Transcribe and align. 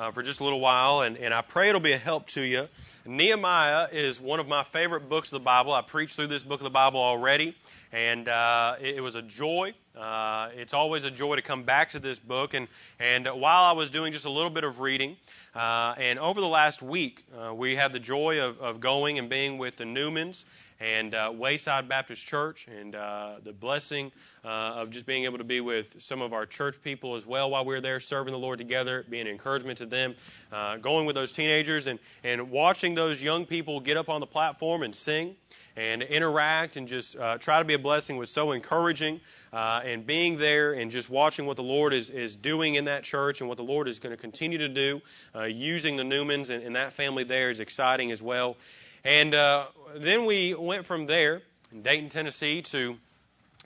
uh, 0.00 0.10
for 0.10 0.22
just 0.22 0.40
a 0.40 0.44
little 0.44 0.60
while, 0.60 1.02
and, 1.02 1.18
and 1.18 1.34
I 1.34 1.42
pray 1.42 1.68
it'll 1.68 1.80
be 1.80 1.92
a 1.92 1.98
help 1.98 2.26
to 2.28 2.40
you. 2.40 2.68
Nehemiah 3.04 3.88
is 3.92 4.18
one 4.18 4.40
of 4.40 4.48
my 4.48 4.62
favorite 4.62 5.10
books 5.10 5.28
of 5.28 5.38
the 5.38 5.44
Bible. 5.44 5.74
I 5.74 5.82
preached 5.82 6.16
through 6.16 6.28
this 6.28 6.42
book 6.42 6.60
of 6.60 6.64
the 6.64 6.70
Bible 6.70 7.00
already, 7.00 7.54
and 7.92 8.26
uh, 8.26 8.76
it, 8.80 8.96
it 8.96 9.00
was 9.02 9.14
a 9.14 9.22
joy. 9.22 9.74
Uh, 9.94 10.48
it's 10.56 10.72
always 10.72 11.04
a 11.04 11.10
joy 11.10 11.36
to 11.36 11.42
come 11.42 11.64
back 11.64 11.90
to 11.90 11.98
this 11.98 12.18
book. 12.18 12.54
And, 12.54 12.66
and 12.98 13.26
while 13.26 13.64
I 13.64 13.72
was 13.72 13.90
doing 13.90 14.12
just 14.12 14.24
a 14.24 14.30
little 14.30 14.50
bit 14.50 14.64
of 14.64 14.80
reading, 14.80 15.18
uh, 15.54 15.94
and 15.98 16.18
over 16.18 16.40
the 16.40 16.48
last 16.48 16.80
week, 16.80 17.22
uh, 17.38 17.52
we 17.52 17.76
had 17.76 17.92
the 17.92 18.00
joy 18.00 18.40
of, 18.40 18.58
of 18.58 18.80
going 18.80 19.18
and 19.18 19.28
being 19.28 19.58
with 19.58 19.76
the 19.76 19.84
Newmans 19.84 20.44
and 20.80 21.14
uh, 21.14 21.32
Wayside 21.34 21.88
Baptist 21.88 22.26
Church, 22.26 22.66
and 22.66 22.94
uh, 22.94 23.34
the 23.44 23.52
blessing 23.52 24.10
uh, 24.44 24.48
of 24.48 24.90
just 24.90 25.04
being 25.04 25.24
able 25.24 25.38
to 25.38 25.44
be 25.44 25.60
with 25.60 26.00
some 26.00 26.22
of 26.22 26.32
our 26.32 26.46
church 26.46 26.82
people 26.82 27.14
as 27.14 27.26
well 27.26 27.50
while 27.50 27.64
we 27.64 27.74
are 27.74 27.80
there 27.80 28.00
serving 28.00 28.32
the 28.32 28.38
Lord 28.38 28.58
together, 28.58 29.04
being 29.08 29.26
an 29.26 29.32
encouragement 29.32 29.78
to 29.78 29.86
them, 29.86 30.14
uh, 30.52 30.78
going 30.78 31.06
with 31.06 31.14
those 31.14 31.32
teenagers 31.32 31.86
and, 31.86 31.98
and 32.24 32.50
watching 32.50 32.94
those 32.94 33.22
young 33.22 33.44
people 33.44 33.80
get 33.80 33.96
up 33.96 34.08
on 34.08 34.20
the 34.20 34.26
platform 34.26 34.82
and 34.82 34.94
sing 34.94 35.36
and 35.76 36.02
interact 36.02 36.76
and 36.76 36.88
just 36.88 37.16
uh, 37.16 37.38
try 37.38 37.58
to 37.58 37.64
be 37.64 37.74
a 37.74 37.78
blessing 37.78 38.16
was 38.16 38.30
so 38.30 38.52
encouraging. 38.52 39.20
Uh, 39.52 39.80
and 39.84 40.06
being 40.06 40.36
there 40.36 40.72
and 40.72 40.90
just 40.90 41.10
watching 41.10 41.46
what 41.46 41.56
the 41.56 41.62
Lord 41.62 41.92
is, 41.92 42.10
is 42.10 42.36
doing 42.36 42.76
in 42.76 42.84
that 42.86 43.02
church 43.02 43.40
and 43.40 43.48
what 43.48 43.56
the 43.56 43.64
Lord 43.64 43.88
is 43.88 43.98
going 43.98 44.14
to 44.14 44.20
continue 44.20 44.58
to 44.58 44.68
do, 44.68 45.00
uh, 45.34 45.44
using 45.44 45.96
the 45.96 46.02
Newmans 46.02 46.50
and, 46.50 46.62
and 46.62 46.76
that 46.76 46.92
family 46.92 47.24
there 47.24 47.50
is 47.50 47.60
exciting 47.60 48.12
as 48.12 48.22
well. 48.22 48.56
And 49.04 49.34
uh, 49.34 49.66
then 49.96 50.26
we 50.26 50.54
went 50.54 50.86
from 50.86 51.06
there 51.06 51.40
in 51.72 51.82
Dayton, 51.82 52.10
Tennessee, 52.10 52.62
to 52.62 52.96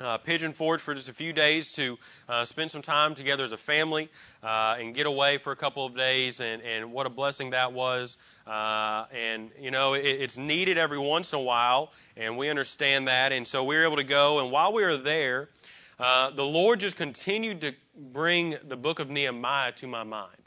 uh, 0.00 0.18
Pigeon 0.18 0.52
Forge 0.52 0.80
for 0.80 0.94
just 0.94 1.08
a 1.08 1.14
few 1.14 1.32
days 1.32 1.72
to 1.72 1.98
uh, 2.28 2.44
spend 2.44 2.70
some 2.70 2.82
time 2.82 3.14
together 3.14 3.44
as 3.44 3.52
a 3.52 3.56
family 3.56 4.08
uh, 4.42 4.76
and 4.78 4.94
get 4.94 5.06
away 5.06 5.38
for 5.38 5.52
a 5.52 5.56
couple 5.56 5.86
of 5.86 5.96
days. 5.96 6.40
And, 6.40 6.62
and 6.62 6.92
what 6.92 7.06
a 7.06 7.10
blessing 7.10 7.50
that 7.50 7.72
was. 7.72 8.16
Uh, 8.46 9.06
and, 9.12 9.50
you 9.60 9.70
know, 9.70 9.94
it, 9.94 10.04
it's 10.04 10.36
needed 10.36 10.78
every 10.78 10.98
once 10.98 11.32
in 11.32 11.38
a 11.38 11.42
while, 11.42 11.92
and 12.16 12.36
we 12.36 12.48
understand 12.48 13.08
that. 13.08 13.32
And 13.32 13.46
so 13.46 13.64
we 13.64 13.76
were 13.76 13.84
able 13.84 13.96
to 13.96 14.04
go. 14.04 14.40
And 14.40 14.52
while 14.52 14.72
we 14.72 14.84
were 14.84 14.96
there, 14.96 15.48
uh, 15.98 16.30
the 16.30 16.44
Lord 16.44 16.80
just 16.80 16.96
continued 16.96 17.62
to 17.62 17.74
bring 17.96 18.56
the 18.64 18.76
book 18.76 18.98
of 18.98 19.10
Nehemiah 19.10 19.72
to 19.72 19.86
my 19.86 20.02
mind. 20.02 20.43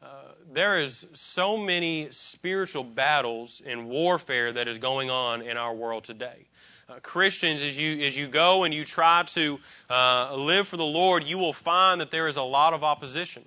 Uh, 0.00 0.06
there 0.52 0.80
is 0.80 1.06
so 1.14 1.56
many 1.56 2.08
spiritual 2.10 2.84
battles 2.84 3.60
and 3.66 3.88
warfare 3.88 4.52
that 4.52 4.68
is 4.68 4.78
going 4.78 5.10
on 5.10 5.42
in 5.42 5.56
our 5.56 5.74
world 5.74 6.04
today. 6.04 6.46
Uh, 6.88 6.94
Christians, 7.02 7.62
as 7.62 7.76
you 7.76 8.06
as 8.06 8.16
you 8.16 8.28
go 8.28 8.64
and 8.64 8.72
you 8.72 8.84
try 8.84 9.24
to 9.24 9.58
uh, 9.90 10.34
live 10.36 10.68
for 10.68 10.76
the 10.76 10.84
Lord, 10.86 11.24
you 11.24 11.36
will 11.36 11.52
find 11.52 12.00
that 12.00 12.10
there 12.10 12.28
is 12.28 12.36
a 12.36 12.42
lot 12.42 12.74
of 12.74 12.84
opposition. 12.84 13.44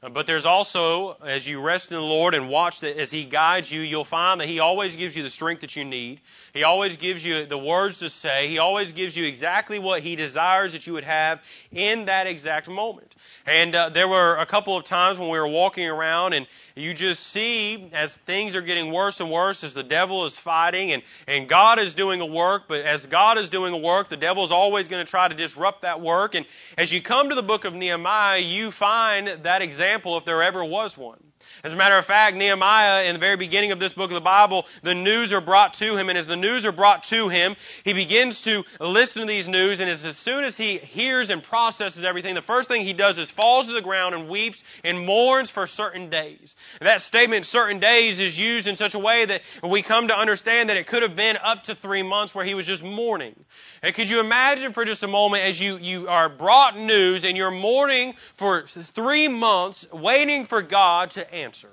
But 0.00 0.28
there's 0.28 0.46
also, 0.46 1.16
as 1.26 1.48
you 1.48 1.60
rest 1.60 1.90
in 1.90 1.96
the 1.96 2.02
Lord 2.02 2.34
and 2.34 2.48
watch 2.48 2.80
that 2.80 3.00
as 3.00 3.10
He 3.10 3.24
guides 3.24 3.72
you, 3.72 3.80
you'll 3.80 4.04
find 4.04 4.40
that 4.40 4.46
He 4.46 4.60
always 4.60 4.94
gives 4.94 5.16
you 5.16 5.24
the 5.24 5.30
strength 5.30 5.62
that 5.62 5.74
you 5.74 5.84
need. 5.84 6.20
He 6.54 6.62
always 6.62 6.96
gives 6.96 7.24
you 7.24 7.46
the 7.46 7.58
words 7.58 7.98
to 7.98 8.08
say. 8.08 8.46
He 8.46 8.58
always 8.58 8.92
gives 8.92 9.16
you 9.16 9.26
exactly 9.26 9.80
what 9.80 10.00
He 10.00 10.14
desires 10.14 10.74
that 10.74 10.86
you 10.86 10.92
would 10.92 11.02
have 11.02 11.42
in 11.72 12.04
that 12.04 12.28
exact 12.28 12.68
moment. 12.68 13.16
And 13.44 13.74
uh, 13.74 13.88
there 13.88 14.06
were 14.06 14.36
a 14.36 14.46
couple 14.46 14.76
of 14.76 14.84
times 14.84 15.18
when 15.18 15.30
we 15.30 15.38
were 15.38 15.48
walking 15.48 15.88
around 15.88 16.32
and 16.34 16.46
you 16.76 16.94
just 16.94 17.26
see 17.26 17.90
as 17.92 18.14
things 18.14 18.54
are 18.54 18.60
getting 18.60 18.92
worse 18.92 19.18
and 19.18 19.32
worse, 19.32 19.64
as 19.64 19.74
the 19.74 19.82
devil 19.82 20.26
is 20.26 20.38
fighting 20.38 20.92
and, 20.92 21.02
and 21.26 21.48
God 21.48 21.80
is 21.80 21.94
doing 21.94 22.20
a 22.20 22.26
work, 22.26 22.64
but 22.68 22.82
as 22.82 23.06
God 23.06 23.36
is 23.36 23.48
doing 23.48 23.74
a 23.74 23.78
work, 23.78 24.08
the 24.08 24.16
devil 24.16 24.44
is 24.44 24.52
always 24.52 24.86
going 24.86 25.04
to 25.04 25.10
try 25.10 25.26
to 25.26 25.34
disrupt 25.34 25.82
that 25.82 26.00
work. 26.00 26.36
And 26.36 26.46
as 26.76 26.92
you 26.92 27.02
come 27.02 27.30
to 27.30 27.34
the 27.34 27.42
book 27.42 27.64
of 27.64 27.74
Nehemiah, 27.74 28.38
you 28.38 28.70
find 28.70 29.26
that 29.42 29.60
example 29.60 29.87
if 30.18 30.24
there 30.24 30.42
ever 30.42 30.64
was 30.64 30.96
one. 30.96 31.22
As 31.64 31.72
a 31.72 31.76
matter 31.76 31.96
of 31.96 32.04
fact, 32.04 32.36
Nehemiah, 32.36 33.04
in 33.04 33.14
the 33.14 33.20
very 33.20 33.36
beginning 33.36 33.72
of 33.72 33.80
this 33.80 33.92
book 33.92 34.10
of 34.10 34.14
the 34.14 34.20
Bible, 34.20 34.66
the 34.82 34.94
news 34.94 35.32
are 35.32 35.40
brought 35.40 35.74
to 35.74 35.96
him, 35.96 36.08
and 36.08 36.16
as 36.16 36.26
the 36.26 36.36
news 36.36 36.64
are 36.64 36.72
brought 36.72 37.02
to 37.04 37.28
him, 37.28 37.56
he 37.84 37.92
begins 37.92 38.42
to 38.42 38.64
listen 38.80 39.22
to 39.22 39.28
these 39.28 39.48
news, 39.48 39.80
and 39.80 39.90
as, 39.90 40.06
as 40.06 40.16
soon 40.16 40.44
as 40.44 40.56
he 40.56 40.78
hears 40.78 41.30
and 41.30 41.42
processes 41.42 42.04
everything, 42.04 42.34
the 42.34 42.42
first 42.42 42.68
thing 42.68 42.82
he 42.82 42.92
does 42.92 43.18
is 43.18 43.30
falls 43.30 43.66
to 43.66 43.72
the 43.72 43.82
ground 43.82 44.14
and 44.14 44.28
weeps 44.28 44.62
and 44.84 45.04
mourns 45.04 45.50
for 45.50 45.66
certain 45.66 46.10
days. 46.10 46.54
that 46.80 47.02
statement, 47.02 47.44
certain 47.44 47.80
days, 47.80 48.20
is 48.20 48.38
used 48.38 48.68
in 48.68 48.76
such 48.76 48.94
a 48.94 48.98
way 48.98 49.24
that 49.24 49.42
we 49.62 49.82
come 49.82 50.08
to 50.08 50.18
understand 50.18 50.68
that 50.68 50.76
it 50.76 50.86
could 50.86 51.02
have 51.02 51.16
been 51.16 51.36
up 51.42 51.64
to 51.64 51.74
three 51.74 52.02
months 52.02 52.34
where 52.34 52.44
he 52.44 52.54
was 52.54 52.66
just 52.66 52.84
mourning. 52.84 53.34
And 53.82 53.94
could 53.94 54.08
you 54.08 54.20
imagine 54.20 54.72
for 54.72 54.84
just 54.84 55.02
a 55.02 55.08
moment 55.08 55.44
as 55.44 55.60
you, 55.60 55.76
you 55.76 56.08
are 56.08 56.28
brought 56.28 56.78
news 56.78 57.24
and 57.24 57.36
you're 57.36 57.50
mourning 57.50 58.12
for 58.12 58.62
three 58.62 59.28
months, 59.28 59.90
waiting 59.92 60.44
for 60.44 60.62
God 60.62 61.10
to 61.10 61.27
answer? 61.32 61.70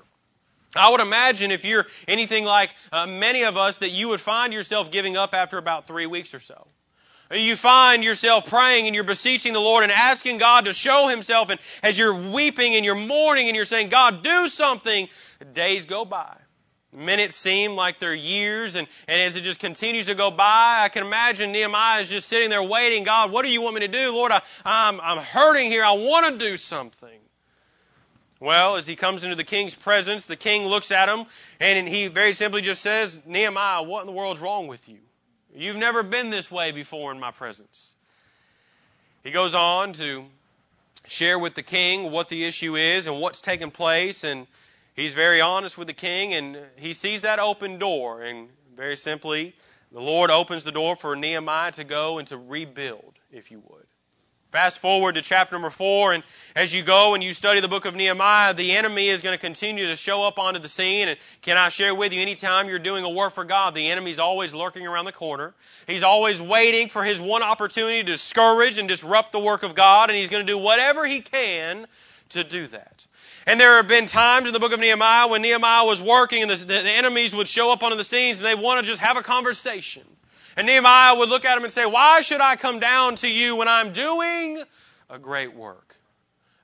I 0.75 0.89
would 0.89 0.99
imagine 0.99 1.51
if 1.51 1.63
you're 1.63 1.85
anything 2.07 2.43
like 2.43 2.75
uh, 2.91 3.07
many 3.07 3.43
of 3.43 3.55
us 3.55 3.77
that 3.77 3.91
you 3.91 4.09
would 4.09 4.19
find 4.19 4.51
yourself 4.51 4.91
giving 4.91 5.15
up 5.15 5.33
after 5.33 5.57
about 5.57 5.87
three 5.87 6.05
weeks 6.05 6.33
or 6.33 6.39
so. 6.39 6.67
You 7.31 7.55
find 7.55 8.03
yourself 8.03 8.47
praying 8.47 8.85
and 8.85 8.93
you're 8.93 9.03
beseeching 9.03 9.53
the 9.53 9.59
Lord 9.59 9.83
and 9.83 9.91
asking 9.91 10.37
God 10.37 10.65
to 10.65 10.73
show 10.73 11.07
Himself. 11.07 11.49
And 11.49 11.59
as 11.81 11.97
you're 11.97 12.13
weeping 12.13 12.75
and 12.75 12.85
you're 12.85 12.93
mourning 12.93 13.47
and 13.47 13.55
you're 13.55 13.65
saying, 13.65 13.89
God, 13.89 14.21
do 14.21 14.47
something, 14.47 15.07
days 15.53 15.85
go 15.85 16.05
by. 16.05 16.37
Minutes 16.93 17.35
seem 17.35 17.75
like 17.75 17.99
they're 17.99 18.15
years, 18.15 18.75
and, 18.75 18.87
and 19.09 19.21
as 19.21 19.35
it 19.35 19.41
just 19.41 19.59
continues 19.59 20.05
to 20.05 20.15
go 20.15 20.31
by, 20.31 20.79
I 20.79 20.87
can 20.87 21.05
imagine 21.05 21.51
Nehemiah 21.51 22.01
is 22.01 22.09
just 22.09 22.29
sitting 22.29 22.49
there 22.49 22.63
waiting. 22.63 23.03
God, 23.03 23.31
what 23.31 23.43
do 23.43 23.51
you 23.51 23.61
want 23.61 23.75
me 23.75 23.81
to 23.81 23.89
do? 23.89 24.13
Lord, 24.13 24.31
I, 24.31 24.41
I'm, 24.63 25.01
I'm 25.01 25.17
hurting 25.17 25.69
here. 25.69 25.83
I 25.83 25.91
want 25.91 26.39
to 26.39 26.45
do 26.45 26.55
something. 26.55 27.19
Well, 28.39 28.75
as 28.75 28.85
he 28.85 28.95
comes 28.95 29.23
into 29.23 29.35
the 29.35 29.45
king's 29.45 29.75
presence, 29.75 30.25
the 30.25 30.35
king 30.35 30.65
looks 30.65 30.91
at 30.91 31.07
him, 31.07 31.25
and 31.59 31.87
he 31.87 32.07
very 32.07 32.33
simply 32.33 32.61
just 32.61 32.81
says, 32.81 33.21
Nehemiah, 33.25 33.83
what 33.83 34.01
in 34.01 34.07
the 34.07 34.13
world's 34.13 34.41
wrong 34.41 34.67
with 34.67 34.89
you? 34.89 34.99
You've 35.55 35.77
never 35.77 36.03
been 36.03 36.31
this 36.31 36.51
way 36.51 36.71
before 36.71 37.13
in 37.13 37.19
my 37.19 37.31
presence. 37.31 37.95
He 39.23 39.31
goes 39.31 39.55
on 39.55 39.93
to 39.93 40.25
share 41.07 41.39
with 41.39 41.55
the 41.55 41.63
king 41.63 42.11
what 42.11 42.27
the 42.27 42.43
issue 42.43 42.75
is 42.75 43.07
and 43.07 43.21
what's 43.21 43.39
taken 43.39 43.71
place, 43.71 44.25
and 44.25 44.47
he's 44.95 45.13
very 45.13 45.39
honest 45.39 45.77
with 45.77 45.87
the 45.87 45.93
king, 45.93 46.33
and 46.33 46.57
he 46.77 46.93
sees 46.93 47.21
that 47.21 47.39
open 47.39 47.79
door, 47.79 48.21
and 48.21 48.49
very 48.75 48.97
simply, 48.97 49.55
the 49.93 50.01
Lord 50.01 50.29
opens 50.29 50.65
the 50.65 50.73
door 50.73 50.97
for 50.97 51.15
Nehemiah 51.15 51.71
to 51.73 51.85
go 51.85 52.17
and 52.17 52.27
to 52.27 52.37
rebuild, 52.37 53.13
if 53.31 53.49
you 53.49 53.63
would. 53.69 53.85
Fast 54.55 54.79
forward 54.79 55.15
to 55.15 55.21
chapter 55.21 55.53
number 55.53 55.69
four, 55.69 56.13
and 56.13 56.23
as 56.55 56.73
you 56.73 56.81
go 56.81 57.13
and 57.13 57.21
you 57.21 57.33
study 57.33 57.59
the 57.59 57.67
book 57.67 57.83
of 57.83 57.93
Nehemiah, 57.93 58.53
the 58.53 58.71
enemy 58.71 59.09
is 59.09 59.21
going 59.21 59.33
to 59.33 59.37
continue 59.37 59.87
to 59.87 59.97
show 59.97 60.25
up 60.25 60.39
onto 60.39 60.61
the 60.61 60.69
scene. 60.69 61.09
And 61.09 61.19
can 61.41 61.57
I 61.57 61.67
share 61.67 61.93
with 61.93 62.13
you, 62.13 62.21
anytime 62.21 62.69
you're 62.69 62.79
doing 62.79 63.03
a 63.03 63.09
work 63.09 63.33
for 63.33 63.43
God, 63.43 63.75
the 63.75 63.89
enemy's 63.89 64.17
always 64.17 64.53
lurking 64.53 64.87
around 64.87 65.03
the 65.03 65.11
corner. 65.11 65.53
He's 65.87 66.03
always 66.03 66.39
waiting 66.39 66.87
for 66.87 67.03
his 67.03 67.19
one 67.19 67.43
opportunity 67.43 67.97
to 67.97 68.09
discourage 68.13 68.77
and 68.77 68.87
disrupt 68.87 69.33
the 69.33 69.41
work 69.41 69.63
of 69.63 69.75
God, 69.75 70.09
and 70.09 70.17
he's 70.17 70.29
going 70.29 70.47
to 70.47 70.49
do 70.49 70.57
whatever 70.57 71.05
he 71.05 71.19
can 71.19 71.85
to 72.29 72.45
do 72.45 72.65
that. 72.67 73.05
And 73.45 73.59
there 73.59 73.75
have 73.75 73.89
been 73.89 74.05
times 74.05 74.47
in 74.47 74.53
the 74.53 74.61
book 74.61 74.71
of 74.71 74.79
Nehemiah 74.79 75.27
when 75.27 75.41
Nehemiah 75.41 75.85
was 75.85 76.01
working 76.01 76.43
and 76.43 76.51
the, 76.51 76.55
the, 76.55 76.65
the 76.65 76.91
enemies 76.91 77.35
would 77.35 77.49
show 77.49 77.73
up 77.73 77.83
onto 77.83 77.97
the 77.97 78.05
scenes 78.05 78.37
and 78.37 78.45
they 78.45 78.55
want 78.55 78.79
to 78.79 78.89
just 78.89 79.01
have 79.01 79.17
a 79.17 79.21
conversation. 79.21 80.03
And 80.57 80.67
Nehemiah 80.67 81.15
would 81.17 81.29
look 81.29 81.45
at 81.45 81.57
him 81.57 81.63
and 81.63 81.71
say, 81.71 81.85
Why 81.85 82.21
should 82.21 82.41
I 82.41 82.55
come 82.55 82.79
down 82.79 83.15
to 83.17 83.29
you 83.29 83.57
when 83.57 83.67
I'm 83.67 83.91
doing 83.91 84.61
a 85.09 85.19
great 85.19 85.53
work? 85.53 85.95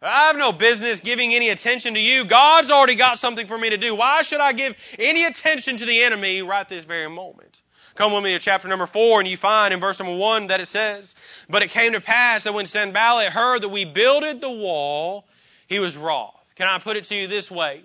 I 0.03 0.28
have 0.28 0.38
no 0.38 0.52
business 0.52 1.00
giving 1.00 1.34
any 1.34 1.50
attention 1.50 1.94
to 1.94 2.00
you. 2.00 2.25
God's 2.25 2.72
already 2.72 2.96
got 2.96 3.19
something 3.19 3.46
for 3.46 3.57
me 3.57 3.69
to 3.69 3.78
do. 3.78 3.94
Why 3.96 4.24
should 4.24 4.40
I 4.40 4.51
give 4.53 4.75
any 4.97 5.25
attention 5.25 5.78
to 5.78 5.85
the 5.85 6.01
enemy 6.01 6.41
right 6.41 6.68
this 6.68 6.85
very 6.85 7.07
moment? 7.07 7.62
Come 7.94 8.13
with 8.13 8.24
me 8.24 8.31
to 8.31 8.40
chapter 8.40 8.68
number 8.68 8.88
four, 8.88 9.19
and 9.19 9.30
you 9.30 9.38
find 9.38 9.74
in 9.74 9.80
verse 9.80 10.00
number 10.00 10.16
one 10.16 10.47
that 10.47 10.59
it 10.59 10.66
says, 10.66 11.16
But 11.50 11.62
it 11.62 11.69
came 11.69 11.94
to 11.94 12.01
pass 12.01 12.46
that 12.46 12.53
when 12.53 12.66
Sanballat 12.66 13.30
heard 13.30 13.62
that 13.62 13.69
we 13.69 13.85
builded 13.85 14.41
the 14.41 14.50
wall, 14.50 15.28
he 15.68 15.80
was 15.80 15.97
wroth. 15.97 16.41
Can 16.61 16.69
I 16.69 16.77
put 16.77 16.95
it 16.95 17.05
to 17.05 17.16
you 17.16 17.25
this 17.25 17.49
way? 17.49 17.81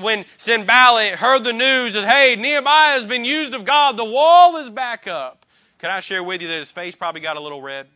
When 0.00 0.24
Sanballat 0.36 1.12
heard 1.12 1.44
the 1.44 1.52
news 1.52 1.92
that, 1.92 2.04
hey, 2.04 2.34
Nehemiah 2.34 2.94
has 2.94 3.04
been 3.04 3.24
used 3.24 3.54
of 3.54 3.64
God, 3.64 3.96
the 3.96 4.04
wall 4.04 4.56
is 4.56 4.68
back 4.68 5.06
up. 5.06 5.46
Can 5.78 5.92
I 5.92 6.00
share 6.00 6.20
with 6.20 6.42
you 6.42 6.48
that 6.48 6.58
his 6.58 6.72
face 6.72 6.96
probably 6.96 7.20
got 7.20 7.36
a 7.36 7.40
little 7.40 7.62
red? 7.62 7.86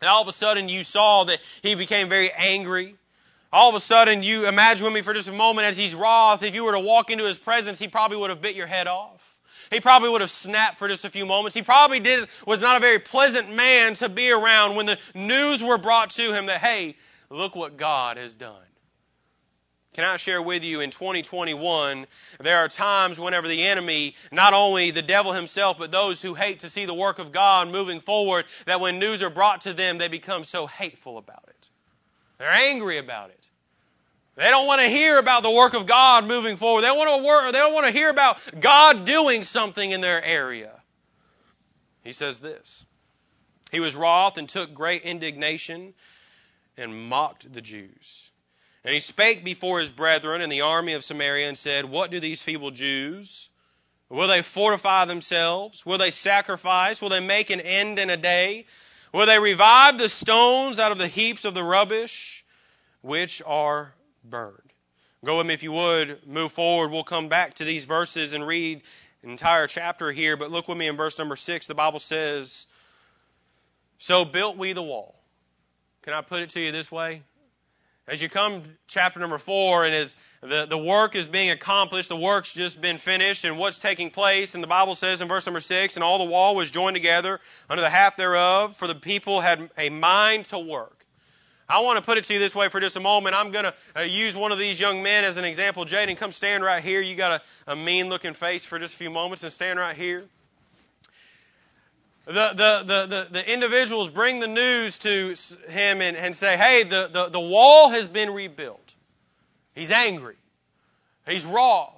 And 0.00 0.08
all 0.08 0.20
of 0.20 0.26
a 0.26 0.32
sudden 0.32 0.68
you 0.68 0.82
saw 0.82 1.22
that 1.22 1.38
he 1.62 1.76
became 1.76 2.08
very 2.08 2.32
angry. 2.32 2.96
All 3.52 3.68
of 3.68 3.76
a 3.76 3.80
sudden 3.80 4.24
you 4.24 4.48
imagine 4.48 4.84
with 4.84 4.92
me 4.92 5.02
for 5.02 5.14
just 5.14 5.28
a 5.28 5.32
moment 5.32 5.68
as 5.68 5.76
he's 5.76 5.94
wroth, 5.94 6.42
if 6.42 6.56
you 6.56 6.64
were 6.64 6.72
to 6.72 6.80
walk 6.80 7.10
into 7.10 7.24
his 7.24 7.38
presence, 7.38 7.78
he 7.78 7.86
probably 7.86 8.16
would 8.16 8.30
have 8.30 8.40
bit 8.40 8.56
your 8.56 8.66
head 8.66 8.88
off. 8.88 9.36
He 9.70 9.78
probably 9.78 10.08
would 10.08 10.20
have 10.20 10.32
snapped 10.32 10.78
for 10.78 10.88
just 10.88 11.04
a 11.04 11.10
few 11.10 11.26
moments. 11.26 11.54
He 11.54 11.62
probably 11.62 12.00
did, 12.00 12.26
was 12.44 12.60
not 12.60 12.76
a 12.76 12.80
very 12.80 12.98
pleasant 12.98 13.54
man 13.54 13.94
to 13.94 14.08
be 14.08 14.32
around 14.32 14.74
when 14.74 14.86
the 14.86 14.98
news 15.14 15.62
were 15.62 15.78
brought 15.78 16.10
to 16.10 16.32
him 16.32 16.46
that, 16.46 16.58
hey, 16.58 16.96
look 17.30 17.54
what 17.54 17.76
God 17.76 18.16
has 18.16 18.34
done. 18.34 18.56
Can 19.98 20.04
I 20.04 20.16
share 20.16 20.40
with 20.40 20.62
you 20.62 20.80
in 20.80 20.90
2021, 20.90 22.06
there 22.38 22.58
are 22.58 22.68
times 22.68 23.18
whenever 23.18 23.48
the 23.48 23.66
enemy, 23.66 24.14
not 24.30 24.54
only 24.54 24.92
the 24.92 25.02
devil 25.02 25.32
himself, 25.32 25.76
but 25.76 25.90
those 25.90 26.22
who 26.22 26.34
hate 26.34 26.60
to 26.60 26.70
see 26.70 26.84
the 26.84 26.94
work 26.94 27.18
of 27.18 27.32
God 27.32 27.66
moving 27.66 27.98
forward, 27.98 28.44
that 28.66 28.80
when 28.80 29.00
news 29.00 29.24
are 29.24 29.28
brought 29.28 29.62
to 29.62 29.72
them, 29.72 29.98
they 29.98 30.06
become 30.06 30.44
so 30.44 30.68
hateful 30.68 31.18
about 31.18 31.42
it. 31.48 31.70
They're 32.38 32.48
angry 32.48 32.98
about 32.98 33.30
it. 33.30 33.50
They 34.36 34.48
don't 34.48 34.68
want 34.68 34.82
to 34.82 34.88
hear 34.88 35.18
about 35.18 35.42
the 35.42 35.50
work 35.50 35.74
of 35.74 35.86
God 35.86 36.28
moving 36.28 36.56
forward. 36.56 36.82
They 36.82 36.92
want 36.92 37.20
to 37.20 37.26
work, 37.26 37.52
they 37.52 37.58
don't 37.58 37.74
want 37.74 37.86
to 37.86 37.92
hear 37.92 38.08
about 38.08 38.38
God 38.60 39.04
doing 39.04 39.42
something 39.42 39.90
in 39.90 40.00
their 40.00 40.22
area. 40.22 40.80
He 42.04 42.12
says 42.12 42.38
this. 42.38 42.86
He 43.72 43.80
was 43.80 43.96
wroth 43.96 44.38
and 44.38 44.48
took 44.48 44.72
great 44.72 45.02
indignation 45.02 45.92
and 46.76 47.08
mocked 47.08 47.52
the 47.52 47.60
Jews. 47.60 48.30
And 48.84 48.94
he 48.94 49.00
spake 49.00 49.44
before 49.44 49.80
his 49.80 49.90
brethren 49.90 50.40
in 50.40 50.50
the 50.50 50.62
army 50.62 50.94
of 50.94 51.04
Samaria 51.04 51.48
and 51.48 51.58
said, 51.58 51.84
What 51.84 52.10
do 52.10 52.20
these 52.20 52.42
feeble 52.42 52.70
Jews? 52.70 53.50
Will 54.08 54.28
they 54.28 54.42
fortify 54.42 55.04
themselves? 55.04 55.84
Will 55.84 55.98
they 55.98 56.10
sacrifice? 56.10 57.02
Will 57.02 57.10
they 57.10 57.20
make 57.20 57.50
an 57.50 57.60
end 57.60 57.98
in 57.98 58.08
a 58.08 58.16
day? 58.16 58.64
Will 59.12 59.26
they 59.26 59.38
revive 59.38 59.98
the 59.98 60.08
stones 60.08 60.78
out 60.78 60.92
of 60.92 60.98
the 60.98 61.08
heaps 61.08 61.44
of 61.44 61.54
the 61.54 61.62
rubbish 61.62 62.44
which 63.02 63.42
are 63.44 63.92
burned? 64.24 64.72
Go 65.24 65.38
with 65.38 65.46
me 65.46 65.54
if 65.54 65.62
you 65.62 65.72
would. 65.72 66.26
Move 66.26 66.52
forward. 66.52 66.90
We'll 66.90 67.04
come 67.04 67.28
back 67.28 67.54
to 67.54 67.64
these 67.64 67.84
verses 67.84 68.34
and 68.34 68.46
read 68.46 68.82
an 69.22 69.30
entire 69.30 69.66
chapter 69.66 70.12
here. 70.12 70.36
But 70.36 70.50
look 70.50 70.68
with 70.68 70.78
me 70.78 70.86
in 70.86 70.96
verse 70.96 71.18
number 71.18 71.36
six. 71.36 71.66
The 71.66 71.74
Bible 71.74 71.98
says, 71.98 72.66
So 73.98 74.24
built 74.24 74.56
we 74.56 74.72
the 74.72 74.82
wall. 74.82 75.16
Can 76.02 76.14
I 76.14 76.20
put 76.20 76.42
it 76.42 76.50
to 76.50 76.60
you 76.60 76.72
this 76.72 76.90
way? 76.90 77.22
As 78.08 78.22
you 78.22 78.30
come 78.30 78.62
chapter 78.86 79.20
number 79.20 79.36
four, 79.36 79.84
and 79.84 79.94
as 79.94 80.16
the, 80.40 80.64
the 80.64 80.78
work 80.78 81.14
is 81.14 81.26
being 81.26 81.50
accomplished, 81.50 82.08
the 82.08 82.16
work's 82.16 82.54
just 82.54 82.80
been 82.80 82.96
finished, 82.96 83.44
and 83.44 83.58
what's 83.58 83.80
taking 83.80 84.10
place, 84.10 84.54
and 84.54 84.64
the 84.64 84.68
Bible 84.68 84.94
says 84.94 85.20
in 85.20 85.28
verse 85.28 85.44
number 85.44 85.60
six, 85.60 85.96
and 85.96 86.02
all 86.02 86.16
the 86.16 86.24
wall 86.24 86.56
was 86.56 86.70
joined 86.70 86.96
together 86.96 87.38
under 87.68 87.82
the 87.82 87.90
half 87.90 88.16
thereof, 88.16 88.76
for 88.78 88.86
the 88.86 88.94
people 88.94 89.40
had 89.40 89.70
a 89.76 89.90
mind 89.90 90.46
to 90.46 90.58
work. 90.58 91.04
I 91.68 91.80
want 91.80 91.98
to 91.98 92.02
put 92.02 92.16
it 92.16 92.24
to 92.24 92.32
you 92.32 92.38
this 92.38 92.54
way 92.54 92.70
for 92.70 92.80
just 92.80 92.96
a 92.96 93.00
moment. 93.00 93.36
I'm 93.36 93.50
going 93.50 93.66
to 93.66 93.74
uh, 93.94 94.00
use 94.00 94.34
one 94.34 94.52
of 94.52 94.58
these 94.58 94.80
young 94.80 95.02
men 95.02 95.24
as 95.24 95.36
an 95.36 95.44
example. 95.44 95.84
Jaden, 95.84 96.16
come 96.16 96.32
stand 96.32 96.64
right 96.64 96.82
here. 96.82 97.02
You 97.02 97.14
got 97.14 97.42
a, 97.66 97.72
a 97.72 97.76
mean 97.76 98.08
looking 98.08 98.32
face 98.32 98.64
for 98.64 98.78
just 98.78 98.94
a 98.94 98.96
few 98.96 99.10
moments 99.10 99.42
and 99.42 99.52
stand 99.52 99.78
right 99.78 99.94
here. 99.94 100.24
The, 102.28 102.32
the, 102.34 102.84
the, 102.84 103.06
the, 103.06 103.26
the 103.30 103.52
individuals 103.52 104.10
bring 104.10 104.38
the 104.40 104.46
news 104.46 104.98
to 104.98 105.34
him 105.70 106.02
and, 106.02 106.14
and 106.14 106.36
say, 106.36 106.58
hey, 106.58 106.82
the, 106.82 107.08
the, 107.10 107.28
the 107.30 107.40
wall 107.40 107.88
has 107.88 108.06
been 108.06 108.34
rebuilt. 108.34 108.94
He's 109.74 109.90
angry. 109.90 110.36
He's 111.26 111.46
wroth. 111.46 111.94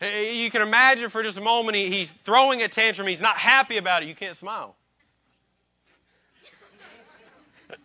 You 0.00 0.50
can 0.50 0.62
imagine 0.62 1.10
for 1.10 1.22
just 1.22 1.36
a 1.36 1.42
moment 1.42 1.76
he, 1.76 1.90
he's 1.90 2.10
throwing 2.10 2.62
a 2.62 2.68
tantrum. 2.68 3.06
He's 3.06 3.20
not 3.20 3.36
happy 3.36 3.76
about 3.76 4.02
it. 4.02 4.08
You 4.08 4.14
can't 4.14 4.34
smile. 4.34 4.74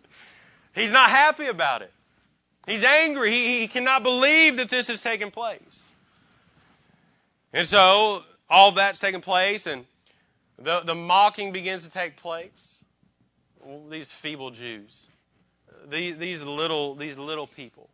He's 0.74 0.92
not 0.92 1.10
happy 1.10 1.48
about 1.48 1.82
it. 1.82 1.92
He's 2.66 2.84
angry. 2.84 3.30
He, 3.30 3.60
he 3.60 3.68
cannot 3.68 4.02
believe 4.02 4.56
that 4.56 4.70
this 4.70 4.88
has 4.88 5.02
taken 5.02 5.30
place. 5.30 5.92
And 7.52 7.66
so 7.66 8.22
all 8.48 8.72
that's 8.72 8.98
taken 8.98 9.20
place, 9.20 9.66
and 9.66 9.84
the, 10.58 10.80
the 10.80 10.94
mocking 10.94 11.52
begins 11.52 11.84
to 11.84 11.90
take 11.90 12.16
place. 12.16 12.84
These 13.90 14.12
feeble 14.12 14.52
Jews, 14.52 15.08
these, 15.88 16.16
these 16.18 16.44
little 16.44 16.94
these 16.94 17.18
little 17.18 17.48
people. 17.48 17.90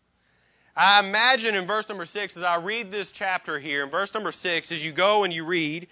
I 0.77 1.01
imagine 1.01 1.55
in 1.55 1.67
verse 1.67 1.89
number 1.89 2.05
six, 2.05 2.37
as 2.37 2.43
I 2.43 2.57
read 2.57 2.91
this 2.91 3.13
chapter 3.13 3.59
here, 3.59 3.83
in 3.83 3.91
verse 3.91 4.13
number 4.13 4.33
six, 4.33 4.71
as 4.71 4.85
you 4.85 4.93
go 4.93 5.25
and 5.25 5.33
you 5.33 5.45
read, 5.45 5.89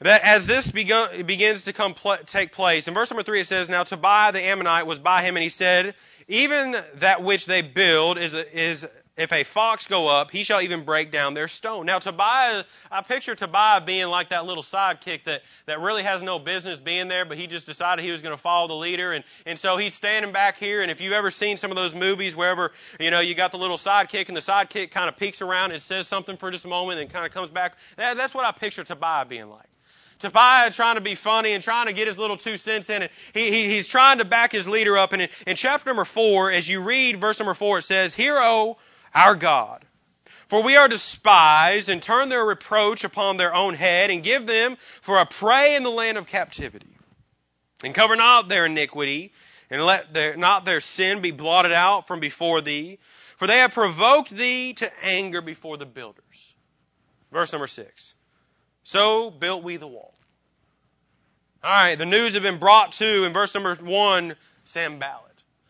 that 0.00 0.22
as 0.22 0.46
this 0.46 0.70
begins 0.70 1.64
to 1.64 1.72
come 1.72 1.94
pl- 1.94 2.18
take 2.26 2.52
place, 2.52 2.88
in 2.88 2.94
verse 2.94 3.10
number 3.10 3.22
three 3.22 3.40
it 3.40 3.46
says, 3.46 3.70
Now 3.70 3.84
Tobiah 3.84 4.32
the 4.32 4.42
Ammonite 4.42 4.86
was 4.86 4.98
by 4.98 5.22
him, 5.22 5.36
and 5.36 5.42
he 5.42 5.48
said, 5.48 5.94
Even 6.28 6.76
that 6.96 7.22
which 7.22 7.46
they 7.46 7.62
build 7.62 8.18
is, 8.18 8.34
is 8.34 8.86
if 9.16 9.32
a 9.32 9.44
fox 9.44 9.86
go 9.86 10.08
up, 10.08 10.30
he 10.30 10.44
shall 10.44 10.60
even 10.60 10.84
break 10.84 11.10
down 11.10 11.34
their 11.34 11.48
stone. 11.48 11.86
Now 11.86 11.98
Tobiah, 11.98 12.64
I 12.90 13.00
picture 13.02 13.34
Tobiah 13.34 13.80
being 13.80 14.08
like 14.08 14.28
that 14.28 14.44
little 14.44 14.62
sidekick 14.62 15.24
that, 15.24 15.42
that 15.64 15.80
really 15.80 16.02
has 16.02 16.22
no 16.22 16.38
business 16.38 16.78
being 16.78 17.08
there, 17.08 17.24
but 17.24 17.38
he 17.38 17.46
just 17.46 17.66
decided 17.66 18.04
he 18.04 18.10
was 18.10 18.20
going 18.20 18.34
to 18.34 18.40
follow 18.40 18.68
the 18.68 18.74
leader. 18.74 19.12
And, 19.12 19.24
and 19.46 19.58
so 19.58 19.78
he's 19.78 19.94
standing 19.94 20.32
back 20.32 20.58
here. 20.58 20.82
And 20.82 20.90
if 20.90 21.00
you've 21.00 21.14
ever 21.14 21.30
seen 21.30 21.56
some 21.56 21.70
of 21.70 21.76
those 21.76 21.94
movies 21.94 22.36
wherever, 22.36 22.72
you 23.00 23.10
know, 23.10 23.20
you 23.20 23.34
got 23.34 23.52
the 23.52 23.58
little 23.58 23.78
sidekick 23.78 24.28
and 24.28 24.36
the 24.36 24.40
sidekick 24.40 24.90
kind 24.90 25.08
of 25.08 25.16
peeks 25.16 25.40
around 25.40 25.72
and 25.72 25.80
says 25.80 26.06
something 26.06 26.36
for 26.36 26.50
just 26.50 26.66
a 26.66 26.68
moment 26.68 27.00
and 27.00 27.08
kind 27.08 27.24
of 27.24 27.32
comes 27.32 27.48
back. 27.48 27.76
That, 27.96 28.18
that's 28.18 28.34
what 28.34 28.44
I 28.44 28.52
picture 28.52 28.84
Tobiah 28.84 29.24
being 29.24 29.48
like. 29.48 29.66
Tobiah 30.18 30.70
trying 30.70 30.94
to 30.94 31.02
be 31.02 31.14
funny 31.14 31.52
and 31.52 31.62
trying 31.62 31.86
to 31.86 31.92
get 31.92 32.06
his 32.06 32.18
little 32.18 32.36
two 32.36 32.56
cents 32.56 32.88
in. 32.88 33.02
And 33.02 33.10
he, 33.34 33.50
he, 33.50 33.68
he's 33.68 33.86
trying 33.86 34.18
to 34.18 34.24
back 34.24 34.52
his 34.52 34.66
leader 34.66 34.96
up. 34.96 35.12
And 35.12 35.22
in, 35.22 35.28
in 35.46 35.56
chapter 35.56 35.88
number 35.88 36.04
four, 36.04 36.50
as 36.50 36.68
you 36.68 36.82
read 36.82 37.20
verse 37.20 37.38
number 37.38 37.54
four, 37.54 37.78
it 37.78 37.82
says, 37.82 38.14
Hear, 38.14 38.38
O 38.38 38.78
our 39.16 39.34
God. 39.34 39.82
For 40.48 40.62
we 40.62 40.76
are 40.76 40.86
despised 40.86 41.88
and 41.88 42.00
turn 42.00 42.28
their 42.28 42.44
reproach 42.44 43.02
upon 43.02 43.36
their 43.36 43.52
own 43.52 43.74
head 43.74 44.10
and 44.10 44.22
give 44.22 44.46
them 44.46 44.76
for 45.00 45.18
a 45.18 45.26
prey 45.26 45.74
in 45.74 45.82
the 45.82 45.90
land 45.90 46.18
of 46.18 46.28
captivity. 46.28 46.86
And 47.82 47.94
cover 47.94 48.14
not 48.14 48.48
their 48.48 48.66
iniquity 48.66 49.32
and 49.70 49.84
let 49.84 50.14
their, 50.14 50.36
not 50.36 50.64
their 50.64 50.80
sin 50.80 51.20
be 51.20 51.32
blotted 51.32 51.72
out 51.72 52.06
from 52.06 52.20
before 52.20 52.60
thee. 52.60 52.98
For 53.38 53.48
they 53.48 53.58
have 53.58 53.72
provoked 53.72 54.30
thee 54.30 54.74
to 54.74 55.04
anger 55.04 55.42
before 55.42 55.76
the 55.76 55.86
builders. 55.86 56.54
Verse 57.32 57.52
number 57.52 57.66
six. 57.66 58.14
So 58.84 59.30
built 59.30 59.64
we 59.64 59.76
the 59.78 59.88
wall. 59.88 60.14
All 61.64 61.70
right, 61.70 61.96
the 61.96 62.06
news 62.06 62.34
had 62.34 62.44
been 62.44 62.58
brought 62.58 62.92
to, 62.92 63.24
in 63.24 63.32
verse 63.32 63.52
number 63.52 63.74
one, 63.74 64.36
Sanballat. 64.64 65.25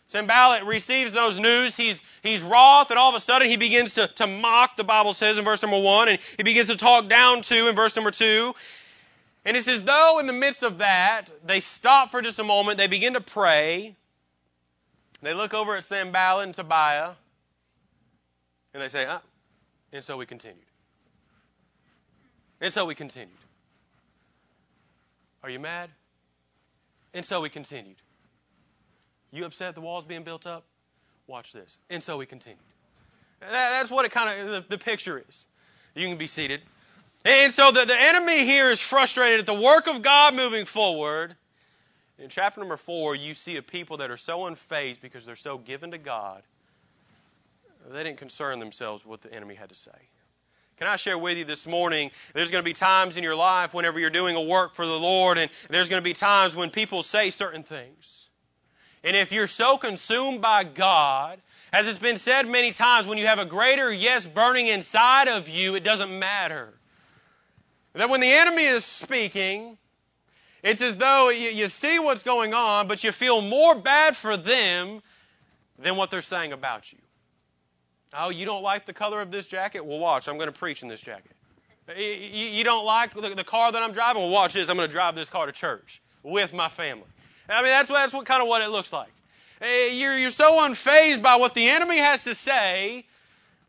Sanballat 0.09 0.65
receives 0.65 1.13
those 1.13 1.39
news. 1.41 1.77
He's, 1.77 2.01
he's 2.23 2.43
wroth, 2.43 2.91
and 2.91 2.99
all 2.99 3.09
of 3.09 3.17
a 3.17 3.21
sudden 3.21 3.49
he 3.49 3.57
begins 3.57 3.95
to, 3.95 4.07
to 4.07 4.27
mock, 4.27 4.77
the 4.77 4.85
Bible 4.85 5.13
says 5.13 5.37
in 5.37 5.45
verse 5.45 5.63
number 5.63 5.81
one, 5.81 6.09
and 6.09 6.21
he 6.37 6.45
begins 6.45 6.69
to 6.69 6.77
talk 6.77 7.09
down 7.09 7.43
to 7.43 7.69
in 7.69 7.75
verse 7.75 7.97
number 7.97 8.13
two. 8.13 8.55
And 9.45 9.57
it's 9.57 9.69
as 9.69 9.83
though 9.83 10.19
in 10.21 10.27
the 10.27 10.33
midst 10.33 10.63
of 10.63 10.79
that, 10.79 11.25
they 11.45 11.61
stop 11.61 12.13
for 12.13 12.23
just 12.23 12.39
a 12.39 12.45
moment, 12.45 12.79
they 12.79 12.87
begin 12.87 13.15
to 13.15 13.21
pray. 13.21 13.97
They 15.23 15.35
look 15.35 15.55
over 15.55 15.77
at 15.77 15.83
Sanballat 15.83 16.45
and 16.45 16.55
Tobiah, 16.55 17.13
and 18.75 18.83
they 18.83 18.89
say, 18.89 19.07
ah, 19.09 19.23
and 19.93 20.05
so 20.05 20.17
we 20.17 20.27
continued. 20.27 20.63
And 22.61 22.73
so 22.73 22.87
we 22.87 22.95
continued. 22.95 23.31
Are 25.43 25.51
you 25.51 25.59
mad? 25.59 25.91
And 27.13 27.25
so 27.25 27.41
we 27.41 27.49
continued. 27.49 27.97
You 29.37 29.45
upset 29.45 29.75
the 29.75 29.83
walls 29.83 30.07
being 30.07 30.23
built 30.23 30.47
up? 30.47 30.65
Watch 31.27 31.53
this. 31.53 31.79
And 31.91 32.03
so 32.03 32.17
we 32.17 32.25
continued. 32.25 32.59
That's 33.41 33.91
what 33.91 34.07
it 34.07 34.11
kind 34.11 34.41
of, 34.41 34.47
the, 34.47 34.65
the 34.71 34.79
picture 34.79 35.23
is. 35.29 35.47
You 35.95 36.09
can 36.09 36.17
be 36.17 36.27
seated. 36.27 36.63
And 37.27 37.53
so 37.53 37.71
the, 37.71 37.85
the 37.85 38.01
enemy 38.01 38.47
here 38.47 38.71
is 38.71 38.81
frustrated 38.81 39.41
at 39.41 39.47
the 39.47 39.61
work 39.61 39.89
of 39.89 40.01
God 40.01 40.35
moving 40.35 40.65
forward. 40.65 41.37
In 42.19 42.31
chapter 42.31 42.61
number 42.61 42.79
four, 42.79 43.15
you 43.15 43.35
see 43.35 43.57
a 43.59 43.63
people 43.63 43.99
that 43.99 44.11
are 44.11 44.17
so 44.17 44.39
unfazed 44.41 45.03
because 45.03 45.27
they're 45.27 45.37
so 45.37 45.59
given 45.59 45.91
to 45.91 45.99
God, 45.99 46.43
they 47.91 48.05
didn't 48.05 48.19
concern 48.19 48.59
themselves 48.59 49.05
with 49.05 49.11
what 49.11 49.21
the 49.21 49.35
enemy 49.35 49.55
had 49.55 49.69
to 49.69 49.75
say. 49.75 49.91
Can 50.79 50.87
I 50.87 50.97
share 50.97 51.19
with 51.19 51.37
you 51.37 51.45
this 51.45 51.67
morning? 51.67 52.11
There's 52.33 52.51
going 52.51 52.65
to 52.65 52.69
be 52.69 52.73
times 52.73 53.19
in 53.19 53.23
your 53.23 53.37
life 53.37 53.75
whenever 53.75 54.01
you're 54.01 54.09
doing 54.09 54.35
a 54.35 54.43
work 54.43 54.75
for 54.75 54.87
the 54.87 54.99
Lord, 54.99 55.37
and 55.37 55.51
there's 55.69 55.91
going 55.91 56.01
to 56.01 56.05
be 56.05 56.15
times 56.15 56.57
when 56.57 56.71
people 56.71 57.03
say 57.03 57.29
certain 57.29 57.63
things. 57.63 58.26
And 59.07 59.17
if 59.17 59.31
you're 59.31 59.47
so 59.47 59.79
consumed 59.79 60.43
by 60.43 60.65
God, 60.65 61.39
as 61.73 61.87
it's 61.87 62.01
been 62.01 62.17
said 62.17 62.49
many 62.49 62.73
times, 62.73 63.07
when 63.07 63.19
you 63.19 63.27
have 63.27 63.39
a 63.39 63.45
greater 63.45 63.93
yes 63.93 64.27
burning 64.27 64.67
inside 64.67 65.29
of 65.29 65.49
you, 65.49 65.77
it 65.77 65.85
doesn't 65.85 66.19
matter. 66.19 66.75
That 67.93 68.11
when 68.11 68.21
the 68.21 68.33
enemy 68.33 68.65
is 68.65 68.85
speaking, 68.85 69.79
it's 70.65 70.83
as 70.83 70.97
though 70.97 71.29
you, 71.29 71.51
you 71.51 71.69
see 71.69 72.01
what's 72.01 72.25
going 72.25 72.53
on, 72.53 72.89
but 72.89 73.05
you 73.05 73.13
feel 73.13 73.41
more 73.41 73.77
bad 73.77 74.17
for 74.17 74.37
them 74.37 75.01
than 75.79 75.95
what 75.95 76.11
they're 76.11 76.21
saying 76.21 76.53
about 76.53 76.93
you. 76.93 76.99
Oh, 78.13 78.31
you 78.31 78.45
don't 78.45 78.65
like 78.65 78.87
the 78.87 78.93
color 78.93 79.21
of 79.21 79.31
this 79.31 79.47
jacket? 79.47 79.87
Well, 79.87 80.01
watch. 80.01 80.29
I'm 80.29 80.37
going 80.37 80.53
to 80.53 80.59
preach 80.59 80.83
in 80.83 80.89
this 80.89 81.01
jacket. 81.01 81.31
You 81.97 82.65
don't 82.65 82.85
like 82.85 83.15
the 83.15 83.45
car 83.45 83.71
that 83.71 83.81
I'm 83.81 83.93
driving? 83.93 84.23
Well, 84.23 84.33
watch 84.33 84.55
this. 84.55 84.69
I'm 84.69 84.77
going 84.77 84.89
to 84.89 84.93
drive 84.93 85.15
this 85.15 85.29
car 85.29 85.47
to 85.47 85.53
church 85.53 86.03
with 86.25 86.53
my 86.53 86.69
family. 86.69 87.05
I 87.49 87.63
mean, 87.63 87.71
that's, 87.71 87.89
what, 87.89 87.97
that's 87.97 88.13
what 88.13 88.27
kind 88.27 88.43
of 88.43 88.49
what 88.49 88.63
it 88.63 88.69
looks 88.69 88.93
like. 88.93 89.09
Eh, 89.61 89.93
you're, 89.93 90.17
you're 90.19 90.31
so 90.31 90.69
unfazed 90.69 91.23
by 91.23 91.37
what 91.37 91.55
the 91.55 91.69
enemy 91.69 91.99
has 91.99 92.25
to 92.25 92.35
say 92.35 93.05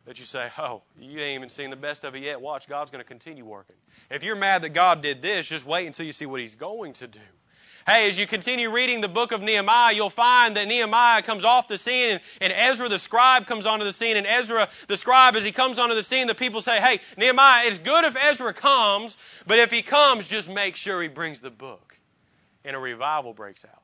that 0.06 0.20
you 0.20 0.26
say, 0.26 0.48
oh, 0.58 0.82
you 1.00 1.20
ain't 1.20 1.36
even 1.36 1.50
seen 1.50 1.70
the 1.70 1.76
best 1.76 2.04
of 2.04 2.16
it 2.16 2.24
yet. 2.24 2.42
Watch, 2.42 2.68
God's 2.68 2.92
going 2.92 3.04
to 3.04 3.08
continue 3.08 3.46
working. 3.46 3.76
If 4.10 4.24
you're 4.24 4.36
mad 4.36 4.62
that 4.64 4.70
God 4.70 5.02
did 5.02 5.22
this, 5.22 5.48
just 5.48 5.66
wait 5.66 5.86
until 5.86 6.06
you 6.06 6.14
see 6.14 6.26
what 6.26 6.42
He's 6.42 6.56
going 6.56 6.94
to 6.94 7.08
do. 7.08 7.20
Hey, 7.86 8.10
as 8.10 8.20
you 8.20 8.28
continue 8.28 8.70
reading 8.70 9.00
the 9.00 9.08
book 9.08 9.32
of 9.32 9.42
Nehemiah, 9.42 9.94
you'll 9.94 10.10
find 10.10 10.58
that 10.58 10.68
Nehemiah 10.68 11.22
comes 11.22 11.46
off 11.46 11.70
the 11.70 11.78
scene 11.78 12.10
and, 12.10 12.22
and, 12.42 12.52
Ezra 12.52 12.90
the 12.90 13.00
scribe 13.00 13.48
comes 13.48 13.66
onto 13.66 13.86
the 13.86 13.94
scene. 13.94 14.18
And 14.18 14.28
Ezra 14.28 14.68
the 14.88 14.98
scribe, 14.98 15.38
as 15.38 15.46
he 15.46 15.54
comes 15.54 15.80
onto 15.80 15.96
the 15.96 16.04
scene, 16.04 16.28
the 16.28 16.36
people 16.36 16.62
say, 16.62 16.82
Hey, 16.82 17.00
Nehemiah, 17.16 17.66
it's 17.66 17.78
good 17.78 18.04
if 18.04 18.18
Ezra 18.22 18.54
comes, 18.54 19.18
but 19.46 19.60
if 19.60 19.72
he 19.72 19.84
comes, 19.84 20.28
just 20.28 20.50
make 20.50 20.76
sure 20.76 21.02
he 21.02 21.08
brings 21.08 21.40
the 21.40 21.50
book 21.50 21.97
and 22.68 22.76
a 22.76 22.80
revival 22.80 23.34
breaks 23.34 23.66
out. 23.66 23.82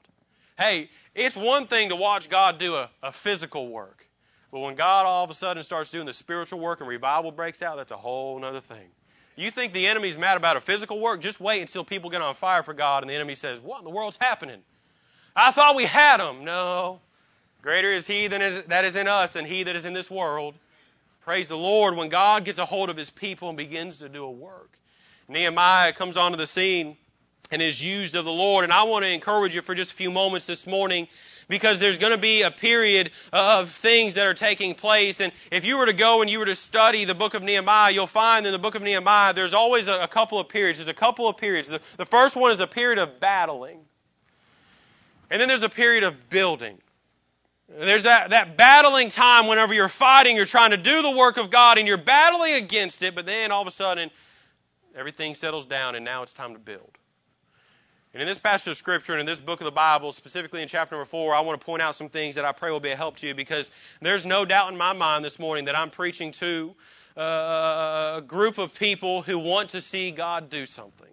Hey, 0.59 0.89
it's 1.15 1.35
one 1.35 1.65
thing 1.65 1.89
to 1.89 1.95
watch 1.95 2.29
God 2.29 2.59
do 2.59 2.75
a, 2.75 2.89
a 3.01 3.11
physical 3.11 3.69
work. 3.69 4.05
But 4.51 4.59
when 4.59 4.75
God 4.75 5.07
all 5.07 5.23
of 5.23 5.31
a 5.31 5.33
sudden 5.33 5.63
starts 5.63 5.89
doing 5.89 6.05
the 6.05 6.13
spiritual 6.13 6.59
work 6.59 6.81
and 6.81 6.87
revival 6.87 7.31
breaks 7.31 7.63
out, 7.63 7.77
that's 7.77 7.91
a 7.91 7.97
whole 7.97 8.43
other 8.45 8.59
thing. 8.59 8.85
You 9.35 9.49
think 9.49 9.73
the 9.73 9.87
enemy's 9.87 10.15
mad 10.15 10.37
about 10.37 10.57
a 10.57 10.61
physical 10.61 10.99
work? 10.99 11.21
Just 11.21 11.39
wait 11.39 11.61
until 11.61 11.83
people 11.83 12.11
get 12.11 12.21
on 12.21 12.35
fire 12.35 12.61
for 12.61 12.75
God 12.75 13.01
and 13.01 13.09
the 13.09 13.15
enemy 13.15 13.33
says, 13.33 13.59
What 13.59 13.79
in 13.79 13.85
the 13.85 13.89
world's 13.89 14.17
happening? 14.17 14.59
I 15.35 15.49
thought 15.49 15.75
we 15.75 15.85
had 15.85 16.17
them. 16.17 16.43
No. 16.43 16.99
Greater 17.63 17.89
is 17.89 18.05
he 18.05 18.25
is, 18.25 18.61
that 18.63 18.85
is 18.85 18.95
in 18.95 19.07
us 19.07 19.31
than 19.31 19.45
he 19.45 19.63
that 19.63 19.75
is 19.75 19.85
in 19.85 19.93
this 19.93 20.11
world. 20.11 20.53
Praise 21.21 21.47
the 21.47 21.57
Lord 21.57 21.95
when 21.95 22.09
God 22.09 22.43
gets 22.43 22.59
a 22.59 22.65
hold 22.65 22.89
of 22.89 22.97
his 22.97 23.09
people 23.09 23.47
and 23.47 23.57
begins 23.57 23.99
to 23.99 24.09
do 24.09 24.25
a 24.25 24.31
work. 24.31 24.77
Nehemiah 25.29 25.93
comes 25.93 26.17
onto 26.17 26.37
the 26.37 26.45
scene 26.45 26.97
and 27.51 27.61
is 27.61 27.83
used 27.83 28.15
of 28.15 28.25
the 28.25 28.31
Lord. 28.31 28.63
And 28.63 28.73
I 28.73 28.83
want 28.83 29.05
to 29.05 29.09
encourage 29.09 29.55
you 29.55 29.61
for 29.61 29.75
just 29.75 29.91
a 29.91 29.95
few 29.95 30.11
moments 30.11 30.45
this 30.45 30.65
morning 30.65 31.07
because 31.47 31.79
there's 31.79 31.99
going 31.99 32.13
to 32.13 32.19
be 32.19 32.41
a 32.41 32.51
period 32.51 33.11
of 33.31 33.69
things 33.69 34.15
that 34.15 34.25
are 34.25 34.33
taking 34.33 34.75
place. 34.75 35.19
And 35.19 35.31
if 35.51 35.65
you 35.65 35.77
were 35.77 35.85
to 35.85 35.93
go 35.93 36.21
and 36.21 36.29
you 36.29 36.39
were 36.39 36.45
to 36.45 36.55
study 36.55 37.05
the 37.05 37.15
book 37.15 37.33
of 37.33 37.43
Nehemiah, 37.43 37.91
you'll 37.91 38.07
find 38.07 38.45
in 38.45 38.51
the 38.51 38.59
book 38.59 38.75
of 38.75 38.81
Nehemiah 38.81 39.33
there's 39.33 39.53
always 39.53 39.87
a, 39.87 40.03
a 40.03 40.07
couple 40.07 40.39
of 40.39 40.49
periods. 40.49 40.79
There's 40.79 40.89
a 40.89 40.93
couple 40.93 41.27
of 41.27 41.37
periods. 41.37 41.67
The, 41.67 41.81
the 41.97 42.05
first 42.05 42.35
one 42.35 42.51
is 42.51 42.59
a 42.59 42.67
period 42.67 42.99
of 42.99 43.19
battling. 43.19 43.79
And 45.29 45.41
then 45.41 45.47
there's 45.47 45.63
a 45.63 45.69
period 45.69 46.03
of 46.03 46.29
building. 46.29 46.77
There's 47.69 48.03
that, 48.03 48.31
that 48.31 48.55
battling 48.55 49.09
time 49.09 49.47
whenever 49.47 49.73
you're 49.73 49.89
fighting, 49.89 50.35
you're 50.35 50.45
trying 50.45 50.71
to 50.71 50.77
do 50.77 51.01
the 51.01 51.11
work 51.11 51.37
of 51.37 51.49
God 51.49 51.77
and 51.77 51.87
you're 51.87 51.97
battling 51.97 52.53
against 52.53 53.01
it, 53.01 53.15
but 53.15 53.25
then 53.25 53.51
all 53.51 53.61
of 53.61 53.67
a 53.67 53.71
sudden 53.71 54.11
everything 54.95 55.33
settles 55.33 55.65
down 55.65 55.95
and 55.95 56.05
now 56.05 56.21
it's 56.23 56.33
time 56.33 56.53
to 56.53 56.59
build. 56.59 56.97
And 58.13 58.21
in 58.21 58.27
this 58.27 58.37
passage 58.37 58.69
of 58.69 58.77
Scripture 58.77 59.13
and 59.13 59.21
in 59.21 59.25
this 59.25 59.39
book 59.39 59.59
of 59.59 59.65
the 59.65 59.71
Bible, 59.71 60.13
specifically 60.13 60.61
in 60.61 60.67
chapter 60.67 60.95
number 60.95 61.05
four, 61.05 61.33
I 61.33 61.39
want 61.39 61.59
to 61.59 61.65
point 61.65 61.81
out 61.81 61.95
some 61.95 62.09
things 62.09 62.35
that 62.35 62.45
I 62.45 62.51
pray 62.51 62.69
will 62.69 62.79
be 62.79 62.91
a 62.91 62.95
help 62.95 63.17
to 63.17 63.27
you 63.27 63.33
because 63.33 63.71
there's 64.01 64.23
no 64.23 64.45
doubt 64.45 64.71
in 64.71 64.77
my 64.77 64.93
mind 64.93 65.25
this 65.25 65.39
morning 65.39 65.65
that 65.65 65.75
I'm 65.75 65.89
preaching 65.89 66.31
to 66.33 66.75
uh, 67.17 68.15
a 68.17 68.21
group 68.21 68.59
of 68.59 68.75
people 68.75 69.23
who 69.23 69.39
want 69.39 69.71
to 69.71 69.81
see 69.81 70.11
God 70.11 70.51
do 70.51 70.67
something. 70.67 71.07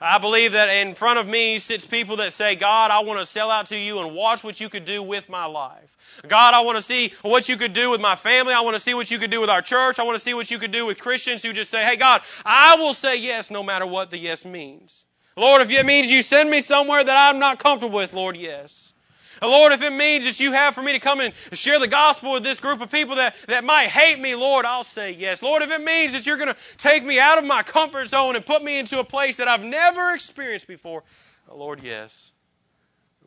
I 0.00 0.18
believe 0.18 0.52
that 0.52 0.68
in 0.68 0.94
front 0.94 1.18
of 1.18 1.26
me 1.26 1.58
sits 1.58 1.84
people 1.84 2.16
that 2.16 2.32
say, 2.32 2.54
God, 2.54 2.92
I 2.92 3.02
want 3.02 3.18
to 3.18 3.26
sell 3.26 3.50
out 3.50 3.66
to 3.66 3.76
you 3.76 3.98
and 3.98 4.14
watch 4.14 4.44
what 4.44 4.60
you 4.60 4.68
could 4.68 4.84
do 4.84 5.02
with 5.02 5.28
my 5.28 5.46
life. 5.46 6.22
God, 6.28 6.54
I 6.54 6.60
want 6.60 6.76
to 6.76 6.82
see 6.82 7.12
what 7.22 7.48
you 7.48 7.56
could 7.56 7.72
do 7.72 7.90
with 7.90 8.00
my 8.00 8.14
family. 8.14 8.54
I 8.54 8.60
want 8.60 8.76
to 8.76 8.80
see 8.80 8.94
what 8.94 9.10
you 9.10 9.18
could 9.18 9.32
do 9.32 9.40
with 9.40 9.50
our 9.50 9.60
church. 9.60 9.98
I 9.98 10.04
want 10.04 10.14
to 10.14 10.22
see 10.22 10.34
what 10.34 10.52
you 10.52 10.60
could 10.60 10.70
do 10.70 10.86
with 10.86 10.98
Christians 11.00 11.42
who 11.42 11.52
just 11.52 11.68
say, 11.68 11.84
hey, 11.84 11.96
God, 11.96 12.22
I 12.44 12.76
will 12.76 12.94
say 12.94 13.16
yes 13.16 13.50
no 13.50 13.64
matter 13.64 13.86
what 13.86 14.10
the 14.10 14.18
yes 14.18 14.44
means. 14.44 15.04
Lord, 15.38 15.62
if 15.62 15.70
it 15.70 15.86
means 15.86 16.10
you 16.10 16.22
send 16.22 16.50
me 16.50 16.60
somewhere 16.60 17.02
that 17.02 17.28
I'm 17.28 17.38
not 17.38 17.58
comfortable 17.58 17.96
with, 17.96 18.12
Lord, 18.12 18.36
yes. 18.36 18.92
Lord, 19.40 19.72
if 19.72 19.82
it 19.82 19.92
means 19.92 20.24
that 20.24 20.40
you 20.40 20.50
have 20.50 20.74
for 20.74 20.82
me 20.82 20.92
to 20.92 20.98
come 20.98 21.20
and 21.20 21.32
share 21.52 21.78
the 21.78 21.86
gospel 21.86 22.32
with 22.32 22.42
this 22.42 22.58
group 22.58 22.80
of 22.80 22.90
people 22.90 23.16
that, 23.16 23.36
that 23.46 23.62
might 23.62 23.86
hate 23.86 24.18
me, 24.18 24.34
Lord, 24.34 24.64
I'll 24.64 24.82
say 24.82 25.12
yes. 25.12 25.40
Lord, 25.40 25.62
if 25.62 25.70
it 25.70 25.80
means 25.80 26.12
that 26.14 26.26
you're 26.26 26.38
going 26.38 26.52
to 26.52 26.76
take 26.76 27.04
me 27.04 27.20
out 27.20 27.38
of 27.38 27.44
my 27.44 27.62
comfort 27.62 28.08
zone 28.08 28.34
and 28.34 28.44
put 28.44 28.64
me 28.64 28.80
into 28.80 28.98
a 28.98 29.04
place 29.04 29.36
that 29.36 29.46
I've 29.46 29.62
never 29.62 30.12
experienced 30.12 30.66
before, 30.66 31.04
Lord, 31.48 31.82
yes. 31.84 32.32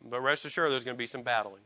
But 0.04 0.20
rest 0.20 0.44
assured, 0.44 0.70
there's 0.70 0.84
going 0.84 0.96
to 0.96 0.98
be 0.98 1.06
some 1.06 1.22
battling. 1.22 1.62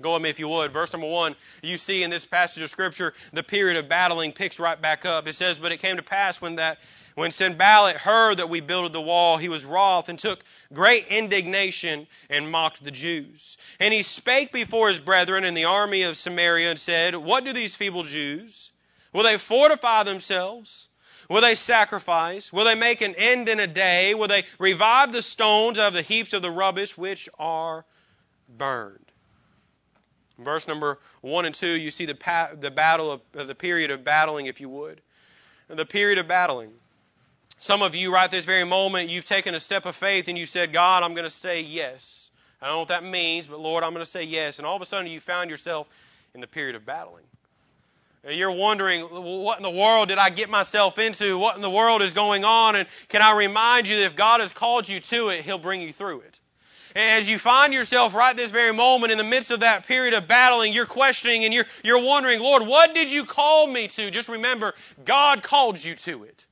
Go 0.00 0.14
with 0.14 0.22
me 0.22 0.30
if 0.30 0.40
you 0.40 0.48
would. 0.48 0.72
Verse 0.72 0.92
number 0.92 1.08
one, 1.08 1.36
you 1.62 1.76
see 1.76 2.02
in 2.02 2.10
this 2.10 2.24
passage 2.24 2.62
of 2.62 2.70
Scripture, 2.70 3.12
the 3.32 3.42
period 3.42 3.76
of 3.76 3.88
battling 3.88 4.32
picks 4.32 4.58
right 4.58 4.80
back 4.80 5.06
up. 5.06 5.28
It 5.28 5.34
says, 5.34 5.58
But 5.58 5.70
it 5.70 5.78
came 5.78 5.96
to 5.96 6.02
pass 6.02 6.40
when 6.40 6.56
that 6.56 6.78
when 7.14 7.30
Sanballat 7.30 7.96
heard 7.96 8.38
that 8.38 8.48
we 8.48 8.60
builded 8.60 8.92
the 8.92 9.00
wall, 9.00 9.36
he 9.36 9.48
was 9.48 9.64
wroth 9.64 10.08
and 10.08 10.18
took 10.18 10.42
great 10.72 11.08
indignation 11.08 12.06
and 12.30 12.50
mocked 12.50 12.82
the 12.82 12.90
Jews. 12.90 13.56
And 13.80 13.92
he 13.92 14.02
spake 14.02 14.52
before 14.52 14.88
his 14.88 14.98
brethren 14.98 15.44
in 15.44 15.54
the 15.54 15.64
army 15.66 16.02
of 16.02 16.16
Samaria 16.16 16.70
and 16.70 16.78
said, 16.78 17.16
What 17.16 17.44
do 17.44 17.52
these 17.52 17.74
feeble 17.74 18.04
Jews? 18.04 18.72
Will 19.12 19.24
they 19.24 19.38
fortify 19.38 20.04
themselves? 20.04 20.88
Will 21.28 21.40
they 21.40 21.54
sacrifice? 21.54 22.52
Will 22.52 22.64
they 22.64 22.74
make 22.74 23.00
an 23.00 23.14
end 23.16 23.48
in 23.48 23.60
a 23.60 23.66
day? 23.66 24.14
Will 24.14 24.28
they 24.28 24.44
revive 24.58 25.12
the 25.12 25.22
stones 25.22 25.78
out 25.78 25.88
of 25.88 25.94
the 25.94 26.02
heaps 26.02 26.32
of 26.32 26.42
the 26.42 26.50
rubbish 26.50 26.96
which 26.96 27.28
are 27.38 27.84
burned? 28.48 29.02
verse 30.38 30.68
number 30.68 30.98
1 31.20 31.46
and 31.46 31.54
2, 31.54 31.66
you 31.66 31.90
see 31.90 32.06
the, 32.06 32.14
pa- 32.14 32.50
the 32.58 32.70
battle 32.70 33.10
of 33.10 33.20
uh, 33.36 33.44
the 33.44 33.54
period 33.54 33.90
of 33.90 34.04
battling, 34.04 34.46
if 34.46 34.60
you 34.60 34.68
would. 34.68 35.00
The 35.68 35.86
period 35.86 36.18
of 36.18 36.28
battling. 36.28 36.72
Some 37.62 37.82
of 37.82 37.94
you, 37.94 38.12
right 38.12 38.28
this 38.28 38.44
very 38.44 38.64
moment, 38.64 39.08
you've 39.08 39.24
taken 39.24 39.54
a 39.54 39.60
step 39.60 39.86
of 39.86 39.94
faith 39.94 40.26
and 40.26 40.36
you 40.36 40.46
said, 40.46 40.72
God, 40.72 41.04
I'm 41.04 41.14
going 41.14 41.26
to 41.26 41.30
say 41.30 41.60
yes. 41.60 42.28
I 42.60 42.66
don't 42.66 42.74
know 42.74 42.78
what 42.80 42.88
that 42.88 43.04
means, 43.04 43.46
but 43.46 43.60
Lord, 43.60 43.84
I'm 43.84 43.92
going 43.92 44.04
to 44.04 44.10
say 44.10 44.24
yes. 44.24 44.58
And 44.58 44.66
all 44.66 44.74
of 44.74 44.82
a 44.82 44.84
sudden, 44.84 45.06
you 45.06 45.20
found 45.20 45.48
yourself 45.48 45.86
in 46.34 46.40
the 46.40 46.48
period 46.48 46.74
of 46.74 46.84
battling. 46.84 47.22
And 48.24 48.34
you're 48.34 48.50
wondering, 48.50 49.02
what 49.02 49.58
in 49.58 49.62
the 49.62 49.70
world 49.70 50.08
did 50.08 50.18
I 50.18 50.30
get 50.30 50.50
myself 50.50 50.98
into? 50.98 51.38
What 51.38 51.54
in 51.54 51.62
the 51.62 51.70
world 51.70 52.02
is 52.02 52.14
going 52.14 52.44
on? 52.44 52.74
And 52.74 52.88
can 53.08 53.22
I 53.22 53.36
remind 53.36 53.86
you 53.86 53.98
that 53.98 54.06
if 54.06 54.16
God 54.16 54.40
has 54.40 54.52
called 54.52 54.88
you 54.88 54.98
to 54.98 55.28
it, 55.28 55.44
He'll 55.44 55.56
bring 55.56 55.82
you 55.82 55.92
through 55.92 56.22
it. 56.22 56.40
As 56.96 57.28
you 57.28 57.38
find 57.38 57.72
yourself 57.72 58.16
right 58.16 58.36
this 58.36 58.50
very 58.50 58.72
moment 58.72 59.12
in 59.12 59.18
the 59.18 59.24
midst 59.24 59.52
of 59.52 59.60
that 59.60 59.86
period 59.86 60.14
of 60.14 60.26
battling, 60.26 60.72
you're 60.72 60.84
questioning 60.84 61.44
and 61.44 61.54
you're, 61.54 61.66
you're 61.84 62.02
wondering, 62.02 62.40
Lord, 62.40 62.66
what 62.66 62.92
did 62.92 63.12
you 63.12 63.24
call 63.24 63.68
me 63.68 63.86
to? 63.86 64.10
Just 64.10 64.28
remember, 64.28 64.74
God 65.04 65.44
called 65.44 65.82
you 65.82 65.94
to 65.94 66.24
it. 66.24 66.44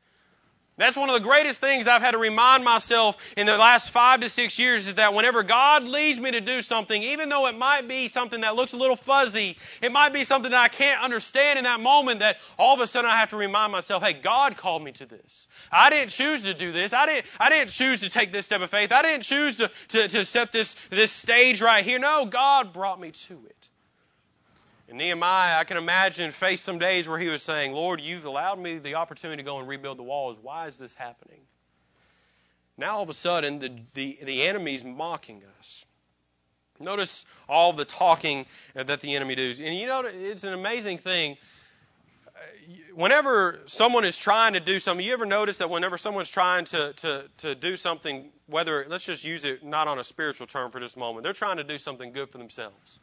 That's 0.81 0.97
one 0.97 1.11
of 1.11 1.15
the 1.15 1.21
greatest 1.21 1.61
things 1.61 1.87
I've 1.87 2.01
had 2.01 2.13
to 2.13 2.19
remind 2.19 2.65
myself 2.65 3.19
in 3.37 3.45
the 3.45 3.59
last 3.59 3.91
five 3.91 4.23
to 4.23 4.31
six 4.31 4.59
years 4.59 4.89
is 4.89 4.95
that 4.95 5.13
whenever 5.13 5.43
God 5.43 5.87
leads 5.87 6.19
me 6.19 6.31
to 6.31 6.41
do 6.41 6.63
something, 6.63 7.03
even 7.03 7.29
though 7.29 7.49
it 7.49 7.59
might 7.59 7.87
be 7.87 8.09
something 8.09 8.41
that 8.41 8.57
looks 8.57 8.73
a 8.73 8.79
little 8.79 8.97
fuzzy, 8.97 9.59
it 9.83 9.93
might 9.93 10.15
be 10.15 10.25
something 10.25 10.51
that 10.53 10.63
I 10.63 10.69
can't 10.69 11.03
understand 11.03 11.59
in 11.59 11.65
that 11.65 11.81
moment, 11.81 12.21
that 12.21 12.39
all 12.59 12.73
of 12.73 12.81
a 12.81 12.87
sudden 12.87 13.11
I 13.11 13.19
have 13.19 13.29
to 13.29 13.37
remind 13.37 13.73
myself, 13.73 14.03
hey, 14.03 14.15
God 14.15 14.57
called 14.57 14.83
me 14.83 14.93
to 14.93 15.05
this. 15.05 15.49
I 15.71 15.91
didn't 15.91 16.13
choose 16.13 16.45
to 16.45 16.55
do 16.55 16.73
this. 16.73 16.95
I 16.95 17.05
didn't, 17.05 17.27
I 17.39 17.51
didn't 17.51 17.73
choose 17.73 18.01
to 18.01 18.09
take 18.09 18.33
this 18.33 18.47
step 18.47 18.63
of 18.63 18.71
faith. 18.71 18.91
I 18.91 19.03
didn't 19.03 19.25
choose 19.25 19.57
to, 19.57 19.71
to, 19.89 20.09
to 20.09 20.25
set 20.25 20.51
this, 20.51 20.77
this 20.89 21.13
stage 21.13 21.61
right 21.61 21.85
here. 21.85 21.99
No, 21.99 22.25
God 22.25 22.73
brought 22.73 22.99
me 22.99 23.11
to 23.11 23.35
it. 23.35 23.70
And 24.91 24.99
Nehemiah, 24.99 25.57
I 25.57 25.63
can 25.63 25.77
imagine, 25.77 26.33
faced 26.33 26.65
some 26.65 26.81
days 26.81 27.07
where 27.07 27.17
he 27.17 27.29
was 27.29 27.45
saying, 27.45 27.73
Lord, 27.73 28.01
you've 28.01 28.25
allowed 28.25 28.59
me 28.59 28.79
the 28.79 28.97
opportunity 28.97 29.41
to 29.41 29.47
go 29.47 29.61
and 29.61 29.69
rebuild 29.69 29.99
the 29.99 30.03
walls. 30.03 30.37
Why 30.43 30.67
is 30.67 30.79
this 30.79 30.95
happening? 30.95 31.39
Now 32.77 32.97
all 32.97 33.03
of 33.05 33.09
a 33.09 33.15
sudden, 33.15 33.61
the, 33.61 33.71
the, 33.95 34.19
the 34.21 34.43
enemy's 34.43 34.85
mocking 34.85 35.43
us. 35.61 35.85
Notice 36.81 37.25
all 37.49 37.73
the 37.73 37.85
talking 37.85 38.47
that 38.75 39.01
the 39.01 39.15
enemy 39.15 39.37
does. 39.37 39.61
And 39.61 39.77
you 39.77 39.87
know, 39.87 40.03
it's 40.05 40.43
an 40.43 40.55
amazing 40.55 40.99
thing. 40.99 41.37
Whenever 42.93 43.61
someone 43.67 44.05
is 44.05 44.19
trying 44.19 44.55
to 44.55 44.61
do 44.61 44.81
something, 44.81 45.07
you 45.07 45.13
ever 45.13 45.27
notice 45.27 45.59
that 45.59 45.71
whenever 45.71 45.99
someone's 45.99 46.31
trying 46.31 46.65
to, 46.65 46.95
to, 46.95 47.25
to 47.39 47.55
do 47.55 47.77
something, 47.77 48.29
whether, 48.49 48.85
let's 48.89 49.07
just 49.07 49.25
use 49.25 49.45
it 49.45 49.63
not 49.65 49.87
on 49.87 50.01
a 50.01 50.05
spiritual 50.05 50.49
term 50.49 50.73
for 50.73 50.81
this 50.81 50.97
moment, 50.97 51.23
they're 51.23 51.33
trying 51.33 51.59
to 51.59 51.65
do 51.65 51.79
something 51.79 52.11
good 52.11 52.29
for 52.31 52.39
themselves. 52.39 52.99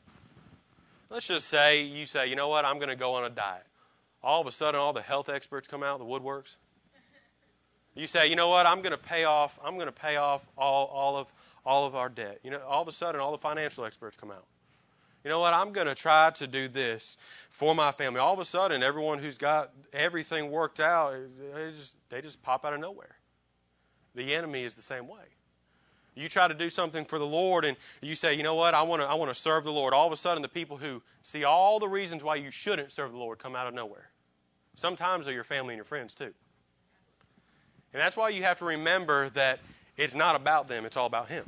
Let's 1.10 1.28
just 1.28 1.48
say 1.48 1.84
you 1.84 2.06
say, 2.06 2.28
you 2.28 2.36
know 2.36 2.50
what, 2.50 2.66
I'm 2.66 2.78
going 2.78 2.90
to 2.90 2.96
go 2.96 3.16
on 3.16 3.24
a 3.24 3.30
diet. 3.30 3.66
All 4.22 4.42
of 4.42 4.48
a 4.48 4.52
sudden, 4.52 4.80
all 4.80 4.94
the 4.94 5.02
health 5.02 5.30
experts 5.30 5.68
come 5.68 5.84
out, 5.84 6.00
the 6.00 6.06
woodworks. 6.06 6.56
You 7.96 8.08
say, 8.08 8.28
you 8.28 8.36
know 8.36 8.50
what, 8.50 8.66
I'm 8.66 8.82
going 8.82 8.92
to 8.92 8.98
pay 8.98 9.24
off. 9.24 9.58
I'm 9.64 9.76
going 9.76 9.88
to 9.88 9.92
pay 9.92 10.18
off 10.18 10.46
all, 10.58 10.86
all 10.86 11.18
of 11.18 11.32
all 11.66 11.86
of 11.86 11.96
our 11.96 12.10
debt. 12.10 12.40
You 12.44 12.52
know, 12.52 12.60
all 12.60 12.82
of 12.82 12.88
a 12.88 12.92
sudden, 12.92 13.20
all 13.20 13.32
the 13.32 13.38
financial 13.38 13.86
experts 13.86 14.16
come 14.18 14.32
out. 14.32 14.46
You 15.24 15.30
know 15.32 15.40
what? 15.40 15.54
I'm 15.54 15.74
going 15.74 15.88
to 15.88 15.96
try 15.96 16.30
to 16.36 16.48
do 16.48 16.68
this 16.68 17.18
for 17.50 17.74
my 17.74 17.92
family. 17.92 18.20
All 18.20 18.34
of 18.34 18.40
a 18.40 18.46
sudden, 18.46 18.84
everyone 18.84 19.18
who's 19.18 19.38
got 19.38 19.70
everything 19.92 20.52
worked 20.52 20.80
out, 20.80 21.16
they 21.54 21.72
just 21.72 21.96
they 22.10 22.22
just 22.22 22.42
pop 22.44 22.66
out 22.66 22.74
of 22.74 22.80
nowhere. 22.80 23.16
The 24.16 24.36
enemy 24.36 24.64
is 24.64 24.76
the 24.76 24.82
same 24.82 25.08
way. 25.08 25.26
You 26.18 26.30
try 26.30 26.48
to 26.48 26.54
do 26.54 26.70
something 26.70 27.06
for 27.06 27.20
the 27.20 27.28
Lord 27.28 27.64
and 27.64 27.78
you 28.02 28.16
say, 28.16 28.34
you 28.34 28.44
know 28.44 28.56
what, 28.56 28.74
I 28.74 28.82
want 28.82 29.02
to 29.04 29.08
I 29.08 29.14
want 29.14 29.30
to 29.30 29.40
serve 29.40 29.64
the 29.64 29.72
Lord. 29.72 29.94
All 29.94 30.08
of 30.08 30.14
a 30.14 30.18
sudden 30.18 30.42
the 30.42 30.50
people 30.50 30.78
who 30.78 31.02
see 31.22 31.44
all 31.44 31.80
the 31.80 31.88
reasons 31.88 32.24
why 32.24 32.36
you 32.36 32.50
shouldn't 32.50 32.92
serve 32.92 33.12
the 33.12 33.18
Lord 33.18 33.38
come 33.38 33.56
out 33.56 33.68
of 33.68 33.74
nowhere. 33.74 34.10
Sometimes 34.76 35.26
they're 35.26 35.34
your 35.34 35.44
family 35.44 35.74
and 35.74 35.78
your 35.78 35.86
friends 35.86 36.16
too. 36.16 36.34
And 37.94 38.02
that's 38.02 38.18
why 38.18 38.30
you 38.30 38.44
have 38.44 38.60
to 38.60 38.66
remember 38.66 39.30
that 39.30 39.60
it's 39.96 40.16
not 40.16 40.36
about 40.36 40.68
them, 40.68 40.86
it's 40.86 40.98
all 40.98 41.06
about 41.06 41.30
Him. 41.30 41.46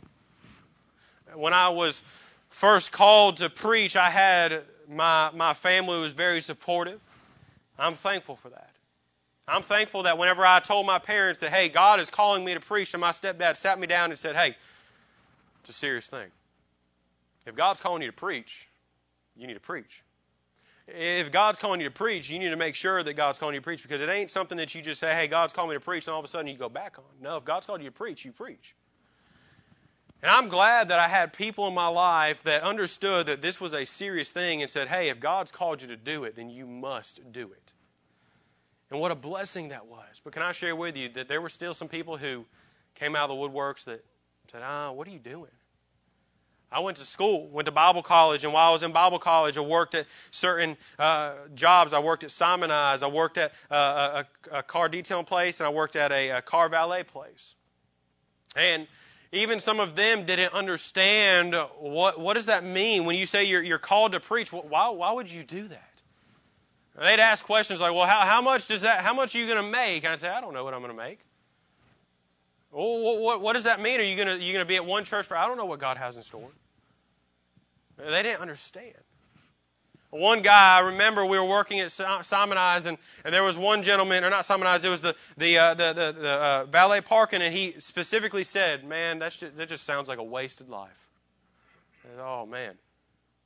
When 1.35 1.53
I 1.53 1.69
was 1.69 2.01
first 2.49 2.91
called 2.91 3.37
to 3.37 3.49
preach, 3.49 3.95
I 3.95 4.09
had 4.09 4.63
my, 4.87 5.31
my 5.33 5.53
family 5.53 5.99
was 5.99 6.13
very 6.13 6.41
supportive. 6.41 6.99
I'm 7.77 7.93
thankful 7.93 8.35
for 8.35 8.49
that. 8.49 8.69
I'm 9.51 9.63
thankful 9.63 10.03
that 10.03 10.17
whenever 10.17 10.45
I 10.45 10.59
told 10.59 10.85
my 10.85 10.99
parents 10.99 11.39
that, 11.39 11.51
hey, 11.51 11.69
God 11.69 11.99
is 11.99 12.09
calling 12.09 12.43
me 12.43 12.53
to 12.53 12.59
preach, 12.59 12.93
and 12.93 13.01
my 13.01 13.11
stepdad 13.11 13.57
sat 13.57 13.79
me 13.79 13.87
down 13.87 14.11
and 14.11 14.19
said, 14.19 14.35
hey, 14.35 14.55
it's 15.61 15.69
a 15.69 15.73
serious 15.73 16.07
thing. 16.07 16.27
If 17.45 17.55
God's 17.55 17.79
calling 17.79 18.01
you 18.01 18.09
to 18.09 18.15
preach, 18.15 18.67
you 19.35 19.47
need 19.47 19.55
to 19.55 19.59
preach. 19.59 20.03
If 20.87 21.31
God's 21.31 21.59
calling 21.59 21.81
you 21.81 21.87
to 21.87 21.93
preach, 21.93 22.29
you 22.29 22.39
need 22.39 22.49
to 22.49 22.57
make 22.57 22.75
sure 22.75 23.01
that 23.01 23.13
God's 23.13 23.39
calling 23.39 23.55
you 23.55 23.61
to 23.61 23.63
preach 23.63 23.81
because 23.81 24.01
it 24.01 24.09
ain't 24.09 24.31
something 24.31 24.57
that 24.57 24.73
you 24.75 24.81
just 24.81 24.99
say, 24.99 25.13
hey, 25.13 25.27
God's 25.27 25.53
calling 25.53 25.69
me 25.69 25.75
to 25.75 25.79
preach, 25.79 26.07
and 26.07 26.13
all 26.13 26.19
of 26.19 26.25
a 26.25 26.27
sudden 26.27 26.47
you 26.47 26.57
go 26.57 26.69
back 26.69 26.97
on. 26.97 27.05
No, 27.21 27.37
if 27.37 27.45
God's 27.45 27.65
called 27.65 27.81
you 27.81 27.89
to 27.89 27.95
preach, 27.95 28.25
you 28.25 28.31
preach. 28.31 28.75
And 30.21 30.29
I'm 30.29 30.49
glad 30.49 30.89
that 30.89 30.99
I 30.99 31.07
had 31.07 31.31
people 31.31 31.67
in 31.67 31.73
my 31.73 31.87
life 31.87 32.43
that 32.43 32.63
understood 32.63 33.27
that 33.27 33.41
this 33.41 33.61
was 33.61 33.73
a 33.73 33.85
serious 33.85 34.31
thing 34.31 34.61
and 34.61 34.69
said, 34.69 34.87
hey, 34.87 35.09
if 35.09 35.19
God's 35.19 35.51
called 35.51 35.81
you 35.81 35.89
to 35.89 35.95
do 35.95 36.25
it, 36.25 36.35
then 36.35 36.49
you 36.49 36.65
must 36.65 37.31
do 37.31 37.51
it. 37.51 37.73
And 38.91 38.99
what 38.99 39.11
a 39.11 39.15
blessing 39.15 39.69
that 39.69 39.85
was. 39.85 40.21
But 40.23 40.33
can 40.33 40.41
I 40.41 40.51
share 40.51 40.75
with 40.75 40.97
you 40.97 41.09
that 41.09 41.27
there 41.27 41.41
were 41.41 41.49
still 41.49 41.73
some 41.73 41.87
people 41.87 42.17
who 42.17 42.45
came 42.95 43.15
out 43.15 43.29
of 43.29 43.37
the 43.37 43.47
woodworks 43.47 43.85
that 43.85 44.03
said, 44.47 44.61
ah, 44.63 44.91
what 44.91 45.07
are 45.07 45.11
you 45.11 45.19
doing? 45.19 45.51
I 46.71 46.81
went 46.81 46.97
to 46.97 47.05
school, 47.05 47.47
went 47.47 47.65
to 47.65 47.71
Bible 47.71 48.03
college, 48.03 48.43
and 48.43 48.53
while 48.53 48.69
I 48.69 48.71
was 48.71 48.83
in 48.83 48.91
Bible 48.91 49.17
college, 49.17 49.57
I 49.57 49.61
worked 49.61 49.95
at 49.95 50.05
certain 50.29 50.77
uh, 50.99 51.35
jobs. 51.55 51.93
I 51.93 51.99
worked 51.99 52.23
at 52.23 52.29
Simoniz, 52.29 53.01
I 53.01 53.07
worked 53.07 53.39
at 53.39 53.53
uh, 53.71 54.23
a, 54.51 54.57
a, 54.59 54.63
car 54.63 54.87
detailing 54.87 55.25
place, 55.25 55.59
and 55.59 55.67
I 55.67 55.71
worked 55.71 55.95
at 55.95 56.11
a, 56.11 56.29
a 56.29 56.41
car 56.43 56.69
valet 56.69 57.03
place. 57.03 57.55
And 58.55 58.87
even 59.31 59.59
some 59.59 59.79
of 59.79 59.95
them 59.95 60.25
didn't 60.25 60.53
understand 60.53 61.55
what 61.79 62.19
what 62.19 62.33
does 62.35 62.47
that 62.47 62.63
mean 62.63 63.05
when 63.05 63.15
you 63.15 63.25
say 63.25 63.45
you're, 63.45 63.63
you're 63.63 63.79
called 63.79 64.11
to 64.11 64.19
preach. 64.19 64.51
Why 64.53 64.89
why 64.89 65.11
would 65.11 65.31
you 65.31 65.43
do 65.43 65.67
that? 65.67 65.88
They'd 66.97 67.19
ask 67.19 67.45
questions 67.45 67.81
like, 67.81 67.93
"Well, 67.93 68.05
how, 68.05 68.21
how 68.21 68.41
much 68.41 68.67
does 68.67 68.81
that? 68.81 69.01
How 69.01 69.13
much 69.13 69.35
are 69.35 69.39
you 69.39 69.45
going 69.45 69.63
to 69.63 69.71
make?" 69.71 70.03
And 70.03 70.13
I 70.13 70.15
say, 70.15 70.27
"I 70.27 70.41
don't 70.41 70.53
know 70.53 70.63
what 70.63 70.73
I'm 70.73 70.81
going 70.81 70.95
to 70.95 70.97
make." 70.97 71.19
Well, 72.71 72.99
what, 73.01 73.21
what, 73.21 73.41
what 73.41 73.53
does 73.53 73.63
that 73.63 73.79
mean? 73.79 73.99
Are 73.99 74.03
you 74.03 74.15
going 74.15 74.39
to 74.39 74.65
be 74.65 74.75
at 74.75 74.85
one 74.85 75.03
church 75.03 75.25
for? 75.25 75.35
I 75.35 75.47
don't 75.47 75.57
know 75.57 75.65
what 75.65 75.79
God 75.79 75.97
has 75.97 76.17
in 76.17 76.23
store. 76.23 76.49
They 77.97 78.23
didn't 78.23 78.41
understand. 78.41 78.95
One 80.11 80.41
guy, 80.41 80.77
I 80.77 80.79
remember 80.87 81.23
we 81.23 81.37
were 81.37 81.45
working 81.45 81.81
at 81.81 81.89
Simoniz, 81.89 82.87
and, 82.87 82.97
and 83.23 83.33
there 83.33 83.43
was 83.43 83.55
one 83.55 83.83
gentleman, 83.83 84.23
or 84.23 84.31
not 84.31 84.43
Simoniz, 84.43 84.83
it 84.83 84.89
was 84.89 85.01
the 85.01 85.15
the 85.37 85.57
uh, 85.59 85.73
the, 85.75 85.93
the, 85.93 86.19
the 86.19 86.29
uh, 86.29 86.65
valet 86.65 87.01
parking, 87.01 87.43
and 87.43 87.53
he 87.53 87.75
specifically 87.77 88.43
said, 88.43 88.83
"Man, 88.83 89.19
that's 89.19 89.37
just, 89.37 89.55
that 89.57 89.69
just 89.69 89.83
sounds 89.83 90.09
like 90.09 90.17
a 90.17 90.23
wasted 90.23 90.67
life." 90.69 91.07
Oh 92.19 92.47
man, 92.47 92.73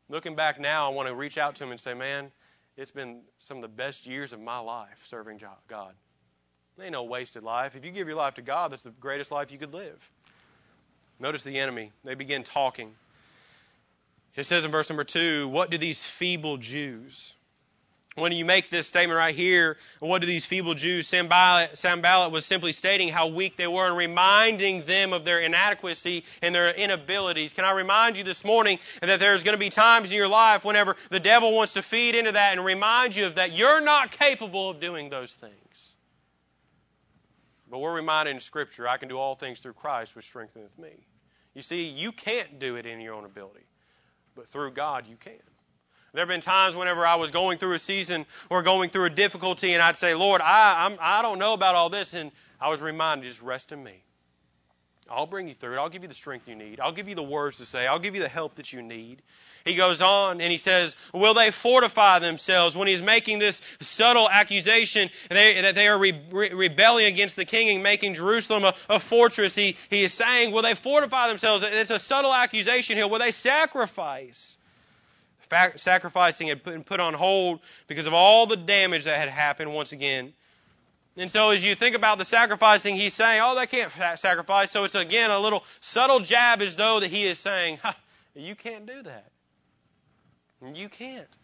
looking 0.08 0.36
back 0.36 0.58
now, 0.58 0.90
I 0.90 0.94
want 0.94 1.10
to 1.10 1.16
reach 1.16 1.38
out 1.38 1.56
to 1.56 1.66
him 1.66 1.72
and 1.72 1.80
say, 1.80 1.94
"Man, 1.94 2.32
it's 2.78 2.92
been 2.92 3.22
some 3.38 3.58
of 3.58 3.62
the 3.62 3.68
best 3.68 4.08
years 4.08 4.34
of 4.34 4.40
my 4.40 4.60
life 4.60 5.02
serving 5.06 5.42
God. 5.68 5.94
There 6.76 6.86
ain't 6.86 6.94
no 6.94 7.04
wasted 7.04 7.44
life. 7.44 7.76
If 7.76 7.86
you 7.86 7.92
give 7.92 8.08
your 8.08 8.18
life 8.18 8.36
to 8.36 8.42
God, 8.42 8.72
that's 8.72 8.84
the 8.84 8.92
greatest 8.92 9.32
life 9.32 9.52
you 9.52 9.58
could 9.58 9.74
live." 9.74 10.10
Notice 11.20 11.44
the 11.44 11.60
enemy. 11.60 11.92
They 12.04 12.16
begin 12.16 12.44
talking. 12.44 12.94
It 14.36 14.46
says 14.46 14.66
in 14.66 14.72
verse 14.72 14.90
number 14.90 15.04
two, 15.04 15.48
What 15.48 15.70
do 15.70 15.78
these 15.78 16.04
feeble 16.06 16.58
Jews? 16.58 17.36
When 18.16 18.32
you 18.32 18.46
make 18.46 18.70
this 18.70 18.88
statement 18.88 19.18
right 19.18 19.34
here, 19.34 19.78
what 20.00 20.22
do 20.22 20.28
these 20.28 20.46
feeble 20.46 20.76
Jews? 20.76 21.08
Sanballat 21.08 22.32
was 22.32 22.46
simply 22.46 22.72
stating 22.72 23.10
how 23.10 23.28
weak 23.28 23.56
they 23.56 23.68
were 23.68 23.88
and 23.88 23.98
reminding 23.98 24.84
them 24.84 25.14
of 25.14 25.26
their 25.26 25.40
inadequacy 25.40 26.24
and 26.42 26.54
their 26.54 26.72
inabilities. 26.72 27.54
Can 27.54 27.66
I 27.66 27.72
remind 27.72 28.18
you 28.18 28.24
this 28.24 28.46
morning 28.46 28.78
that 29.02 29.20
there's 29.20 29.44
going 29.44 29.56
to 29.56 29.60
be 29.60 29.70
times 29.70 30.12
in 30.12 30.18
your 30.18 30.28
life 30.28 30.64
whenever 30.64 30.96
the 31.10 31.20
devil 31.20 31.54
wants 31.54 31.74
to 31.74 31.82
feed 31.82 32.14
into 32.14 32.34
that 32.34 32.54
and 32.54 32.64
remind 32.64 33.16
you 33.16 33.26
of 33.26 33.36
that 33.36 33.54
you're 33.54 33.82
not 33.82 34.12
capable 34.12 34.70
of 34.70 34.80
doing 34.80 35.10
those 35.10 35.34
things. 35.34 35.96
But 37.70 37.80
we're 37.80 37.96
reminded 37.96 38.32
in 38.32 38.40
Scripture, 38.40 38.88
I 38.88 38.98
can 38.98 39.10
do 39.10 39.18
all 39.18 39.34
things 39.34 39.62
through 39.62 39.74
Christ 39.74 40.16
which 40.16 40.26
strengtheneth 40.26 40.78
me. 40.78 40.92
You 41.56 41.64
see, 41.64 41.84
you 41.86 42.12
can't 42.12 42.60
do 42.60 42.76
it 42.76 42.86
in 42.86 43.02
your 43.02 43.16
own 43.16 43.26
ability 43.26 43.64
but 44.36 44.48
through 44.48 44.72
God 44.72 45.08
you 45.08 45.16
can. 45.16 45.34
There 46.14 46.22
have 46.22 46.30
been 46.30 46.42
times 46.42 46.76
whenever 46.76 47.08
I 47.08 47.16
was 47.16 47.32
going 47.32 47.58
through 47.58 47.74
a 47.74 47.80
season 47.80 48.28
or 48.52 48.62
going 48.62 48.92
through 48.92 49.06
a 49.06 49.10
difficulty, 49.10 49.74
and 49.74 49.82
I'd 49.82 49.98
say, 49.98 50.14
Lord, 50.14 50.42
I, 50.42 50.86
I'm, 50.86 50.98
I 51.02 51.24
don't 51.24 51.40
know 51.40 51.54
about 51.54 51.74
all 51.74 51.90
this. 51.90 52.14
And 52.14 52.32
I 52.62 52.70
was 52.70 52.84
reminded, 52.84 53.28
just 53.28 53.42
rest 53.42 53.72
in 53.72 53.84
me. 53.84 54.04
I'll 55.10 55.26
bring 55.26 55.48
you 55.48 55.54
through 55.54 55.74
it. 55.74 55.80
I'll 55.80 55.90
give 55.90 56.04
you 56.04 56.08
the 56.08 56.14
strength 56.14 56.48
you 56.48 56.56
need. 56.56 56.80
I'll 56.80 56.92
give 56.92 57.10
you 57.10 57.16
the 57.16 57.24
words 57.24 57.58
to 57.58 57.66
say. 57.66 57.88
I'll 57.88 58.00
give 58.00 58.16
you 58.16 58.22
the 58.22 58.30
help 58.30 58.56
that 58.56 58.72
you 58.72 58.82
need. 58.82 59.22
He 59.66 59.76
goes 59.76 60.02
on 60.02 60.40
and 60.40 60.52
he 60.52 60.58
says, 60.58 60.96
Will 61.14 61.34
they 61.34 61.52
fortify 61.52 62.20
themselves? 62.20 62.76
When 62.76 62.88
he's 62.88 63.02
making 63.02 63.40
this 63.40 63.62
subtle 63.82 64.30
accusation 64.30 65.10
they, 65.30 65.62
that 65.62 65.76
they 65.76 65.88
are 65.88 65.98
re- 65.98 66.22
re- 66.32 66.54
rebelling 66.54 67.06
against 67.06 67.36
the 67.36 67.46
king 67.46 67.70
and 67.70 67.84
making 67.84 68.14
Jerusalem 68.14 68.66
a, 68.66 68.76
a 68.88 69.00
fortress, 69.00 69.56
he, 69.56 69.78
he 69.90 70.04
is 70.04 70.14
saying, 70.14 70.52
Will 70.52 70.62
they 70.62 70.76
fortify 70.76 71.28
themselves? 71.28 71.64
It's 71.68 71.92
a 71.92 72.00
subtle 72.00 72.34
accusation 72.34 72.98
here. 72.98 73.08
Will 73.08 73.20
they 73.20 73.32
sacrifice? 73.32 74.58
Sacrificing 75.76 76.48
had 76.48 76.64
been 76.64 76.84
put 76.84 77.00
on 77.00 77.14
hold 77.14 77.60
because 77.88 78.08
of 78.08 78.14
all 78.14 78.46
the 78.46 78.58
damage 78.58 79.06
that 79.06 79.18
had 79.18 79.30
happened 79.30 79.74
once 79.74 79.92
again. 79.92 80.34
And 81.16 81.30
so, 81.30 81.52
as 81.52 81.64
you 81.64 81.76
think 81.76 81.96
about 81.96 82.18
the 82.18 82.26
sacrificing, 82.26 82.96
he's 82.96 83.14
saying, 83.14 83.40
"Oh, 83.44 83.56
they 83.56 83.68
can't 83.68 83.92
sacrifice." 84.20 84.72
So 84.72 84.84
it's 84.84 84.96
again 84.96 85.30
a 85.30 85.40
little 85.40 85.64
subtle 85.80 86.20
jab, 86.20 86.62
as 86.62 86.76
though 86.76 87.00
that 87.00 87.10
he 87.10 87.26
is 87.26 87.38
saying, 87.38 87.80
"You 88.36 88.56
can't 88.56 88.88
do 88.88 89.04
that. 89.04 89.32
You 90.74 90.90
can't. 90.90 91.38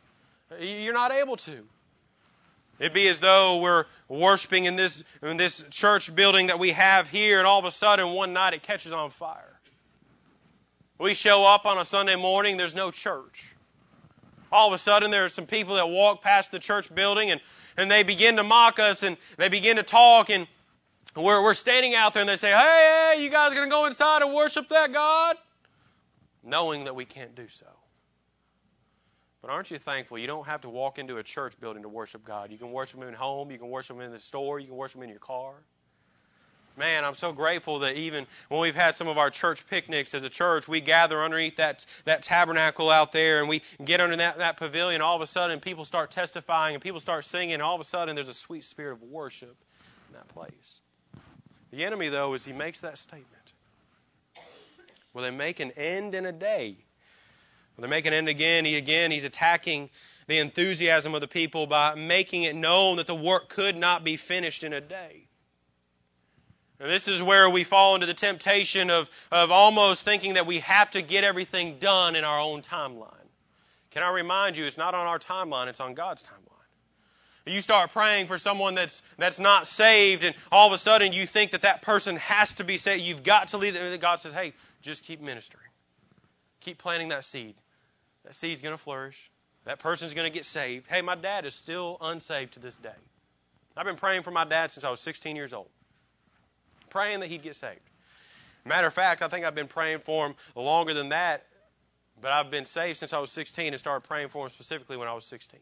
You're 0.60 0.94
not 0.94 1.12
able 1.12 1.38
to." 1.38 1.68
It'd 2.80 2.94
be 2.94 3.08
as 3.10 3.20
though 3.20 3.58
we're 3.58 3.86
worshiping 4.08 4.66
in 4.66 4.76
this 4.76 5.04
in 5.22 5.38
this 5.38 5.64
church 5.70 6.16
building 6.16 6.48
that 6.48 6.58
we 6.58 6.72
have 6.72 7.10
here, 7.10 7.38
and 7.38 7.46
all 7.46 7.60
of 7.60 7.66
a 7.66 7.72
sudden 7.72 8.12
one 8.14 8.34
night 8.34 8.54
it 8.54 8.64
catches 8.64 8.94
on 8.94 9.12
fire. 9.12 9.60
We 10.98 11.14
show 11.14 11.46
up 11.46 11.66
on 11.66 11.78
a 11.78 11.86
Sunday 11.86 12.16
morning, 12.16 12.58
there's 12.58 12.76
no 12.76 12.90
church. 12.90 13.54
All 14.52 14.68
of 14.68 14.74
a 14.74 14.78
sudden, 14.78 15.12
there 15.12 15.26
are 15.26 15.30
some 15.30 15.46
people 15.46 15.76
that 15.76 15.90
walk 15.90 16.22
past 16.22 16.52
the 16.52 16.60
church 16.60 16.94
building 16.94 17.32
and 17.32 17.42
and 17.78 17.90
they 17.90 18.04
begin 18.04 18.36
to 18.36 18.44
mock 18.44 18.80
us 18.80 19.04
and 19.04 19.18
they 19.38 19.50
begin 19.50 19.78
to 19.78 19.84
talk 19.84 20.30
and 20.30 20.48
we're, 21.16 21.42
we're 21.42 21.54
standing 21.54 21.96
out 21.96 22.14
there 22.14 22.22
and 22.22 22.30
they 22.30 22.36
say, 22.36 22.52
hey, 22.52 23.14
hey, 23.16 23.24
you 23.24 23.30
guys 23.30 23.54
going 23.54 23.68
to 23.68 23.72
go 23.72 23.86
inside 23.86 24.22
and 24.22 24.34
worship 24.34 24.70
that 24.70 24.92
God? 24.92 25.36
Knowing 26.44 26.86
that 26.86 26.96
we 26.96 27.06
can't 27.06 27.36
do 27.36 27.48
so. 27.48 27.66
But 29.42 29.50
aren't 29.50 29.72
you 29.72 29.80
thankful 29.80 30.18
you 30.18 30.28
don't 30.28 30.46
have 30.46 30.62
to 30.62 30.70
walk 30.70 31.00
into 31.00 31.18
a 31.18 31.24
church 31.24 31.60
building 31.60 31.84
to 31.84 31.90
worship 31.90 32.26
God? 32.26 32.52
You 32.52 32.58
can 32.58 32.72
worship 32.72 33.02
Him 33.02 33.08
at 33.08 33.16
home, 33.16 33.50
you 33.52 33.58
can 33.58 33.70
worship 33.70 33.96
Him 33.96 34.04
in 34.04 34.12
the 34.12 34.20
store, 34.20 34.60
you 34.60 34.68
can 34.68 34.76
worship 34.76 34.98
Him 34.98 35.04
in 35.04 35.10
your 35.10 35.20
car 35.20 35.54
man, 36.80 37.04
I'm 37.04 37.14
so 37.14 37.34
grateful 37.34 37.80
that 37.80 37.98
even 37.98 38.26
when 38.48 38.62
we've 38.62 38.74
had 38.74 38.96
some 38.96 39.10
of 39.10 39.18
our 39.18 39.30
church 39.30 39.68
picnics 39.70 40.16
as 40.16 40.24
a 40.24 40.30
church, 40.30 40.68
we 40.68 40.80
gather 40.80 41.22
underneath 41.22 41.58
that, 41.58 41.86
that 42.06 42.24
tabernacle 42.24 42.90
out 42.90 43.12
there 43.12 43.42
and 43.42 43.50
we 43.50 43.62
get 43.84 44.00
under 44.00 44.16
that, 44.16 44.38
that 44.38 44.58
pavilion. 44.58 45.02
All 45.02 45.16
of 45.16 45.22
a 45.22 45.28
sudden, 45.28 45.60
people 45.60 45.84
start 45.86 46.10
testifying 46.10 46.74
and 46.74 46.82
people 46.82 47.02
start 47.02 47.26
singing, 47.26 47.54
and 47.54 47.62
all 47.62 47.76
of 47.76 47.82
a 47.82 47.84
sudden, 47.84 48.16
there's 48.16 48.30
a 48.30 48.34
sweet 48.34 48.64
spirit 48.64 48.94
of 48.94 49.04
worship 49.04 49.56
in 50.08 50.14
that 50.16 50.28
place. 50.30 50.82
The 51.72 51.84
enemy, 51.84 52.08
though, 52.08 52.34
is 52.34 52.46
he 52.46 52.54
makes 52.54 52.80
that 52.80 52.98
statement. 52.98 53.28
Will 55.14 55.24
they 55.24 55.32
make 55.32 55.60
an 55.60 55.72
end 55.72 56.16
in 56.16 56.26
a 56.26 56.32
day? 56.32 56.78
Will 57.76 57.84
they 57.84 57.90
make 57.90 58.06
an 58.06 58.14
end 58.14 58.30
again? 58.30 58.64
He 58.66 58.78
again, 58.78 59.12
he's 59.12 59.26
attacking 59.26 59.90
the 60.28 60.38
enthusiasm 60.38 61.14
of 61.14 61.22
the 61.22 61.28
people 61.28 61.68
by 61.68 61.96
making 61.96 62.44
it 62.44 62.56
known 62.56 62.98
that 62.98 63.08
the 63.08 63.16
work 63.16 63.50
could 63.50 63.76
not 63.76 64.04
be 64.04 64.16
finished 64.16 64.64
in 64.64 64.74
a 64.74 64.82
day. 64.82 65.29
And 66.80 66.90
this 66.90 67.10
is 67.10 67.22
where 67.22 67.50
we 67.50 67.66
fall 67.66 67.96
into 67.96 68.08
the 68.08 68.14
temptation 68.14 68.90
of, 68.90 69.10
of 69.32 69.52
almost 69.52 70.04
thinking 70.04 70.36
that 70.36 70.46
we 70.46 70.60
have 70.60 70.90
to 70.92 71.02
get 71.02 71.26
everything 71.26 71.78
done 71.80 72.16
in 72.16 72.24
our 72.24 72.40
own 72.40 72.62
timeline. 72.62 73.14
Can 73.92 74.04
I 74.04 74.12
remind 74.12 74.56
you, 74.56 74.66
it's 74.66 74.78
not 74.78 74.94
on 74.94 75.06
our 75.06 75.20
timeline, 75.20 75.68
it's 75.68 75.82
on 75.82 75.94
God's 75.94 76.24
timeline. 76.24 76.46
You 77.46 77.62
start 77.62 77.92
praying 77.92 78.28
for 78.28 78.38
someone 78.38 78.76
that's, 78.76 79.02
that's 79.18 79.40
not 79.40 79.68
saved, 79.68 80.24
and 80.24 80.36
all 80.52 80.68
of 80.68 80.74
a 80.74 80.78
sudden 80.78 81.14
you 81.14 81.26
think 81.26 81.52
that 81.52 81.64
that 81.64 81.82
person 81.82 82.16
has 82.18 82.54
to 82.56 82.64
be 82.64 82.78
saved. 82.78 83.02
You've 83.02 83.24
got 83.24 83.50
to 83.50 83.58
leave. 83.58 83.76
God 84.00 84.18
says, 84.18 84.32
hey, 84.32 84.54
just 84.82 85.04
keep 85.04 85.20
ministering. 85.20 85.66
Keep 86.62 86.78
planting 86.78 87.10
that 87.10 87.26
seed. 87.26 87.56
That 88.26 88.36
seed's 88.36 88.62
going 88.62 88.74
to 88.74 88.82
flourish. 88.82 89.32
That 89.66 89.80
person's 89.80 90.14
going 90.14 90.32
to 90.32 90.34
get 90.34 90.46
saved. 90.46 90.86
Hey, 90.88 91.02
my 91.02 91.16
dad 91.16 91.46
is 91.46 91.56
still 91.56 91.98
unsaved 92.00 92.54
to 92.54 92.60
this 92.60 92.78
day. 92.78 92.90
I've 93.76 93.86
been 93.86 93.96
praying 93.96 94.24
for 94.24 94.32
my 94.32 94.46
dad 94.46 94.72
since 94.72 94.84
I 94.84 94.92
was 94.92 95.00
16 95.00 95.36
years 95.36 95.54
old 95.54 95.70
praying 96.90 97.22
that 97.22 97.28
he'd 97.28 97.42
get 97.42 97.56
saved. 97.56 97.80
Matter 98.66 98.88
of 98.88 98.94
fact, 98.94 99.22
I 99.22 99.28
think 99.28 99.46
I've 99.46 99.56
been 99.56 99.68
praying 99.68 100.00
for 100.00 100.28
him 100.28 100.36
longer 100.56 100.94
than 100.94 101.10
that, 101.10 101.46
but 102.22 102.32
I've 102.32 102.52
been 102.52 102.66
saved 102.66 102.98
since 102.98 103.14
I 103.14 103.20
was 103.20 103.32
16 103.32 103.74
and 103.74 103.80
started 103.80 104.08
praying 104.08 104.30
for 104.30 104.46
him 104.46 104.50
specifically 104.50 104.98
when 104.98 105.08
I 105.08 105.14
was 105.14 105.26
16. 105.26 105.60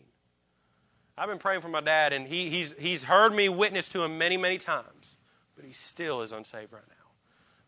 I've 1.18 1.30
been 1.30 1.40
praying 1.40 1.62
for 1.62 1.70
my 1.70 1.82
dad, 1.82 2.14
and 2.14 2.28
he, 2.28 2.50
he's, 2.50 2.74
he's 2.78 3.02
heard 3.02 3.34
me 3.34 3.50
witness 3.50 3.90
to 3.90 4.04
him 4.04 4.18
many, 4.18 4.38
many 4.38 4.58
times, 4.58 5.18
but 5.56 5.66
he 5.66 5.74
still 5.74 6.22
is 6.22 6.32
unsaved 6.32 6.72
right 6.72 6.88
now. 6.88 6.96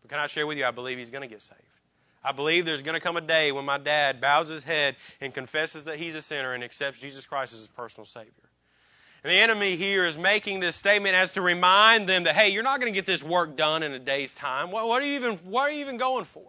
But 0.02 0.12
can 0.12 0.19
I 0.19 0.28
share 0.28 0.45
with 0.45 0.58
you, 0.58 0.65
I 0.65 0.72
believe 0.72 0.98
he's 0.98 1.10
going 1.10 1.28
to 1.28 1.34
get 1.34 1.41
saved. 1.41 1.62
I 2.24 2.32
believe 2.32 2.65
there's 2.65 2.84
going 2.84 2.95
to 2.95 3.02
come 3.02 3.17
a 3.17 3.22
day 3.22 3.52
when 3.52 3.65
my 3.65 3.78
dad 3.78 4.19
bows 4.19 4.50
his 4.50 4.62
head 4.62 4.98
and 5.22 5.34
confesses 5.34 5.86
that 5.86 5.98
he's 5.98 6.15
a 6.15 6.22
sinner 6.22 6.54
and 6.54 6.63
accepts 6.63 7.00
Jesus 7.00 7.26
Christ 7.26 7.54
as 7.54 7.60
his 7.60 7.67
personal 7.67 8.06
Savior. 8.06 8.49
And 9.23 9.32
the 9.32 9.38
enemy 9.38 9.75
here 9.75 10.05
is 10.05 10.17
making 10.17 10.62
this 10.62 10.75
statement 10.75 11.15
as 11.15 11.34
to 11.34 11.41
remind 11.41 12.08
them 12.08 12.23
that, 12.23 12.36
hey, 12.36 12.49
you're 12.49 12.63
not 12.63 12.79
going 12.79 12.91
to 12.91 12.95
get 12.95 13.05
this 13.05 13.21
work 13.21 13.58
done 13.58 13.84
in 13.84 13.91
a 13.91 13.99
day's 13.99 14.34
time. 14.34 14.71
What, 14.71 14.88
what, 14.88 15.01
are 15.01 15.05
you 15.05 15.15
even, 15.15 15.36
what 15.38 15.63
are 15.63 15.71
you 15.71 15.82
even 15.82 15.97
going 15.97 16.25
for? 16.25 16.45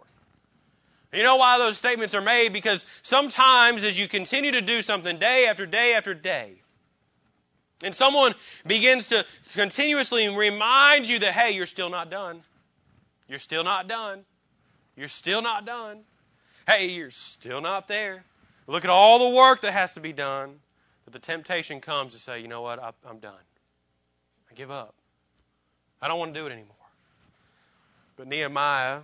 You 1.13 1.23
know 1.23 1.35
why 1.35 1.57
those 1.57 1.77
statements 1.77 2.15
are 2.15 2.21
made? 2.21 2.53
Because 2.53 2.85
sometimes 3.01 3.83
as 3.83 3.99
you 3.99 4.07
continue 4.07 4.51
to 4.53 4.61
do 4.61 4.81
something 4.81 5.17
day 5.17 5.47
after 5.47 5.65
day 5.65 5.95
after 5.95 6.13
day, 6.13 6.55
and 7.83 7.93
someone 7.93 8.33
begins 8.65 9.09
to 9.09 9.25
continuously 9.53 10.29
remind 10.29 11.09
you 11.09 11.19
that, 11.19 11.33
hey, 11.33 11.51
you're 11.51 11.65
still 11.65 11.89
not 11.89 12.09
done. 12.09 12.41
You're 13.27 13.39
still 13.39 13.63
not 13.63 13.87
done. 13.87 14.23
You're 14.95 15.07
still 15.07 15.41
not 15.41 15.65
done. 15.65 16.01
Hey, 16.67 16.89
you're 16.91 17.09
still 17.09 17.59
not 17.59 17.87
there. 17.87 18.23
Look 18.67 18.83
at 18.85 18.89
all 18.89 19.29
the 19.29 19.35
work 19.35 19.61
that 19.61 19.71
has 19.73 19.95
to 19.95 19.99
be 19.99 20.13
done. 20.13 20.59
But 21.05 21.13
the 21.13 21.19
temptation 21.19 21.81
comes 21.81 22.13
to 22.13 22.19
say, 22.19 22.39
you 22.39 22.47
know 22.47 22.61
what, 22.61 22.79
I, 22.81 22.91
I'm 23.07 23.19
done. 23.19 23.33
I 24.49 24.53
give 24.53 24.71
up. 24.71 24.93
I 26.01 26.07
don't 26.07 26.19
want 26.19 26.33
to 26.33 26.39
do 26.39 26.47
it 26.47 26.51
anymore. 26.51 26.75
But 28.17 28.27
Nehemiah 28.27 29.01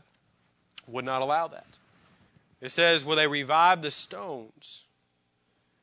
would 0.88 1.06
not 1.06 1.22
allow 1.22 1.48
that. 1.48 1.68
It 2.62 2.70
says, 2.70 3.06
Will 3.06 3.16
they 3.16 3.28
revive 3.28 3.82
the 3.82 3.92
stones 3.92 4.84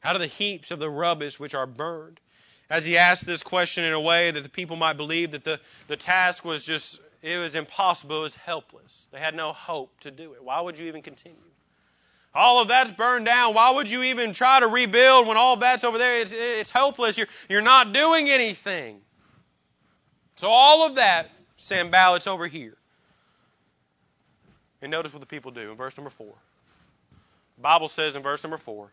out 0.03 0.17
of 0.17 0.21
the 0.21 0.27
heaps 0.27 0.71
of 0.71 0.79
the 0.79 0.91
rubbish 0.91 1.39
which 1.39 1.55
are 1.55 1.67
burned? 1.67 2.21
As 2.69 2.85
he 2.85 2.97
asked 2.97 3.27
this 3.27 3.43
question 3.43 3.85
in 3.85 3.93
a 3.93 4.01
way 4.01 4.31
that 4.31 4.43
the 4.43 4.49
people 4.49 4.77
might 4.77 4.97
believe 4.97 5.33
that 5.33 5.45
the, 5.45 5.61
the 5.87 5.97
task 5.97 6.45
was 6.45 6.65
just, 6.65 7.01
it 7.23 7.37
was 7.39 7.55
impossible, 7.55 8.19
it 8.19 8.23
was 8.23 8.35
helpless. 8.35 9.07
They 9.13 9.19
had 9.19 9.35
no 9.35 9.53
hope 9.53 9.93
to 10.01 10.11
do 10.11 10.33
it. 10.33 10.43
Why 10.43 10.61
would 10.61 10.79
you 10.79 10.87
even 10.87 11.03
continue? 11.03 11.37
All 12.35 12.61
of 12.61 12.69
that's 12.69 12.91
burned 12.91 13.27
down. 13.27 13.55
Why 13.55 13.71
would 13.71 13.89
you 13.89 14.03
even 14.05 14.33
try 14.33 14.61
to 14.61 14.67
rebuild 14.67 15.29
when 15.29 15.37
all 15.37 15.57
that's 15.57 15.85
over 15.85 15.99
there? 15.99 16.21
It's, 16.21 16.33
it's 16.33 16.71
helpless. 16.71 17.17
You're, 17.17 17.29
you're 17.49 17.63
not 17.63 17.93
doing 17.93 18.29
anything. 18.29 19.01
So 20.37 20.51
all 20.51 20.85
of 20.85 20.97
that, 20.97 21.31
Sanballat's 21.57 22.27
over 22.27 22.49
here. 22.49 22.77
And 24.83 24.91
notice 24.91 25.13
what 25.13 25.21
the 25.21 25.27
people 25.27 25.53
do 25.53 25.71
in 25.71 25.77
verse 25.77 25.97
number 25.97 26.11
4. 26.11 26.27
The 27.57 27.63
Bible 27.63 27.89
says 27.89 28.17
in 28.17 28.23
verse 28.23 28.43
number 28.43 28.57
4, 28.57 28.91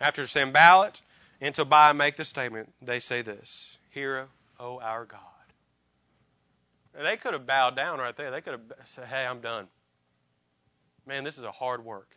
after 0.00 0.26
Sanballat 0.26 1.00
and 1.40 1.54
Tobiah 1.54 1.94
make 1.94 2.16
the 2.16 2.24
statement, 2.24 2.72
they 2.82 2.98
say 2.98 3.22
this 3.22 3.78
Hear, 3.90 4.26
O 4.58 4.80
our 4.80 5.04
God. 5.04 5.20
They 7.00 7.16
could 7.16 7.34
have 7.34 7.46
bowed 7.46 7.76
down 7.76 8.00
right 8.00 8.16
there. 8.16 8.32
They 8.32 8.40
could 8.40 8.54
have 8.54 8.62
said, 8.84 9.06
Hey, 9.06 9.24
I'm 9.24 9.40
done. 9.40 9.68
Man, 11.06 11.24
this 11.24 11.38
is 11.38 11.44
a 11.44 11.50
hard 11.50 11.84
work. 11.84 12.16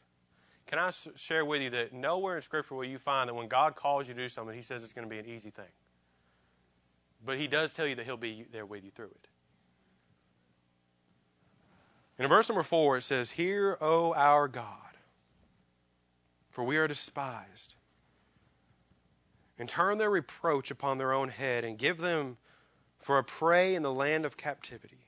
Can 0.67 0.79
I 0.79 0.91
share 1.15 1.43
with 1.43 1.61
you 1.61 1.71
that 1.71 1.93
nowhere 1.93 2.37
in 2.37 2.41
Scripture 2.41 2.75
will 2.75 2.85
you 2.85 2.97
find 2.97 3.29
that 3.29 3.33
when 3.33 3.47
God 3.47 3.75
calls 3.75 4.07
you 4.07 4.13
to 4.13 4.21
do 4.21 4.29
something, 4.29 4.55
He 4.55 4.61
says 4.61 4.83
it's 4.83 4.93
going 4.93 5.07
to 5.07 5.13
be 5.13 5.19
an 5.19 5.25
easy 5.25 5.49
thing. 5.49 5.65
But 7.25 7.37
He 7.37 7.47
does 7.47 7.73
tell 7.73 7.85
you 7.85 7.95
that 7.95 8.05
He'll 8.05 8.17
be 8.17 8.45
there 8.51 8.65
with 8.65 8.83
you 8.83 8.91
through 8.91 9.11
it. 9.11 9.27
In 12.19 12.27
verse 12.29 12.47
number 12.47 12.63
four, 12.63 12.97
it 12.97 13.01
says, 13.01 13.29
Hear, 13.31 13.77
O 13.81 14.13
our 14.13 14.47
God, 14.47 14.67
for 16.51 16.63
we 16.63 16.77
are 16.77 16.87
despised. 16.87 17.75
And 19.59 19.67
turn 19.67 19.97
their 19.97 20.09
reproach 20.09 20.71
upon 20.71 20.97
their 20.97 21.13
own 21.13 21.29
head, 21.29 21.63
and 21.65 21.77
give 21.77 21.97
them 21.97 22.37
for 22.99 23.17
a 23.17 23.23
prey 23.23 23.75
in 23.75 23.83
the 23.83 23.93
land 23.93 24.25
of 24.25 24.37
captivity. 24.37 25.02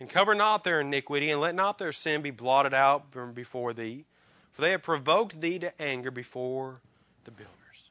And 0.00 0.08
cover 0.08 0.34
not 0.34 0.64
their 0.64 0.80
iniquity, 0.80 1.30
and 1.30 1.40
let 1.40 1.54
not 1.54 1.76
their 1.78 1.92
sin 1.92 2.22
be 2.22 2.30
blotted 2.30 2.72
out 2.72 3.12
from 3.12 3.34
before 3.34 3.74
thee, 3.74 4.06
for 4.52 4.62
they 4.62 4.70
have 4.70 4.82
provoked 4.82 5.38
thee 5.38 5.58
to 5.58 5.82
anger 5.82 6.10
before 6.10 6.80
the 7.24 7.30
builders. 7.30 7.90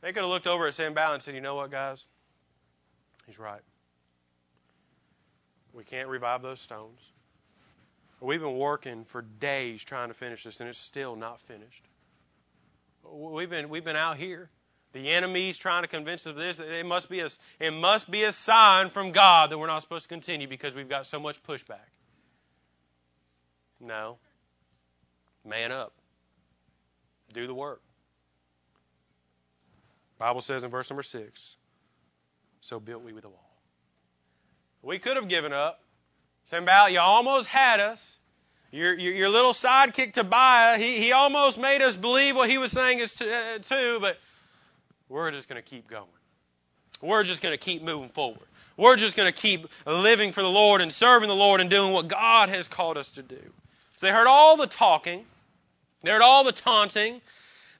They 0.00 0.12
could 0.12 0.22
have 0.22 0.30
looked 0.30 0.46
over 0.46 0.68
at 0.68 0.74
Sanballat 0.74 1.14
and 1.14 1.22
said, 1.22 1.34
You 1.34 1.40
know 1.40 1.56
what, 1.56 1.72
guys? 1.72 2.06
He's 3.26 3.38
right. 3.38 3.60
We 5.72 5.84
can't 5.84 6.08
revive 6.08 6.42
those 6.42 6.60
stones. 6.60 7.00
We've 8.20 8.40
been 8.40 8.58
working 8.58 9.04
for 9.04 9.22
days 9.22 9.84
trying 9.84 10.08
to 10.08 10.14
finish 10.14 10.44
this, 10.44 10.60
and 10.60 10.68
it's 10.68 10.78
still 10.78 11.14
not 11.14 11.40
finished. 11.40 11.84
We've 13.04 13.50
been 13.50 13.68
we've 13.68 13.84
been 13.84 13.96
out 13.96 14.16
here. 14.16 14.50
The 14.98 15.10
enemy's 15.10 15.56
trying 15.56 15.82
to 15.82 15.88
convince 15.88 16.26
us 16.26 16.30
of 16.30 16.36
this. 16.36 16.58
It 16.58 16.84
must 16.84 17.08
be 17.08 17.20
a 17.20 17.28
it 17.60 17.70
must 17.72 18.10
be 18.10 18.24
a 18.24 18.32
sign 18.32 18.90
from 18.90 19.12
God 19.12 19.50
that 19.50 19.58
we're 19.58 19.68
not 19.68 19.80
supposed 19.80 20.02
to 20.02 20.08
continue 20.08 20.48
because 20.48 20.74
we've 20.74 20.88
got 20.88 21.06
so 21.06 21.20
much 21.20 21.40
pushback. 21.44 21.86
No. 23.80 24.18
Man 25.44 25.70
up. 25.70 25.92
Do 27.32 27.46
the 27.46 27.54
work. 27.54 27.80
Bible 30.18 30.40
says 30.40 30.64
in 30.64 30.70
verse 30.70 30.90
number 30.90 31.04
six, 31.04 31.56
so 32.60 32.80
built 32.80 33.04
we 33.04 33.12
with 33.12 33.24
a 33.24 33.28
wall. 33.28 33.52
We 34.82 34.98
could 34.98 35.14
have 35.14 35.28
given 35.28 35.52
up. 35.52 35.80
Sanballat, 36.46 36.90
you 36.90 36.98
almost 36.98 37.46
had 37.46 37.78
us. 37.78 38.18
Your, 38.72 38.94
your, 38.94 39.14
your, 39.14 39.28
little 39.28 39.52
sidekick 39.52 40.12
Tobiah, 40.12 40.76
he, 40.76 40.98
he 40.98 41.12
almost 41.12 41.56
made 41.56 41.82
us 41.82 41.96
believe 41.96 42.34
what 42.34 42.50
he 42.50 42.58
was 42.58 42.72
saying 42.72 42.98
is 42.98 43.14
to, 43.14 43.24
uh, 43.24 43.58
too, 43.62 43.98
but 44.00 44.18
we're 45.08 45.30
just 45.30 45.48
going 45.48 45.60
to 45.62 45.68
keep 45.68 45.88
going. 45.88 46.04
We're 47.00 47.22
just 47.22 47.42
going 47.42 47.52
to 47.52 47.58
keep 47.58 47.82
moving 47.82 48.08
forward. 48.08 48.46
We're 48.76 48.96
just 48.96 49.16
going 49.16 49.32
to 49.32 49.38
keep 49.38 49.66
living 49.86 50.32
for 50.32 50.42
the 50.42 50.48
Lord 50.48 50.80
and 50.80 50.92
serving 50.92 51.28
the 51.28 51.34
Lord 51.34 51.60
and 51.60 51.70
doing 51.70 51.92
what 51.92 52.08
God 52.08 52.48
has 52.48 52.68
called 52.68 52.96
us 52.96 53.12
to 53.12 53.22
do. 53.22 53.40
So 53.96 54.06
they 54.06 54.12
heard 54.12 54.28
all 54.28 54.56
the 54.56 54.66
talking, 54.66 55.24
they 56.02 56.10
heard 56.10 56.22
all 56.22 56.44
the 56.44 56.52
taunting, 56.52 57.20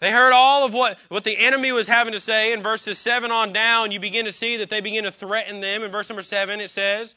they 0.01 0.11
heard 0.11 0.33
all 0.33 0.65
of 0.65 0.75
what, 0.75 0.99
what 1.09 1.25
the 1.25 1.37
enemy 1.37 1.73
was 1.73 1.89
having 1.89 2.13
to 2.13 2.21
say. 2.21 2.53
In 2.53 2.63
verses 2.63 2.99
7 2.99 3.31
on 3.31 3.53
down, 3.53 3.91
you 3.91 4.01
begin 4.01 4.27
to 4.27 4.33
see 4.33 4.59
that 4.59 4.71
they 4.71 4.81
begin 4.81 5.05
to 5.05 5.11
threaten 5.11 5.61
them. 5.61 5.83
In 5.83 5.91
verse 5.91 6.09
number 6.09 6.23
7, 6.23 6.61
it 6.61 6.71
says, 6.71 7.15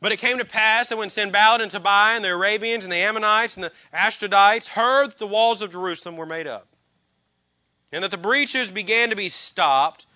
But 0.00 0.12
it 0.12 0.18
came 0.18 0.38
to 0.38 0.44
pass 0.44 0.90
that 0.90 0.98
when 0.98 1.08
Sanballat 1.08 1.62
and 1.62 1.70
Tobiah 1.70 2.16
and 2.16 2.24
the 2.24 2.30
Arabians 2.30 2.84
and 2.84 2.92
the 2.92 2.96
Ammonites 2.96 3.56
and 3.56 3.64
the 3.64 3.72
Ashdodites 3.94 4.66
heard 4.66 5.10
that 5.10 5.18
the 5.18 5.26
walls 5.26 5.62
of 5.62 5.72
Jerusalem 5.72 6.16
were 6.16 6.26
made 6.26 6.46
up, 6.46 6.66
and 7.92 8.04
that 8.04 8.10
the 8.10 8.18
breaches 8.18 8.70
began 8.70 9.10
to 9.10 9.16
be 9.16 9.28
stopped, 9.28 10.06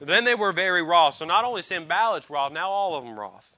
then 0.00 0.24
they 0.24 0.34
were 0.34 0.52
very 0.52 0.82
wroth. 0.82 1.16
So 1.16 1.24
not 1.24 1.44
only 1.44 1.62
Sanballat's 1.62 2.30
wroth, 2.30 2.52
now 2.52 2.70
all 2.70 2.96
of 2.96 3.04
them 3.04 3.18
wroth. 3.18 3.56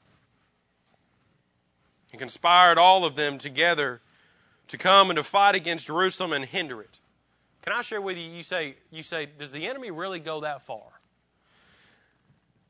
And 2.12 2.18
conspired 2.18 2.78
all 2.78 3.04
of 3.04 3.14
them 3.14 3.38
together 3.38 4.00
to 4.68 4.78
come 4.78 5.10
and 5.10 5.16
to 5.16 5.22
fight 5.22 5.54
against 5.54 5.86
Jerusalem 5.86 6.32
and 6.32 6.44
hinder 6.44 6.80
it. 6.80 7.00
Can 7.62 7.72
I 7.72 7.82
share 7.82 8.00
with 8.00 8.16
you? 8.16 8.24
You 8.24 8.42
say, 8.42 8.74
you 8.90 9.02
say, 9.02 9.28
does 9.38 9.50
the 9.50 9.66
enemy 9.66 9.90
really 9.90 10.20
go 10.20 10.40
that 10.40 10.62
far? 10.62 10.82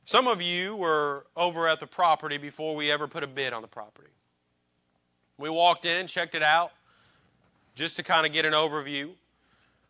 Some 0.04 0.28
of 0.28 0.40
you 0.40 0.76
were 0.76 1.26
over 1.36 1.66
at 1.68 1.80
the 1.80 1.86
property 1.86 2.38
before 2.38 2.76
we 2.76 2.90
ever 2.90 3.08
put 3.08 3.24
a 3.24 3.26
bid 3.26 3.52
on 3.52 3.62
the 3.62 3.68
property. 3.68 4.08
We 5.36 5.50
walked 5.50 5.84
in, 5.84 6.06
checked 6.06 6.34
it 6.34 6.42
out, 6.42 6.72
just 7.74 7.96
to 7.96 8.02
kind 8.02 8.24
of 8.24 8.32
get 8.32 8.46
an 8.46 8.52
overview. 8.52 9.10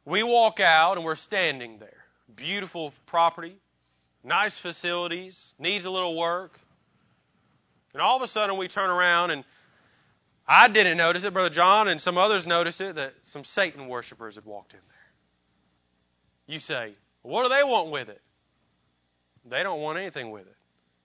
We 0.06 0.22
walk 0.22 0.60
out 0.60 0.96
and 0.96 1.04
we're 1.04 1.16
standing 1.16 1.78
there. 1.78 2.04
Beautiful 2.34 2.94
property, 3.06 3.56
nice 4.24 4.58
facilities, 4.58 5.52
needs 5.58 5.84
a 5.84 5.90
little 5.90 6.16
work. 6.16 6.58
And 7.92 8.00
all 8.00 8.16
of 8.16 8.22
a 8.22 8.28
sudden 8.28 8.56
we 8.56 8.68
turn 8.68 8.88
around 8.88 9.32
and 9.32 9.44
I 10.46 10.68
didn't 10.68 10.96
notice 10.96 11.24
it, 11.24 11.32
Brother 11.32 11.50
John 11.50 11.88
and 11.88 12.00
some 12.00 12.18
others 12.18 12.46
noticed 12.46 12.80
it, 12.80 12.94
that 12.94 13.12
some 13.24 13.42
Satan 13.42 13.88
worshippers 13.88 14.36
had 14.36 14.44
walked 14.44 14.74
in 14.74 14.80
there. 14.86 16.54
You 16.54 16.60
say, 16.60 16.92
what 17.22 17.42
do 17.42 17.48
they 17.48 17.64
want 17.64 17.90
with 17.90 18.08
it? 18.08 18.20
They 19.44 19.64
don't 19.64 19.80
want 19.80 19.98
anything 19.98 20.30
with 20.30 20.46
it. 20.46 20.56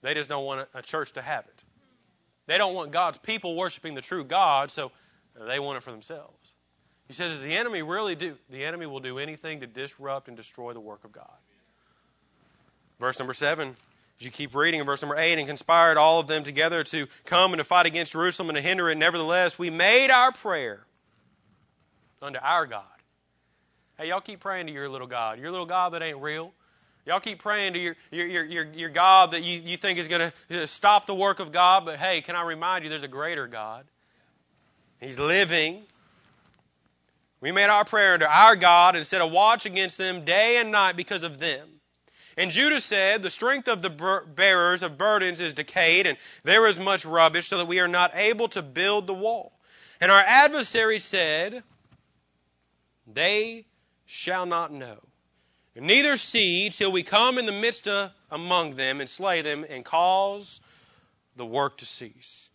They 0.03 0.13
just 0.13 0.29
don't 0.29 0.45
want 0.45 0.67
a 0.75 0.81
church 0.83 1.13
to 1.13 1.21
have 1.23 1.45
it. 1.45 1.63
They 2.45 2.59
don't 2.59 2.75
want 2.75 2.91
God's 2.91 3.17
people 3.17 3.55
worshiping 3.55 3.95
the 3.95 4.01
true 4.01 4.23
God, 4.23 4.69
so 4.69 4.91
they 5.47 5.59
want 5.59 5.77
it 5.77 5.83
for 5.83 5.91
themselves. 5.91 6.53
He 7.11 7.15
says, 7.15 7.31
does 7.31 7.43
the 7.43 7.53
enemy 7.53 7.81
really 7.81 8.15
do? 8.15 8.37
The 8.49 8.63
enemy 8.63 8.85
will 8.85 8.99
do 8.99 9.19
anything 9.19 9.59
to 9.61 9.67
disrupt 9.67 10.27
and 10.27 10.37
destroy 10.37 10.73
the 10.73 10.79
work 10.79 11.03
of 11.03 11.11
God. 11.11 11.29
Verse 12.99 13.19
number 13.19 13.33
seven, 13.33 13.69
as 14.19 14.25
you 14.25 14.31
keep 14.31 14.55
reading 14.55 14.79
in 14.79 14.85
verse 14.85 15.01
number 15.01 15.17
eight, 15.17 15.37
and 15.37 15.47
conspired 15.47 15.97
all 15.97 16.19
of 16.19 16.27
them 16.27 16.43
together 16.43 16.83
to 16.85 17.07
come 17.25 17.53
and 17.53 17.59
to 17.59 17.63
fight 17.63 17.85
against 17.85 18.13
Jerusalem 18.13 18.49
and 18.49 18.55
to 18.55 18.61
hinder 18.61 18.89
it. 18.89 18.97
Nevertheless, 18.97 19.57
we 19.57 19.69
made 19.69 20.09
our 20.09 20.31
prayer 20.31 20.79
unto 22.21 22.39
our 22.39 22.65
God 22.65 22.83
Hey, 24.01 24.07
y'all 24.07 24.19
keep 24.19 24.39
praying 24.39 24.65
to 24.65 24.73
your 24.73 24.89
little 24.89 25.05
God. 25.05 25.39
Your 25.39 25.51
little 25.51 25.67
God 25.67 25.93
that 25.93 26.01
ain't 26.01 26.19
real. 26.21 26.51
Y'all 27.05 27.19
keep 27.19 27.37
praying 27.37 27.73
to 27.73 27.79
your, 27.79 27.95
your, 28.09 28.45
your, 28.45 28.67
your, 28.73 28.89
God 28.89 29.31
that 29.33 29.43
you, 29.43 29.61
you 29.61 29.77
think 29.77 29.99
is 29.99 30.07
going 30.07 30.31
to 30.49 30.63
uh, 30.63 30.65
stop 30.65 31.05
the 31.05 31.13
work 31.13 31.39
of 31.39 31.51
God, 31.51 31.85
but 31.85 31.99
hey, 31.99 32.21
can 32.21 32.35
I 32.35 32.43
remind 32.43 32.83
you 32.83 32.89
there's 32.89 33.03
a 33.03 33.07
greater 33.07 33.45
God? 33.45 33.85
He's 34.99 35.19
living. 35.19 35.83
We 37.41 37.51
made 37.51 37.69
our 37.69 37.83
prayer 37.83 38.17
to 38.17 38.31
our 38.31 38.55
God 38.55 38.95
and 38.95 39.05
set 39.05 39.21
a 39.21 39.27
watch 39.27 39.65
against 39.65 39.97
them 39.97 40.25
day 40.25 40.57
and 40.57 40.71
night 40.71 40.95
because 40.95 41.23
of 41.23 41.39
them. 41.39 41.67
And 42.37 42.51
Judah 42.51 42.79
said, 42.79 43.21
The 43.21 43.31
strength 43.31 43.67
of 43.67 43.81
the 43.81 43.89
bearers 43.89 44.83
of 44.83 44.97
burdens 44.97 45.41
is 45.41 45.55
decayed, 45.55 46.05
and 46.05 46.17
there 46.43 46.67
is 46.67 46.79
much 46.79 47.03
rubbish, 47.03 47.47
so 47.47 47.57
that 47.57 47.67
we 47.67 47.79
are 47.79 47.87
not 47.87 48.11
able 48.15 48.47
to 48.49 48.61
build 48.61 49.07
the 49.07 49.13
wall. 49.13 49.51
And 49.99 50.11
our 50.11 50.23
adversary 50.25 50.99
said, 50.99 51.63
They 53.11 53.65
shall 54.05 54.45
not 54.45 54.71
know, 54.71 54.99
neither 55.75 56.17
see 56.17 56.69
till 56.69 56.91
we 56.91 57.01
come 57.01 57.39
in 57.39 57.47
the 57.47 57.51
midst 57.51 57.87
of 57.87 58.11
among 58.29 58.75
them 58.75 59.01
and 59.01 59.09
slay 59.09 59.41
them 59.41 59.65
and 59.67 59.83
cause 59.83 60.61
the 61.35 61.45
work 61.45 61.79
to 61.79 61.85
cease. 61.85 62.50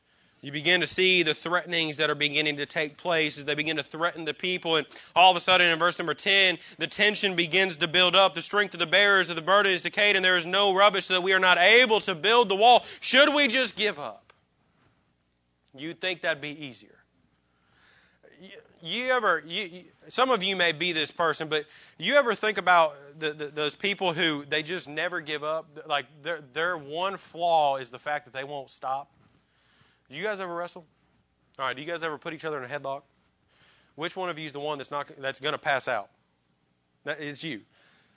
You 0.47 0.53
begin 0.53 0.81
to 0.83 0.87
see 0.87 1.25
the 1.25 1.35
threatenings 1.35 1.97
that 1.97 2.09
are 2.09 2.15
beginning 2.15 2.59
to 2.59 2.67
take 2.67 2.99
place 2.99 3.37
as 3.37 3.47
they 3.47 3.57
begin 3.57 3.79
to 3.79 3.83
threaten 3.83 4.25
the 4.25 4.33
people. 4.33 4.77
And 4.77 4.87
all 5.17 5.29
of 5.29 5.37
a 5.37 5.41
sudden, 5.41 5.73
in 5.73 5.77
verse 5.81 5.99
number 5.99 6.15
10, 6.15 6.59
the 6.79 6.87
tension 6.87 7.35
begins 7.35 7.79
to 7.79 7.89
build 7.89 8.15
up. 8.15 8.37
The 8.37 8.43
strength 8.43 8.73
of 8.73 8.79
the 8.79 8.87
bearers 8.87 9.29
of 9.29 9.35
the 9.35 9.43
burden 9.43 9.73
is 9.73 9.83
decayed, 9.83 10.15
and 10.15 10.25
there 10.25 10.37
is 10.37 10.47
no 10.47 10.73
rubbish, 10.73 11.07
so 11.07 11.15
that 11.15 11.23
we 11.23 11.33
are 11.33 11.41
not 11.41 11.59
able 11.59 11.99
to 12.03 12.15
build 12.15 12.49
the 12.49 12.55
wall. 12.55 12.85
Should 13.01 13.35
we 13.35 13.49
just 13.49 13.75
give 13.75 13.99
up? 13.99 14.33
You'd 15.77 16.01
think 16.01 16.21
that'd 16.21 16.41
be 16.41 16.67
easier. 16.67 16.97
You, 18.41 18.51
you 18.83 19.13
ever, 19.15 19.43
you, 19.45 19.65
you, 19.65 19.85
some 20.11 20.31
of 20.31 20.45
you 20.45 20.55
may 20.55 20.71
be 20.71 20.93
this 20.93 21.11
person, 21.11 21.49
but 21.49 21.65
you 21.99 22.15
ever 22.15 22.37
think 22.37 22.59
about 22.59 22.95
the, 23.19 23.33
the, 23.33 23.47
those 23.47 23.75
people 23.75 24.13
who 24.13 24.45
they 24.45 24.63
just 24.63 24.87
never 24.87 25.21
give 25.21 25.43
up? 25.43 25.67
Like 25.89 26.07
their 26.23 26.41
their 26.53 26.77
one 26.79 27.17
flaw 27.17 27.79
is 27.79 27.91
the 27.91 27.99
fact 27.99 28.27
that 28.27 28.33
they 28.33 28.45
won't 28.45 28.71
stop. 28.71 29.11
Do 30.11 30.16
you 30.16 30.23
guys 30.23 30.40
ever 30.40 30.55
wrestle? 30.55 30.85
All 31.59 31.66
right. 31.66 31.75
Do 31.77 31.83
you 31.83 31.88
guys 31.88 32.03
ever 32.03 32.19
put 32.19 32.35
each 32.35 32.45
other 32.45 32.62
in 32.62 32.71
a 32.71 32.73
headlock? 32.73 33.03
Which 33.95 34.14
one 34.16 34.29
of 34.29 34.38
you 34.38 34.47
is 34.47 34.53
the 34.53 34.61
one 34.61 34.79
that's 34.79 34.90
not 34.90 35.11
that's 35.19 35.40
going 35.40 35.53
to 35.53 35.59
pass 35.59 35.88
out? 35.88 36.09
That 37.05 37.21
is 37.21 37.42
you. 37.42 37.62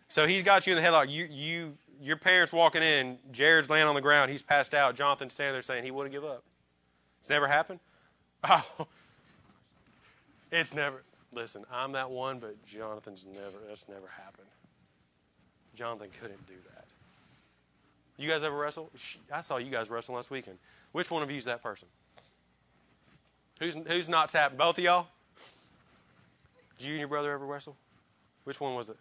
So 0.10 0.25
he's 0.28 0.43
got 0.43 0.67
you 0.67 0.75
in 0.75 0.82
the 0.82 0.88
headlock. 0.88 1.10
You 1.10 1.25
you 1.25 1.78
your 2.02 2.17
parents 2.17 2.52
walking 2.52 2.82
in. 2.84 3.17
Jared's 3.32 3.69
laying 3.69 3.88
on 3.88 3.95
the 3.95 4.02
ground. 4.02 4.32
He's 4.32 4.41
passed 4.41 4.73
out. 4.73 4.95
Jonathan's 4.95 5.34
standing 5.34 5.54
there 5.54 5.62
saying 5.62 5.84
he 5.84 5.91
wouldn't 5.91 6.13
give 6.13 6.25
up. 6.25 6.43
It's 7.21 7.30
never 7.30 7.47
happened. 7.47 7.80
Oh, 8.49 8.88
it's 10.49 10.73
never. 10.73 11.04
Listen, 11.34 11.65
I'm 11.71 11.91
that 11.91 12.10
one, 12.10 12.39
but 12.39 12.65
Jonathan's 12.65 13.25
never. 13.25 13.58
That's 13.67 13.88
never 13.89 14.08
happened. 14.08 14.47
Jonathan 15.75 16.10
couldn't 16.21 16.47
do 16.47 16.54
that. 16.73 16.79
You 18.19 18.27
guys 18.27 18.43
ever 18.43 18.55
wrestle? 18.55 18.91
I 19.32 19.39
saw 19.39 19.58
you 19.58 19.71
guys 19.71 19.89
wrestle 19.89 20.15
last 20.15 20.29
weekend. 20.29 20.58
Which 20.91 21.10
one 21.10 21.23
of 21.23 21.32
you 21.32 21.38
is 21.38 21.45
that 21.45 21.63
person? 21.63 21.88
Who's 23.60 23.75
who's 23.88 24.10
not 24.10 24.27
tapped? 24.27 24.58
Both 24.58 24.77
of 24.77 24.84
y'all? 24.84 25.08
Did 26.77 26.88
you 26.88 26.91
and 26.91 26.99
your 26.99 27.08
brother 27.08 27.32
ever 27.32 27.45
wrestle? 27.45 27.77
Which 28.43 28.60
one 28.60 28.75
was 28.75 28.89
it? 28.89 28.97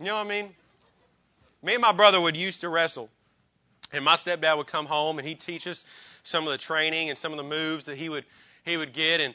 You 0.00 0.06
know 0.06 0.16
what 0.16 0.26
I 0.26 0.28
mean? 0.28 0.50
Me 1.62 1.74
and 1.74 1.82
my 1.82 1.92
brother 1.92 2.20
would 2.20 2.36
used 2.36 2.62
to 2.62 2.68
wrestle. 2.68 3.08
And 3.92 4.04
my 4.04 4.16
stepdad 4.16 4.56
would 4.56 4.66
come 4.66 4.86
home 4.86 5.20
and 5.20 5.26
he'd 5.26 5.38
teach 5.38 5.68
us 5.68 5.84
some 6.24 6.44
of 6.44 6.50
the 6.50 6.58
training 6.58 7.10
and 7.10 7.16
some 7.18 7.30
of 7.30 7.38
the 7.38 7.44
moves 7.44 7.84
that 7.84 7.96
he 7.96 8.08
would 8.08 8.24
he 8.64 8.76
would 8.76 8.92
get. 8.92 9.20
And 9.20 9.34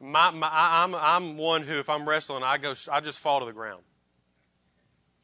my, 0.00 0.30
my 0.30 0.48
I'm 0.52 0.94
I'm 0.94 1.36
one 1.36 1.62
who 1.62 1.74
if 1.78 1.88
I'm 1.88 2.08
wrestling 2.08 2.42
I 2.42 2.58
go 2.58 2.74
I 2.90 3.00
just 3.00 3.20
fall 3.20 3.40
to 3.40 3.46
the 3.46 3.52
ground. 3.52 3.82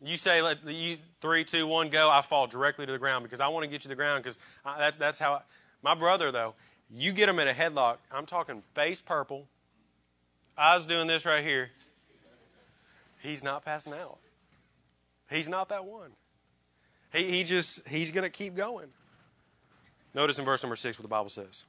You 0.05 0.17
say 0.17 0.43
let 0.43 0.65
you 0.65 0.99
three 1.21 1.45
two 1.45 1.67
one 1.67 1.89
go 1.91 2.11
I 2.11 2.23
fall 2.23 2.47
directly 2.47 2.87
to 2.87 2.93
the 2.93 2.99
ground 2.99 3.25
because 3.25 3.41
I 3.41 3.49
want 3.49 3.65
to 3.65 3.69
get 3.69 3.75
you 3.75 3.81
to 3.81 3.89
the 3.89 3.95
ground 3.95 4.23
because 4.23 4.39
that's 4.65 4.97
that's 4.97 5.19
how 5.19 5.35
I, 5.35 5.41
my 5.83 5.95
brother 5.95 6.31
though 6.33 6.55
you 6.91 7.13
get 7.13 7.29
him 7.29 7.39
in 7.39 7.49
a 7.49 7.53
headlock 7.53 7.97
I'm 8.11 8.27
talking 8.27 8.63
face 8.75 9.01
purple 9.01 9.47
I 10.57 10.75
was 10.77 10.87
doing 10.87 11.07
this 11.07 11.25
right 11.25 11.45
here 11.45 11.71
he's 13.21 13.45
not 13.45 13.65
passing 13.65 13.93
out 13.93 14.19
he's 15.29 15.49
not 15.49 15.69
that 15.69 15.85
one 15.85 16.11
he, 17.13 17.25
he 17.25 17.45
just, 17.45 17.87
he's 17.87 18.11
to 18.11 18.31
keep 18.31 18.57
going. 18.57 18.89
Notice 20.15 20.39
in 20.39 20.45
verse 20.45 20.63
number 20.63 20.77
6 20.77 20.99
what 20.99 21.03
the 21.03 21.09
Bible 21.09 21.29
says. 21.29 21.65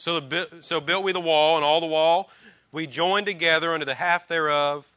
So, 0.00 0.18
the, 0.18 0.48
so 0.62 0.80
built 0.80 1.04
we 1.04 1.12
the 1.12 1.20
wall, 1.20 1.56
and 1.56 1.64
all 1.64 1.82
the 1.82 1.86
wall 1.86 2.30
we 2.72 2.86
joined 2.86 3.26
together 3.26 3.74
under 3.74 3.84
the 3.84 3.94
half 3.94 4.28
thereof. 4.28 4.90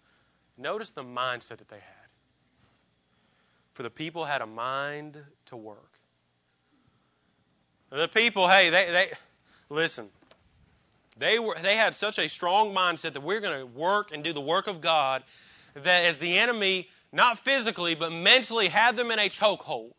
Notice 0.58 0.92
the 0.92 1.04
mindset 1.04 1.58
that 1.58 1.68
they 1.68 1.76
had. 1.76 2.08
For 3.74 3.84
the 3.84 3.90
people 3.90 4.24
had 4.24 4.42
a 4.42 4.46
mind 4.46 5.18
to 5.48 5.58
work. 5.58 6.00
The 7.90 8.08
people, 8.08 8.48
hey, 8.48 8.70
they, 8.70 8.86
they 8.92 9.12
listen. 9.70 10.08
They 11.18 11.38
were 11.38 11.58
they 11.62 11.76
had 11.76 11.96
such 11.96 12.18
a 12.18 12.30
strong 12.30 12.74
mindset 12.74 13.14
that 13.14 13.24
we're 13.24 13.42
going 13.42 13.60
to 13.60 13.66
work 13.66 14.14
and 14.14 14.24
do 14.24 14.32
the 14.32 14.42
work 14.42 14.68
of 14.68 14.80
God 14.80 15.22
that 15.74 16.06
as 16.06 16.18
the 16.18 16.38
enemy 16.38 16.88
not 17.12 17.40
physically, 17.40 17.96
but 17.96 18.14
mentally 18.14 18.70
had 18.70 18.96
them 18.96 19.12
in 19.12 19.20
a 19.20 19.28
chokehold. 19.28 19.92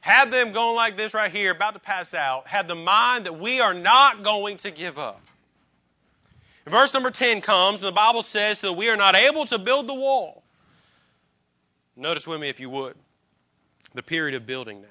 Had 0.00 0.30
them 0.30 0.52
going 0.52 0.76
like 0.76 0.96
this 0.96 1.12
right 1.12 1.30
here, 1.30 1.52
about 1.52 1.74
to 1.74 1.80
pass 1.80 2.14
out. 2.14 2.46
Had 2.46 2.68
the 2.68 2.74
mind 2.74 3.26
that 3.26 3.38
we 3.38 3.60
are 3.60 3.74
not 3.74 4.22
going 4.22 4.56
to 4.58 4.70
give 4.70 4.98
up. 4.98 5.20
verse 6.66 6.94
number 6.94 7.10
10 7.10 7.42
comes, 7.42 7.80
and 7.80 7.86
the 7.86 7.92
Bible 7.92 8.22
says 8.22 8.62
that 8.62 8.72
we 8.72 8.88
are 8.88 8.96
not 8.96 9.14
able 9.14 9.44
to 9.46 9.58
build 9.58 9.86
the 9.86 9.94
wall. 9.94 10.42
Notice 11.96 12.26
with 12.26 12.40
me, 12.40 12.48
if 12.48 12.60
you 12.60 12.70
would, 12.70 12.96
the 13.94 14.02
period 14.02 14.34
of 14.34 14.46
building 14.46 14.80
now. 14.80 14.88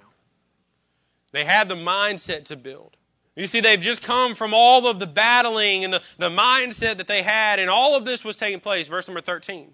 They 1.32 1.44
had 1.44 1.68
the 1.70 1.76
mindset 1.76 2.46
to 2.46 2.56
build. 2.56 2.96
You 3.36 3.48
see, 3.48 3.62
they've 3.62 3.80
just 3.80 4.02
come 4.02 4.36
from 4.36 4.54
all 4.54 4.88
of 4.88 5.00
the 5.00 5.08
battling 5.08 5.86
and 5.86 5.94
the, 5.94 6.02
the 6.18 6.30
mindset 6.30 6.98
that 6.98 7.08
they 7.08 7.24
had, 7.24 7.60
and 7.60 7.70
all 7.70 7.96
of 7.96 8.06
this 8.06 8.24
was 8.24 8.38
taking 8.38 8.60
place. 8.60 8.88
Verse 8.88 9.08
number 9.08 9.22
13. 9.22 9.74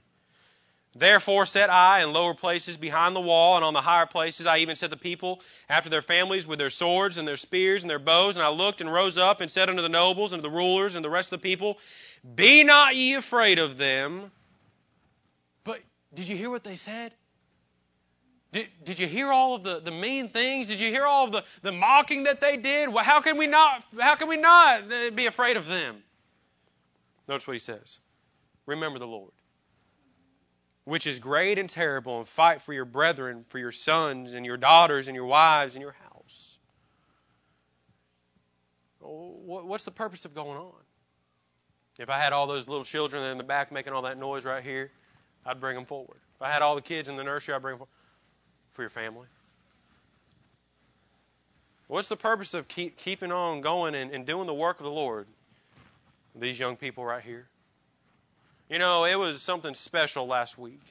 Therefore 0.97 1.45
set 1.45 1.69
I 1.69 2.03
in 2.03 2.13
lower 2.13 2.33
places 2.33 2.77
behind 2.77 3.17
the 3.17 3.21
wall, 3.21 3.57
and 3.57 3.65
on 3.65 3.73
the 3.73 3.81
higher 3.81 4.05
places 4.05 4.45
I 4.45 4.59
even 4.59 4.77
set 4.77 4.89
the 4.89 4.97
people 4.97 5.41
after 5.67 5.89
their 5.89 6.01
families 6.01 6.47
with 6.47 6.57
their 6.57 6.69
swords 6.69 7.17
and 7.17 7.27
their 7.27 7.35
spears 7.35 7.83
and 7.83 7.89
their 7.89 7.99
bows. 7.99 8.37
And 8.37 8.45
I 8.45 8.47
looked 8.47 8.79
and 8.79 8.91
rose 8.91 9.17
up 9.17 9.41
and 9.41 9.51
said 9.51 9.69
unto 9.69 9.81
the 9.81 9.89
nobles 9.89 10.31
and 10.31 10.41
the 10.41 10.49
rulers 10.49 10.95
and 10.95 11.03
the 11.03 11.09
rest 11.09 11.33
of 11.33 11.41
the 11.41 11.43
people, 11.43 11.77
Be 12.35 12.63
not 12.63 12.95
ye 12.95 13.15
afraid 13.15 13.59
of 13.59 13.75
them. 13.75 14.31
But 15.65 15.81
did 16.13 16.29
you 16.29 16.37
hear 16.37 16.49
what 16.49 16.63
they 16.63 16.77
said? 16.77 17.11
Did, 18.53 18.67
did 18.85 18.97
you 18.97 19.07
hear 19.07 19.33
all 19.33 19.55
of 19.55 19.63
the, 19.65 19.81
the 19.81 19.91
mean 19.91 20.29
things? 20.29 20.67
Did 20.67 20.79
you 20.79 20.91
hear 20.91 21.05
all 21.05 21.25
of 21.25 21.33
the, 21.33 21.43
the 21.61 21.73
mocking 21.73 22.23
that 22.23 22.39
they 22.39 22.55
did? 22.55 22.87
Well, 22.87 23.03
how 23.03 23.19
can 23.19 23.37
we 23.37 23.47
not 23.47 23.83
how 23.99 24.15
can 24.15 24.29
we 24.29 24.37
not 24.37 24.89
uh, 24.89 25.09
be 25.13 25.25
afraid 25.25 25.57
of 25.57 25.67
them? 25.67 25.97
Notice 27.27 27.45
what 27.45 27.53
he 27.53 27.59
says. 27.59 27.99
Remember 28.65 28.97
the 28.97 29.07
Lord 29.07 29.33
which 30.85 31.07
is 31.07 31.19
great 31.19 31.59
and 31.59 31.69
terrible, 31.69 32.19
and 32.19 32.27
fight 32.27 32.61
for 32.61 32.73
your 32.73 32.85
brethren, 32.85 33.43
for 33.49 33.59
your 33.59 33.71
sons 33.71 34.33
and 34.33 34.45
your 34.45 34.57
daughters 34.57 35.07
and 35.07 35.15
your 35.15 35.25
wives 35.25 35.75
and 35.75 35.81
your 35.81 35.91
house. 35.91 36.57
What's 39.01 39.85
the 39.85 39.91
purpose 39.91 40.25
of 40.25 40.33
going 40.33 40.57
on? 40.57 40.73
If 41.99 42.09
I 42.09 42.17
had 42.17 42.33
all 42.33 42.47
those 42.47 42.67
little 42.67 42.83
children 42.83 43.23
in 43.31 43.37
the 43.37 43.43
back 43.43 43.71
making 43.71 43.93
all 43.93 44.03
that 44.03 44.17
noise 44.17 44.45
right 44.45 44.63
here, 44.63 44.91
I'd 45.45 45.59
bring 45.59 45.75
them 45.75 45.85
forward. 45.85 46.17
If 46.35 46.41
I 46.41 46.49
had 46.49 46.61
all 46.61 46.75
the 46.75 46.81
kids 46.81 47.07
in 47.07 47.15
the 47.15 47.23
nursery, 47.23 47.55
I'd 47.55 47.61
bring 47.61 47.73
them 47.73 47.79
forward. 47.79 47.91
For 48.73 48.81
your 48.81 48.89
family. 48.89 49.27
What's 51.87 52.09
the 52.09 52.17
purpose 52.17 52.53
of 52.53 52.67
keep, 52.67 52.97
keeping 52.97 53.31
on 53.31 53.61
going 53.61 53.95
and, 53.95 54.11
and 54.11 54.25
doing 54.25 54.47
the 54.47 54.53
work 54.53 54.79
of 54.79 54.83
the 54.83 54.91
Lord? 54.91 55.27
These 56.35 56.59
young 56.59 56.75
people 56.75 57.05
right 57.05 57.23
here. 57.23 57.47
You 58.69 58.79
know, 58.79 59.05
it 59.05 59.17
was 59.17 59.41
something 59.41 59.73
special 59.73 60.27
last 60.27 60.57
week. 60.57 60.81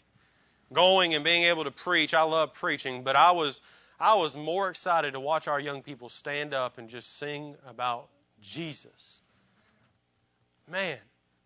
Going 0.72 1.14
and 1.14 1.24
being 1.24 1.44
able 1.44 1.64
to 1.64 1.70
preach. 1.70 2.14
I 2.14 2.22
love 2.22 2.54
preaching, 2.54 3.02
but 3.02 3.16
I 3.16 3.32
was 3.32 3.60
I 4.00 4.14
was 4.14 4.36
more 4.36 4.70
excited 4.70 5.12
to 5.12 5.20
watch 5.20 5.46
our 5.46 5.60
young 5.60 5.82
people 5.82 6.08
stand 6.08 6.52
up 6.52 6.78
and 6.78 6.88
just 6.88 7.16
sing 7.16 7.54
about 7.66 8.08
Jesus. 8.40 9.20
Man, 10.70 10.98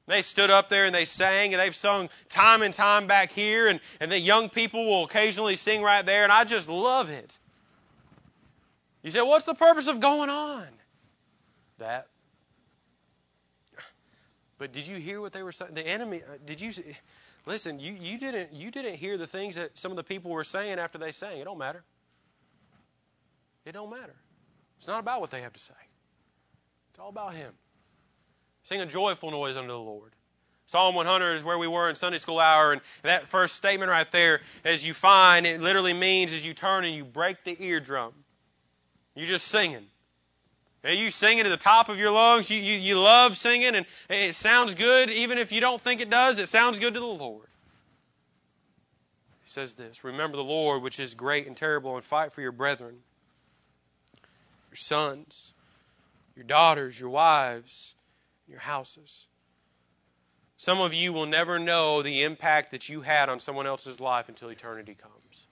they 0.07 0.23
stood 0.23 0.51
up 0.51 0.69
there 0.69 0.87
and 0.87 0.95
they 0.95 1.05
sang, 1.05 1.53
and 1.53 1.61
they've 1.61 1.77
sung 1.77 2.09
time 2.29 2.63
and 2.63 2.73
time 2.73 3.07
back 3.07 3.31
here, 3.31 3.69
and, 3.69 3.81
and 4.01 4.11
the 4.11 4.19
young 4.19 4.49
people 4.49 4.87
will 4.87 5.05
occasionally 5.05 5.57
sing 5.57 5.83
right 5.83 6.05
there, 6.05 6.23
and 6.23 6.33
I 6.33 6.45
just 6.45 6.69
love 6.69 7.11
it. 7.11 7.39
You 9.03 9.11
say, 9.11 9.21
what's 9.21 9.45
the 9.45 9.55
purpose 9.55 9.89
of 9.89 10.01
going 10.01 10.31
on? 10.31 10.67
That 11.79 12.09
but 14.59 14.73
did 14.73 14.87
you 14.87 14.97
hear 14.97 15.21
what 15.21 15.33
they 15.33 15.43
were 15.43 15.53
saying? 15.53 15.75
The 15.75 15.87
enemy, 15.87 16.23
uh, 16.23 16.37
did 16.45 16.61
you 16.61 16.73
listen? 17.47 17.79
You, 17.79 17.95
you 18.01 18.19
didn't 18.19 18.53
you 18.53 18.71
didn't 18.71 18.97
hear 18.97 19.17
the 19.17 19.27
things 19.27 19.55
that 19.55 19.79
some 19.79 19.93
of 19.93 19.97
the 19.97 20.05
people 20.05 20.33
were 20.33 20.45
saying 20.45 20.79
after 20.79 20.99
they 20.99 21.13
sang. 21.13 21.39
It 21.39 21.45
don't 21.45 21.59
matter. 21.59 21.83
It 23.65 23.73
don't 23.73 23.91
matter. 23.91 24.15
It's 24.79 24.89
not 24.89 25.01
about 25.01 25.21
what 25.21 25.31
they 25.31 25.43
have 25.43 25.53
to 25.53 25.61
say. 25.61 25.75
It's 26.91 26.99
all 26.99 27.09
about 27.09 27.35
Him. 27.35 27.53
Sing 28.65 28.81
a 28.81 28.87
joyful 28.87 29.31
noise 29.31 29.57
unto 29.57 29.69
the 29.69 29.79
Lord. 29.79 30.13
Psalm 30.67 30.95
100 30.95 31.35
is 31.35 31.45
where 31.45 31.57
we 31.57 31.67
were 31.67 31.89
in 31.89 31.95
Sunday 31.95 32.19
school 32.19 32.39
hour, 32.39 32.73
and 32.73 32.83
that 33.03 33.29
first 33.29 33.55
statement 33.55 33.91
right 33.91 34.11
there, 34.13 34.41
as 34.65 34.87
you 34.87 34.93
find, 34.93 35.47
it 35.47 35.63
literally 35.63 35.95
means 35.95 36.35
as 36.35 36.45
you 36.45 36.53
turn 36.53 36.85
and 36.85 36.95
you 36.95 37.05
break 37.05 37.43
the 37.45 37.57
eardrum. 37.59 38.13
You're 39.15 39.27
just 39.27 39.49
singing. 39.49 39.87
You 40.85 41.11
sing 41.11 41.39
it 41.39 41.47
at 41.47 41.49
the 41.49 41.57
top 41.57 41.89
of 41.89 41.99
your 41.99 42.11
lungs. 42.13 42.51
You, 42.51 42.61
you, 42.61 42.79
you 42.79 42.99
love 43.01 43.37
singing, 43.37 43.75
and 43.75 43.87
it 44.09 44.35
sounds 44.35 44.75
good, 44.75 45.11
even 45.11 45.39
if 45.39 45.51
you 45.51 45.61
don't 45.61 45.81
think 45.81 46.01
it 46.01 46.09
does. 46.09 46.39
It 46.39 46.49
sounds 46.49 46.79
good 46.79 46.95
to 46.95 47.01
the 47.01 47.07
Lord. 47.07 47.47
He 49.43 49.51
says 49.51 49.75
this 49.75 50.05
Remember 50.05 50.37
the 50.37 50.45
Lord, 50.45 50.83
which 50.83 51.01
is 51.01 51.15
great 51.15 51.47
and 51.47 51.57
terrible, 51.57 51.97
and 51.97 52.05
fight 52.05 52.33
for 52.33 52.43
your 52.43 52.53
brethren, 52.53 52.97
your 54.71 54.77
sons, 54.77 55.53
your 56.37 56.45
daughters, 56.45 56.99
your 56.99 57.11
wives, 57.11 57.95
your 58.47 58.61
houses. 58.61 59.27
Some 60.59 60.81
of 60.81 60.95
you 60.95 61.13
will 61.13 61.27
never 61.27 61.59
know 61.59 62.03
the 62.03 62.23
impact 62.23 62.71
that 62.71 62.89
you 62.89 63.01
had 63.01 63.29
on 63.29 63.41
someone 63.41 63.67
else's 63.67 64.01
life 64.01 64.29
until 64.29 64.49
eternity 64.49 64.95
comes. 64.95 65.47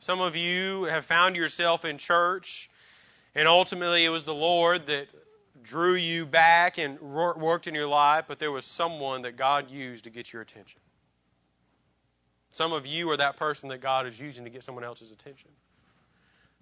Some 0.00 0.20
of 0.20 0.36
you 0.36 0.84
have 0.84 1.04
found 1.04 1.34
yourself 1.34 1.84
in 1.84 1.98
church 1.98 2.68
and 3.34 3.48
ultimately, 3.48 4.04
it 4.04 4.10
was 4.10 4.24
the 4.24 4.34
Lord 4.34 4.86
that 4.86 5.08
drew 5.62 5.94
you 5.94 6.26
back 6.26 6.78
and 6.78 7.00
worked 7.00 7.66
in 7.66 7.74
your 7.74 7.88
life, 7.88 8.26
but 8.28 8.38
there 8.38 8.52
was 8.52 8.64
someone 8.66 9.22
that 9.22 9.36
God 9.36 9.70
used 9.70 10.04
to 10.04 10.10
get 10.10 10.32
your 10.32 10.42
attention. 10.42 10.80
Some 12.52 12.72
of 12.72 12.86
you 12.86 13.10
are 13.10 13.16
that 13.16 13.36
person 13.36 13.70
that 13.70 13.80
God 13.80 14.06
is 14.06 14.20
using 14.20 14.44
to 14.44 14.50
get 14.50 14.62
someone 14.62 14.84
else's 14.84 15.10
attention. 15.10 15.50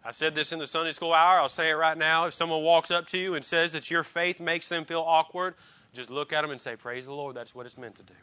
I 0.05 0.13
said 0.13 0.35
this 0.35 0.53
in 0.53 0.59
the 0.59 0.67
Sunday 0.67 0.93
school 0.93 1.13
hour. 1.13 1.39
I'll 1.39 1.49
say 1.49 1.71
it 1.71 1.75
right 1.75 1.97
now. 1.97 2.25
If 2.25 2.35
someone 2.35 2.63
walks 2.63 2.91
up 2.91 3.09
to 3.09 3.19
you 3.19 3.35
and 3.35 3.45
says 3.45 3.75
that 3.75 3.91
your 3.91 4.03
faith 4.03 4.41
makes 4.41 4.69
them 4.69 4.85
feel 4.85 5.05
awkward, 5.07 5.55
just 5.93 6.11
look 6.11 6.33
at 6.33 6.43
them 6.43 6.51
and 6.51 6.61
say, 6.61 6.77
Praise 6.77 7.07
the 7.07 7.13
Lord. 7.13 7.37
That's 7.37 7.55
what 7.55 7.67
it's 7.67 7.77
meant 7.77 7.97
to 7.97 8.03
do. 8.03 8.15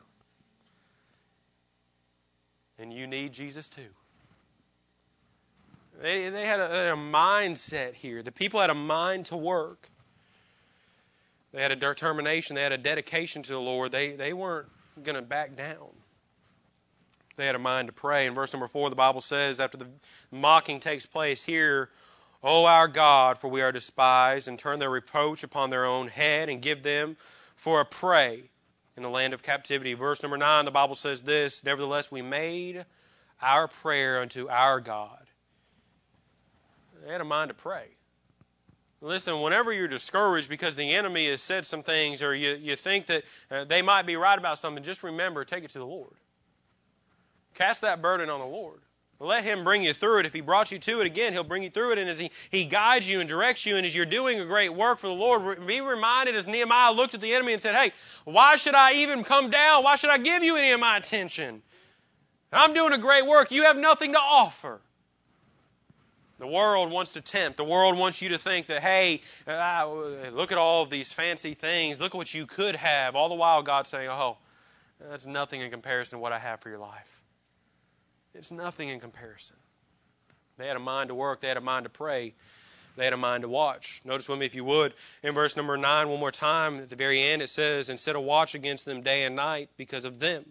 And 2.79 2.91
you 2.91 3.07
need 3.07 3.33
Jesus 3.33 3.69
too. 3.69 3.81
They, 6.01 6.29
they 6.29 6.45
had, 6.45 6.59
a, 6.59 6.69
had 6.69 6.87
a 6.87 6.95
mindset 6.95 7.93
hear. 7.93 8.23
The 8.23 8.31
people 8.31 8.61
had 8.61 8.69
a 8.69 8.75
mind 8.75 9.27
to 9.27 9.37
work. 9.37 9.89
They 11.51 11.61
had 11.61 11.71
a 11.71 11.75
determination. 11.75 12.55
They 12.55 12.63
had 12.63 12.71
a 12.71 12.77
dedication 12.77 13.43
to 13.43 13.51
the 13.51 13.59
Lord. 13.59 13.91
They, 13.91 14.15
they 14.15 14.31
weren't 14.31 14.67
going 15.03 15.15
to 15.15 15.21
back 15.21 15.57
down. 15.57 15.89
They 17.35 17.45
had 17.45 17.55
a 17.55 17.59
mind 17.59 17.87
to 17.87 17.93
pray. 17.93 18.27
In 18.27 18.33
verse 18.33 18.53
number 18.53 18.67
four, 18.67 18.89
the 18.89 18.95
Bible 18.95 19.21
says, 19.21 19.59
after 19.59 19.77
the 19.77 19.87
mocking 20.31 20.79
takes 20.79 21.05
place, 21.05 21.43
here, 21.43 21.89
O 22.43 22.65
our 22.65 22.87
God, 22.87 23.37
for 23.37 23.49
we 23.49 23.61
are 23.61 23.71
despised, 23.71 24.47
and 24.47 24.57
turn 24.57 24.79
their 24.79 24.89
reproach 24.89 25.43
upon 25.43 25.69
their 25.69 25.85
own 25.85 26.07
head, 26.07 26.49
and 26.49 26.61
give 26.61 26.83
them 26.83 27.17
for 27.55 27.81
a 27.81 27.85
prey 27.85 28.43
in 28.95 29.03
the 29.03 29.09
land 29.09 29.33
of 29.33 29.41
captivity. 29.41 29.93
Verse 29.93 30.21
number 30.21 30.37
nine, 30.37 30.65
the 30.65 30.71
Bible 30.71 30.95
says 30.95 31.21
this 31.21 31.63
Nevertheless, 31.63 32.11
we 32.11 32.21
made 32.21 32.85
our 33.41 33.67
prayer 33.67 34.21
unto 34.21 34.47
our 34.49 34.79
God. 34.79 35.28
They 37.05 37.11
had 37.11 37.21
a 37.21 37.25
mind 37.25 37.49
to 37.49 37.53
pray. 37.53 37.85
Listen, 39.01 39.41
whenever 39.41 39.71
you're 39.71 39.87
discouraged 39.87 40.49
because 40.49 40.75
the 40.75 40.93
enemy 40.93 41.29
has 41.29 41.41
said 41.41 41.65
some 41.65 41.83
things 41.83 42.21
or 42.21 42.35
you, 42.35 42.55
you 42.55 42.75
think 42.75 43.05
that 43.05 43.23
uh, 43.49 43.63
they 43.63 43.81
might 43.81 44.05
be 44.05 44.17
right 44.17 44.37
about 44.37 44.59
something, 44.59 44.83
just 44.83 45.03
remember, 45.03 45.45
take 45.45 45.63
it 45.63 45.71
to 45.71 45.79
the 45.79 45.85
Lord. 45.85 46.11
Cast 47.55 47.81
that 47.81 48.01
burden 48.01 48.29
on 48.29 48.41
the 48.41 48.45
Lord. 48.45 48.79
Let 49.21 49.43
Him 49.43 49.65
bring 49.65 49.83
you 49.83 49.93
through 49.93 50.19
it. 50.19 50.25
If 50.25 50.33
He 50.33 50.41
brought 50.41 50.71
you 50.71 50.79
to 50.79 51.01
it 51.01 51.05
again, 51.05 51.33
He'll 51.33 51.43
bring 51.43 51.63
you 51.63 51.69
through 51.69 51.93
it. 51.93 51.97
And 51.97 52.09
as 52.09 52.19
He, 52.19 52.31
he 52.51 52.65
guides 52.65 53.07
you 53.07 53.19
and 53.19 53.27
directs 53.27 53.65
you, 53.65 53.75
and 53.75 53.85
as 53.85 53.93
you're 53.93 54.05
doing 54.05 54.39
a 54.39 54.45
great 54.45 54.73
work 54.73 54.99
for 54.99 55.07
the 55.07 55.13
Lord, 55.13 55.65
be 55.65 55.81
reminded 55.81 56.35
as 56.35 56.47
Nehemiah 56.47 56.93
looked 56.93 57.13
at 57.15 57.21
the 57.21 57.33
enemy 57.33 57.51
and 57.53 57.61
said, 57.61 57.75
Hey, 57.75 57.91
why 58.23 58.55
should 58.55 58.75
I 58.75 58.93
even 58.95 59.25
come 59.25 59.49
down? 59.49 59.83
Why 59.83 59.97
should 59.97 60.09
I 60.09 60.19
give 60.19 60.43
you 60.43 60.55
any 60.55 60.71
of 60.71 60.79
my 60.79 60.95
attention? 60.95 61.61
I'm 62.51 62.73
doing 62.73 62.93
a 62.93 62.97
great 62.97 63.25
work. 63.27 63.51
You 63.51 63.63
have 63.63 63.77
nothing 63.77 64.13
to 64.13 64.19
offer. 64.19 64.79
The 66.39 66.47
world 66.47 66.89
wants 66.89 67.11
to 67.11 67.21
tempt. 67.21 67.57
The 67.57 67.65
world 67.65 67.97
wants 67.97 68.21
you 68.21 68.29
to 68.29 68.37
think 68.37 68.67
that, 68.67 68.81
hey, 68.81 69.21
uh, 69.45 70.29
look 70.31 70.53
at 70.53 70.57
all 70.57 70.83
of 70.83 70.89
these 70.89 71.11
fancy 71.11 71.53
things. 71.53 71.99
Look 71.99 72.15
at 72.15 72.17
what 72.17 72.33
you 72.33 72.45
could 72.45 72.77
have. 72.77 73.17
All 73.17 73.27
the 73.27 73.35
while, 73.35 73.61
God's 73.61 73.89
saying, 73.89 74.09
oh, 74.09 74.37
that's 75.09 75.27
nothing 75.27 75.59
in 75.61 75.69
comparison 75.69 76.17
to 76.17 76.21
what 76.21 76.31
I 76.31 76.39
have 76.39 76.61
for 76.61 76.69
your 76.69 76.79
life. 76.79 77.21
It's 78.33 78.51
nothing 78.51 78.87
in 78.87 79.01
comparison. 79.01 79.57
They 80.57 80.67
had 80.67 80.77
a 80.77 80.81
mind 80.81 81.09
to 81.09 81.15
work. 81.15 81.41
They 81.41 81.49
had 81.49 81.57
a 81.57 81.61
mind 81.61 81.83
to 81.83 81.89
pray. 81.89 82.33
They 82.95 83.03
had 83.03 83.13
a 83.13 83.17
mind 83.17 83.43
to 83.43 83.49
watch. 83.49 84.01
Notice 84.05 84.27
with 84.27 84.39
me, 84.39 84.45
if 84.45 84.55
you 84.55 84.63
would, 84.63 84.93
in 85.23 85.33
verse 85.33 85.57
number 85.57 85.77
9, 85.77 86.09
one 86.09 86.19
more 86.19 86.31
time, 86.31 86.79
at 86.79 86.89
the 86.89 86.95
very 86.95 87.21
end, 87.21 87.41
it 87.41 87.49
says, 87.49 87.89
Instead 87.89 88.15
of 88.15 88.23
watch 88.23 88.55
against 88.55 88.85
them 88.85 89.01
day 89.01 89.23
and 89.23 89.35
night 89.35 89.69
because 89.77 90.05
of 90.05 90.19
them. 90.19 90.45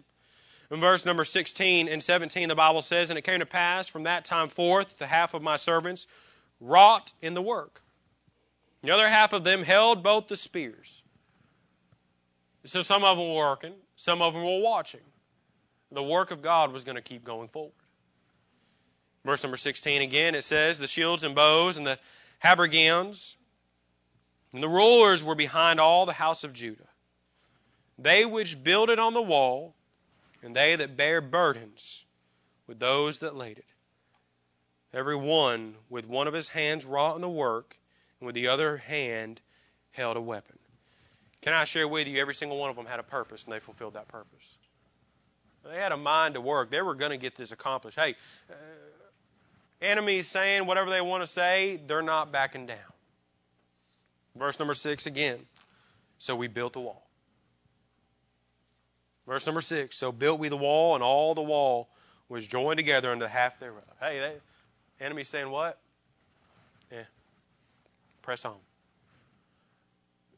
In 0.71 0.79
verse 0.79 1.05
number 1.05 1.23
16 1.23 1.87
and 1.87 2.03
17, 2.03 2.47
the 2.47 2.55
Bible 2.55 2.81
says, 2.81 3.09
And 3.09 3.17
it 3.17 3.23
came 3.23 3.39
to 3.39 3.45
pass 3.45 3.87
from 3.87 4.03
that 4.03 4.25
time 4.25 4.49
forth, 4.49 4.97
the 4.97 5.07
half 5.07 5.33
of 5.33 5.41
my 5.41 5.57
servants 5.57 6.07
wrought 6.59 7.11
in 7.21 7.33
the 7.33 7.41
work. 7.41 7.81
The 8.83 8.91
other 8.91 9.07
half 9.07 9.33
of 9.33 9.43
them 9.43 9.63
held 9.63 10.03
both 10.03 10.27
the 10.27 10.37
spears. 10.37 11.01
So 12.65 12.81
some 12.81 13.03
of 13.03 13.17
them 13.17 13.29
were 13.29 13.35
working, 13.35 13.73
some 13.95 14.21
of 14.21 14.33
them 14.33 14.43
were 14.43 14.61
watching. 14.61 15.01
The 15.91 16.03
work 16.03 16.29
of 16.29 16.41
God 16.41 16.71
was 16.71 16.83
going 16.83 16.97
to 16.97 17.01
keep 17.01 17.23
going 17.23 17.47
forward. 17.47 17.73
Verse 19.25 19.43
number 19.43 19.57
16 19.57 20.01
again, 20.01 20.35
it 20.35 20.43
says, 20.43 20.77
The 20.77 20.87
shields 20.87 21.23
and 21.23 21.33
bows 21.33 21.77
and 21.77 21.87
the 21.87 21.97
habergeons 22.43 23.35
and 24.53 24.63
the 24.63 24.69
rulers 24.69 25.23
were 25.23 25.35
behind 25.35 25.79
all 25.79 26.05
the 26.05 26.13
house 26.13 26.43
of 26.43 26.53
Judah. 26.53 26.87
They 27.97 28.25
which 28.25 28.63
builded 28.63 28.97
on 28.97 29.13
the 29.13 29.21
wall 29.21 29.75
and 30.43 30.55
they 30.55 30.75
that 30.75 30.97
bear 30.97 31.21
burdens 31.21 32.03
with 32.67 32.79
those 32.79 33.19
that 33.19 33.35
laid 33.35 33.57
it. 33.57 33.65
Every 34.93 35.15
one 35.15 35.75
with 35.89 36.07
one 36.07 36.27
of 36.27 36.33
his 36.33 36.47
hands 36.47 36.85
wrought 36.85 37.15
in 37.15 37.21
the 37.21 37.29
work, 37.29 37.77
and 38.19 38.25
with 38.25 38.35
the 38.35 38.47
other 38.47 38.77
hand 38.77 39.41
held 39.91 40.17
a 40.17 40.21
weapon. 40.21 40.57
Can 41.41 41.53
I 41.53 41.63
share 41.65 41.87
with 41.87 42.07
you, 42.07 42.19
every 42.19 42.35
single 42.35 42.57
one 42.57 42.69
of 42.69 42.75
them 42.75 42.85
had 42.85 42.99
a 42.99 43.03
purpose, 43.03 43.45
and 43.45 43.53
they 43.53 43.59
fulfilled 43.59 43.93
that 43.93 44.07
purpose. 44.07 44.57
They 45.63 45.77
had 45.77 45.91
a 45.91 45.97
mind 45.97 46.35
to 46.35 46.41
work. 46.41 46.69
They 46.69 46.81
were 46.81 46.95
going 46.95 47.11
to 47.11 47.17
get 47.17 47.35
this 47.35 47.51
accomplished. 47.51 47.97
Hey, 47.99 48.15
uh, 48.49 48.53
enemies 49.81 50.27
saying 50.27 50.65
whatever 50.65 50.89
they 50.89 51.01
want 51.01 51.23
to 51.23 51.27
say, 51.27 51.79
they're 51.85 52.01
not 52.01 52.31
backing 52.31 52.65
down. 52.65 52.77
Verse 54.35 54.57
number 54.59 54.73
six 54.73 55.05
again. 55.05 55.39
So 56.17 56.35
we 56.35 56.47
built 56.47 56.73
the 56.73 56.79
wall. 56.79 57.08
Verse 59.29 59.45
number 59.45 59.61
six. 59.61 59.95
So 59.95 60.11
built 60.11 60.39
we 60.39 60.49
the 60.49 60.57
wall, 60.57 60.95
and 60.95 61.03
all 61.03 61.35
the 61.35 61.43
wall 61.43 61.87
was 62.29 62.47
joined 62.47 62.77
together 62.77 63.11
unto 63.11 63.25
half 63.25 63.59
thereof. 63.59 63.83
Hey, 64.01 64.19
they, 64.19 65.05
enemy 65.05 65.23
saying 65.23 65.51
what? 65.51 65.77
Yeah. 66.91 67.03
Press 68.23 68.43
on. 68.43 68.55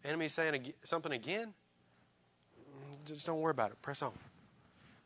Enemy 0.04 0.28
saying 0.28 0.74
something 0.84 1.14
again? 1.14 1.54
Mm, 2.60 3.08
just 3.08 3.26
don't 3.26 3.40
worry 3.40 3.52
about 3.52 3.72
it. 3.72 3.82
Press 3.82 4.02
on. 4.02 4.12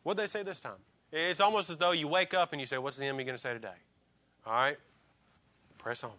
What'd 0.02 0.18
they 0.18 0.28
say 0.28 0.42
this 0.42 0.62
time? 0.62 0.80
It's 1.12 1.40
almost 1.40 1.70
as 1.70 1.78
though 1.78 1.92
you 1.92 2.08
wake 2.08 2.34
up 2.34 2.54
and 2.54 2.60
you 2.60 2.66
say, 2.66 2.80
What's 2.80 2.98
the 2.98 3.06
enemy 3.06 3.24
going 3.24 3.36
to 3.36 3.42
say 3.42 3.54
today? 3.54 3.68
All 4.48 4.54
right? 4.54 4.78
Press 5.78 6.04
on. 6.04 6.12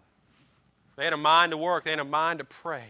They 0.95 1.03
had 1.03 1.15
a 1.15 1.17
mind 1.17 1.51
to 1.51 1.57
work. 1.57 1.83
They 1.83 1.91
had 1.91 1.99
a 1.99 2.05
mind 2.05 2.39
to 2.39 2.45
pray. 2.45 2.87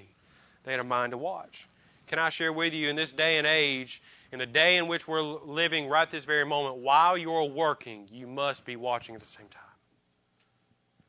They 0.65 0.73
had 0.73 0.81
a 0.81 0.85
mind 0.85 1.13
to 1.13 1.19
watch. 1.19 1.67
Can 2.07 2.19
I 2.19 2.29
share 2.29 2.53
with 2.53 2.73
you 2.73 2.89
in 2.89 2.97
this 2.97 3.13
day 3.13 3.39
and 3.39 3.47
age, 3.47 4.01
in 4.33 4.39
the 4.39 4.47
day 4.47 4.77
in 4.77 4.87
which 4.87 5.09
we're 5.09 5.23
living 5.23 5.89
right 5.89 6.09
this 6.09 6.25
very 6.25 6.45
moment, 6.45 6.77
while 6.77 7.17
you're 7.17 7.45
working, 7.45 8.09
you 8.13 8.27
must 8.27 8.65
be 8.65 8.77
watching 8.77 9.15
at 9.15 9.21
the 9.21 9.27
same 9.27 9.49
time. 9.49 9.63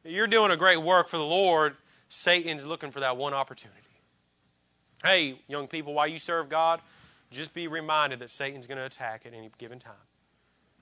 You're 0.03 0.27
doing 0.27 0.51
a 0.51 0.57
great 0.57 0.77
work 0.77 1.07
for 1.07 1.17
the 1.17 1.25
Lord. 1.25 1.75
Satan's 2.09 2.65
looking 2.65 2.91
for 2.91 3.01
that 3.01 3.17
one 3.17 3.33
opportunity. 3.33 3.79
Hey, 5.03 5.39
young 5.47 5.67
people, 5.67 5.93
while 5.93 6.07
you 6.07 6.17
serve 6.17 6.49
God, 6.49 6.81
just 7.29 7.53
be 7.53 7.67
reminded 7.67 8.19
that 8.19 8.31
Satan's 8.31 8.65
going 8.67 8.77
to 8.77 8.85
attack 8.85 9.25
at 9.25 9.33
any 9.33 9.51
given 9.57 9.79
time. 9.79 9.93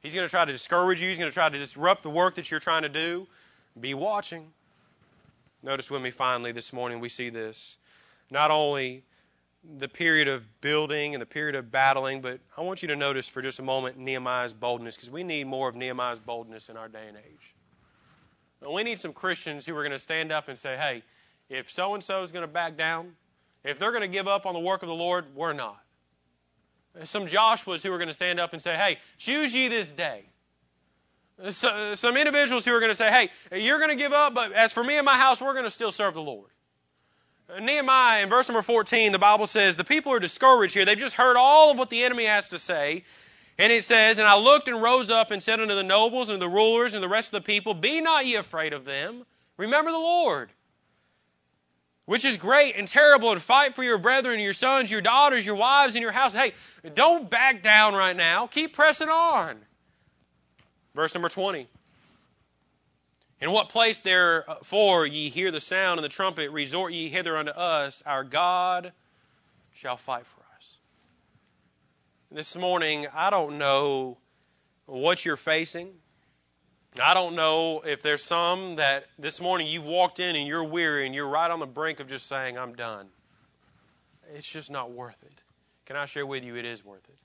He's 0.02 0.14
going 0.14 0.26
to 0.26 0.30
try 0.30 0.46
to 0.46 0.52
discourage 0.52 1.02
you. 1.02 1.10
He's 1.10 1.18
going 1.18 1.32
to 1.32 1.34
try 1.34 1.50
to 1.50 1.58
disrupt 1.58 2.04
the 2.04 2.10
work 2.10 2.36
that 2.36 2.52
you're 2.52 2.60
trying 2.60 2.84
to 2.84 2.90
do. 2.90 3.28
Be 3.80 3.94
watching. 3.94 4.46
Notice 5.64 5.90
with 5.90 6.02
me 6.02 6.12
finally 6.12 6.52
this 6.52 6.72
morning 6.72 7.00
we 7.00 7.10
see 7.10 7.30
this. 7.30 7.78
Not 8.30 8.52
only 8.52 9.04
the 9.78 9.88
period 9.88 10.28
of 10.28 10.44
building 10.62 11.16
and 11.16 11.22
the 11.22 11.26
period 11.26 11.56
of 11.56 11.72
battling, 11.72 12.22
but 12.22 12.40
I 12.58 12.62
want 12.62 12.82
you 12.82 12.88
to 12.90 12.96
notice 12.96 13.28
for 13.28 13.42
just 13.42 13.60
a 13.60 13.64
moment 13.64 13.98
Nehemiah's 13.98 14.54
boldness 14.54 14.96
because 14.96 15.10
we 15.10 15.24
need 15.24 15.48
more 15.48 15.68
of 15.68 15.76
Nehemiah's 15.76 16.20
boldness 16.20 16.70
in 16.70 16.78
our 16.78 16.88
day 16.88 17.08
and 17.08 17.18
age. 17.18 17.56
we 18.70 18.84
need 18.84 19.00
some 19.00 19.14
Christians 19.14 19.66
who 19.66 19.76
are 19.76 19.82
going 19.82 19.92
to 19.92 20.00
stand 20.00 20.32
up 20.32 20.48
and 20.48 20.58
say, 20.58 20.78
hey, 20.78 21.04
if 21.50 21.72
so 21.72 21.94
and 21.94 22.04
so 22.04 22.24
is 22.24 22.32
going 22.32 22.44
to 22.44 22.52
back 22.52 22.78
down, 22.78 23.14
if 23.64 23.80
they're 23.80 23.92
going 23.92 24.02
to 24.02 24.08
give 24.08 24.28
up 24.28 24.46
on 24.46 24.54
the 24.54 24.60
work 24.60 24.84
of 24.84 24.90
the 24.90 24.96
Lord, 24.96 25.26
we're 25.36 25.54
not. 25.54 25.80
Some 27.04 27.26
Joshuas 27.26 27.84
who 27.84 27.92
are 27.92 27.98
going 27.98 28.08
to 28.08 28.14
stand 28.14 28.40
up 28.40 28.54
and 28.54 28.62
say, 28.62 28.76
hey, 28.76 29.00
choose 29.18 29.54
ye 29.54 29.68
this 29.68 29.92
day. 29.92 30.24
some 31.50 32.16
individuals 32.16 32.64
who 32.64 32.72
are 32.72 32.80
going 32.80 32.92
to 32.92 32.96
say, 32.96 33.30
hey, 33.52 33.60
you're 33.60 33.80
going 33.80 33.90
to 33.90 33.98
give 33.98 34.14
up, 34.14 34.34
but 34.34 34.54
as 34.54 34.72
for 34.72 34.84
me 34.84 34.96
and 34.96 35.06
my 35.06 35.18
house, 35.18 35.42
we're 35.42 35.54
going 35.54 35.66
to 35.66 35.70
still 35.70 35.92
serve 35.92 36.14
the 36.14 36.22
Lord. 36.22 36.50
Uh, 37.48 37.60
Nehemiah, 37.60 38.24
in 38.24 38.30
verse 38.30 38.50
number 38.50 38.62
14, 38.62 39.12
the 39.12 39.20
Bible 39.20 39.48
says, 39.48 39.76
the 39.76 39.84
people 39.84 40.12
are 40.14 40.20
discouraged 40.20 40.74
here. 40.74 40.86
They've 40.86 40.98
just 40.98 41.16
heard 41.16 41.38
all 41.38 41.72
of 41.72 41.78
what 41.78 41.90
the 41.90 42.04
enemy 42.04 42.26
has 42.26 42.50
to 42.50 42.60
say. 42.60 43.04
And 43.58 43.72
it 43.72 43.84
says, 43.84 44.18
And 44.18 44.28
I 44.28 44.38
looked 44.38 44.68
and 44.68 44.82
rose 44.82 45.10
up 45.10 45.32
and 45.32 45.42
said 45.42 45.60
unto 45.60 45.76
the 45.76 45.84
nobles 45.84 46.30
and 46.30 46.42
the 46.42 46.50
rulers 46.50 46.94
and 46.94 47.04
the 47.04 47.10
rest 47.10 47.34
of 47.34 47.44
the 47.44 47.46
people, 47.46 47.74
Be 47.74 48.02
not 48.02 48.26
ye 48.26 48.36
afraid 48.36 48.74
of 48.74 48.84
them. 48.84 49.26
Remember 49.58 49.92
the 49.92 49.98
Lord, 49.98 50.50
which 52.06 52.26
is 52.26 52.36
great 52.36 52.76
and 52.76 52.88
terrible, 52.88 53.32
and 53.32 53.42
fight 53.42 53.76
for 53.76 53.84
your 53.84 53.98
brethren, 53.98 54.40
your 54.40 54.52
sons, 54.52 54.92
your 54.92 55.00
daughters, 55.02 55.46
your 55.46 55.56
wives, 55.56 55.96
and 55.96 56.02
your 56.02 56.12
house. 56.12 56.34
Hey, 56.34 56.54
don't 56.94 57.30
back 57.30 57.64
down 57.64 57.94
right 57.94 58.16
now. 58.16 58.48
Keep 58.48 58.74
pressing 58.74 59.08
on. 59.08 59.58
Verse 60.94 61.14
number 61.14 61.30
20. 61.30 61.68
In 63.46 63.52
what 63.52 63.70
place 63.70 64.00
therefore 64.00 65.06
ye 65.06 65.30
hear 65.30 65.52
the 65.52 65.62
sound 65.62 66.00
of 66.00 66.02
the 66.02 66.10
trumpet, 66.10 66.50
resort 66.50 66.94
ye 66.94 67.10
hither 67.10 67.38
unto 67.38 67.52
us, 67.52 68.02
our 68.04 68.24
God 68.24 68.92
shall 69.76 69.98
fight 69.98 70.26
for 70.26 70.42
us. 70.58 70.80
This 72.32 72.58
morning, 72.58 73.06
I 73.14 73.30
don't 73.30 73.60
know 73.60 74.18
what 74.88 75.24
you're 75.24 75.38
facing. 75.38 75.94
I 77.00 77.14
don't 77.14 77.36
know 77.36 77.82
if 77.86 78.02
there's 78.02 78.24
some 78.24 78.78
that 78.78 79.06
this 79.20 79.40
morning 79.40 79.68
you've 79.68 79.86
walked 79.86 80.20
in 80.20 80.36
and 80.36 80.48
you're 80.48 80.64
weary 80.64 81.06
and 81.06 81.14
you're 81.14 81.30
right 81.30 81.52
on 81.52 81.60
the 81.60 81.68
brink 81.68 82.00
of 82.00 82.08
just 82.08 82.26
saying, 82.26 82.58
I'm 82.58 82.74
done. 82.74 83.06
It's 84.34 84.52
just 84.52 84.72
not 84.72 84.90
worth 84.90 85.22
it. 85.22 85.42
Can 85.86 85.98
I 85.98 86.08
share 86.08 86.26
with 86.26 86.44
you, 86.44 86.56
it 86.56 86.66
is 86.66 86.84
worth 86.84 87.08
it. 87.08 87.20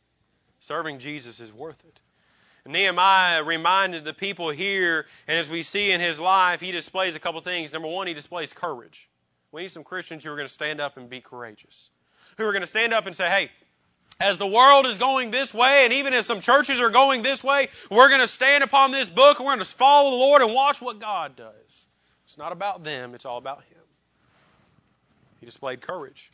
Serving 0.59 0.99
Jesus 0.99 1.41
is 1.41 1.51
worth 1.51 1.83
it. 1.87 1.99
Nehemiah 2.67 3.43
reminded 3.43 4.05
the 4.05 4.15
people 4.15 4.51
here, 4.51 5.07
and 5.27 5.39
as 5.39 5.49
we 5.49 5.63
see 5.63 5.93
in 5.93 6.01
his 6.01 6.21
life, 6.21 6.61
he 6.61 6.73
displays 6.73 7.17
a 7.17 7.21
couple 7.21 7.41
things. 7.41 7.73
Number 7.73 7.89
one, 7.89 8.07
he 8.07 8.15
displays 8.15 8.53
courage. 8.53 9.09
We 9.53 9.63
need 9.63 9.71
some 9.71 9.85
Christians 9.85 10.25
who 10.25 10.31
are 10.31 10.37
going 10.37 10.47
to 10.47 10.53
stand 10.53 10.81
up 10.81 10.97
and 10.97 11.09
be 11.09 11.21
courageous, 11.21 11.91
who 12.37 12.45
are 12.45 12.53
going 12.53 12.63
to 12.63 12.67
stand 12.67 12.93
up 12.93 13.07
and 13.07 13.17
say, 13.17 13.29
hey, 13.29 13.51
as 14.21 14.37
the 14.39 14.47
world 14.47 14.87
is 14.87 14.99
going 14.99 15.31
this 15.31 15.55
way, 15.55 15.85
and 15.85 15.95
even 15.95 16.13
as 16.13 16.27
some 16.27 16.41
churches 16.41 16.79
are 16.81 16.91
going 16.91 17.23
this 17.23 17.43
way, 17.43 17.69
we're 17.91 18.09
going 18.09 18.21
to 18.21 18.27
stand 18.27 18.63
upon 18.63 18.91
this 18.91 19.09
book 19.09 19.39
and 19.39 19.47
we're 19.47 19.55
going 19.55 19.65
to 19.65 19.75
follow 19.75 20.11
the 20.11 20.17
Lord 20.17 20.43
and 20.43 20.53
watch 20.53 20.81
what 20.81 20.99
God 20.99 21.37
does. 21.37 21.89
It's 22.25 22.39
not 22.39 22.53
about 22.53 22.85
them, 22.85 23.15
it's 23.15 23.25
all 23.25 23.39
about 23.39 23.63
Him. 23.65 23.79
He 25.41 25.47
displayed 25.47 25.81
courage. 25.81 26.31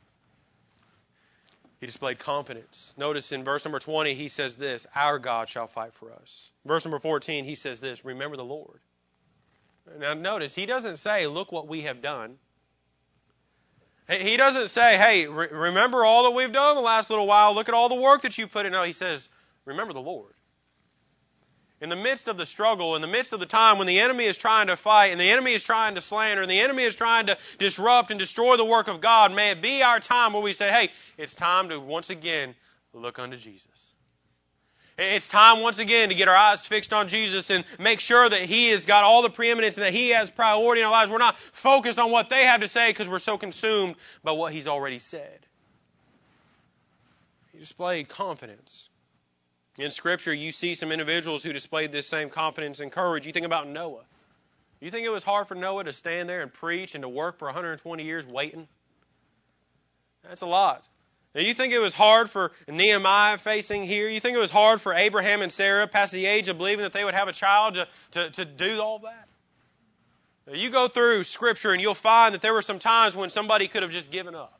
He 1.86 1.88
displayed 1.88 2.18
confidence. 2.18 2.94
Notice 2.96 3.30
in 3.30 3.44
verse 3.44 3.64
number 3.64 3.78
20, 3.78 4.14
he 4.14 4.26
says 4.26 4.56
this 4.56 4.88
Our 4.96 5.20
God 5.20 5.48
shall 5.48 5.68
fight 5.68 5.92
for 5.92 6.12
us. 6.12 6.50
Verse 6.64 6.84
number 6.84 6.98
14, 6.98 7.44
he 7.44 7.54
says 7.54 7.80
this 7.80 8.04
Remember 8.04 8.36
the 8.36 8.44
Lord. 8.44 8.80
Now, 10.00 10.12
notice, 10.14 10.52
he 10.52 10.66
doesn't 10.66 10.96
say, 10.96 11.28
Look 11.28 11.52
what 11.52 11.68
we 11.68 11.82
have 11.82 12.02
done. 12.02 12.38
He 14.10 14.36
doesn't 14.36 14.66
say, 14.66 14.96
Hey, 14.96 15.28
remember 15.28 16.04
all 16.04 16.24
that 16.24 16.32
we've 16.32 16.50
done 16.50 16.74
the 16.74 16.82
last 16.82 17.08
little 17.08 17.28
while. 17.28 17.54
Look 17.54 17.68
at 17.68 17.74
all 17.76 17.88
the 17.88 17.94
work 17.94 18.22
that 18.22 18.36
you 18.36 18.48
put 18.48 18.66
in. 18.66 18.72
No, 18.72 18.82
he 18.82 18.92
says, 18.92 19.28
Remember 19.64 19.92
the 19.92 20.00
Lord 20.00 20.34
in 21.80 21.90
the 21.90 21.96
midst 21.96 22.28
of 22.28 22.36
the 22.36 22.46
struggle, 22.46 22.96
in 22.96 23.02
the 23.02 23.08
midst 23.08 23.32
of 23.32 23.40
the 23.40 23.46
time 23.46 23.78
when 23.78 23.86
the 23.86 24.00
enemy 24.00 24.24
is 24.24 24.38
trying 24.38 24.68
to 24.68 24.76
fight 24.76 25.12
and 25.12 25.20
the 25.20 25.28
enemy 25.28 25.52
is 25.52 25.62
trying 25.62 25.94
to 25.94 26.00
slander 26.00 26.42
and 26.42 26.50
the 26.50 26.60
enemy 26.60 26.84
is 26.84 26.94
trying 26.94 27.26
to 27.26 27.36
disrupt 27.58 28.10
and 28.10 28.18
destroy 28.18 28.56
the 28.56 28.64
work 28.64 28.88
of 28.88 29.00
God, 29.00 29.34
may 29.34 29.50
it 29.50 29.60
be 29.60 29.82
our 29.82 30.00
time 30.00 30.32
where 30.32 30.42
we 30.42 30.54
say, 30.54 30.70
hey, 30.70 30.90
it's 31.18 31.34
time 31.34 31.68
to 31.68 31.78
once 31.78 32.08
again 32.08 32.54
look 32.94 33.18
unto 33.18 33.36
Jesus. 33.36 33.92
It's 34.98 35.28
time 35.28 35.60
once 35.60 35.78
again 35.78 36.08
to 36.08 36.14
get 36.14 36.28
our 36.28 36.36
eyes 36.36 36.64
fixed 36.64 36.94
on 36.94 37.08
Jesus 37.08 37.50
and 37.50 37.66
make 37.78 38.00
sure 38.00 38.26
that 38.26 38.40
He 38.40 38.70
has 38.70 38.86
got 38.86 39.04
all 39.04 39.20
the 39.20 39.28
preeminence 39.28 39.76
and 39.76 39.84
that 39.84 39.92
He 39.92 40.10
has 40.10 40.30
priority 40.30 40.80
in 40.80 40.86
our 40.86 40.90
lives. 40.90 41.12
We're 41.12 41.18
not 41.18 41.36
focused 41.36 41.98
on 41.98 42.10
what 42.10 42.30
they 42.30 42.46
have 42.46 42.62
to 42.62 42.68
say 42.68 42.88
because 42.88 43.06
we're 43.06 43.18
so 43.18 43.36
consumed 43.36 43.96
by 44.24 44.32
what 44.32 44.54
He's 44.54 44.66
already 44.66 44.98
said. 44.98 45.38
He 47.52 47.58
displayed 47.58 48.08
confidence. 48.08 48.88
In 49.78 49.90
Scripture, 49.90 50.32
you 50.32 50.52
see 50.52 50.74
some 50.74 50.90
individuals 50.90 51.42
who 51.42 51.52
displayed 51.52 51.92
this 51.92 52.06
same 52.06 52.30
confidence 52.30 52.80
and 52.80 52.90
courage. 52.90 53.26
You 53.26 53.32
think 53.32 53.46
about 53.46 53.68
Noah. 53.68 54.04
You 54.80 54.90
think 54.90 55.06
it 55.06 55.10
was 55.10 55.22
hard 55.22 55.48
for 55.48 55.54
Noah 55.54 55.84
to 55.84 55.92
stand 55.92 56.28
there 56.28 56.42
and 56.42 56.52
preach 56.52 56.94
and 56.94 57.02
to 57.02 57.08
work 57.08 57.38
for 57.38 57.46
120 57.46 58.02
years 58.02 58.26
waiting? 58.26 58.68
That's 60.22 60.42
a 60.42 60.46
lot. 60.46 60.86
Now, 61.34 61.42
you 61.42 61.52
think 61.52 61.74
it 61.74 61.80
was 61.80 61.92
hard 61.92 62.30
for 62.30 62.52
Nehemiah 62.66 63.36
facing 63.36 63.84
here? 63.84 64.08
You 64.08 64.20
think 64.20 64.36
it 64.36 64.40
was 64.40 64.50
hard 64.50 64.80
for 64.80 64.94
Abraham 64.94 65.42
and 65.42 65.52
Sarah 65.52 65.86
past 65.86 66.12
the 66.12 66.24
age 66.24 66.48
of 66.48 66.56
believing 66.56 66.82
that 66.82 66.94
they 66.94 67.04
would 67.04 67.14
have 67.14 67.28
a 67.28 67.32
child 67.32 67.74
to, 67.74 67.88
to, 68.12 68.30
to 68.30 68.44
do 68.46 68.80
all 68.80 69.00
that? 69.00 69.28
Now, 70.46 70.54
you 70.54 70.70
go 70.70 70.88
through 70.88 71.24
Scripture 71.24 71.72
and 71.72 71.82
you'll 71.82 71.94
find 71.94 72.32
that 72.32 72.40
there 72.40 72.54
were 72.54 72.62
some 72.62 72.78
times 72.78 73.14
when 73.14 73.28
somebody 73.28 73.68
could 73.68 73.82
have 73.82 73.92
just 73.92 74.10
given 74.10 74.34
up. 74.34 74.58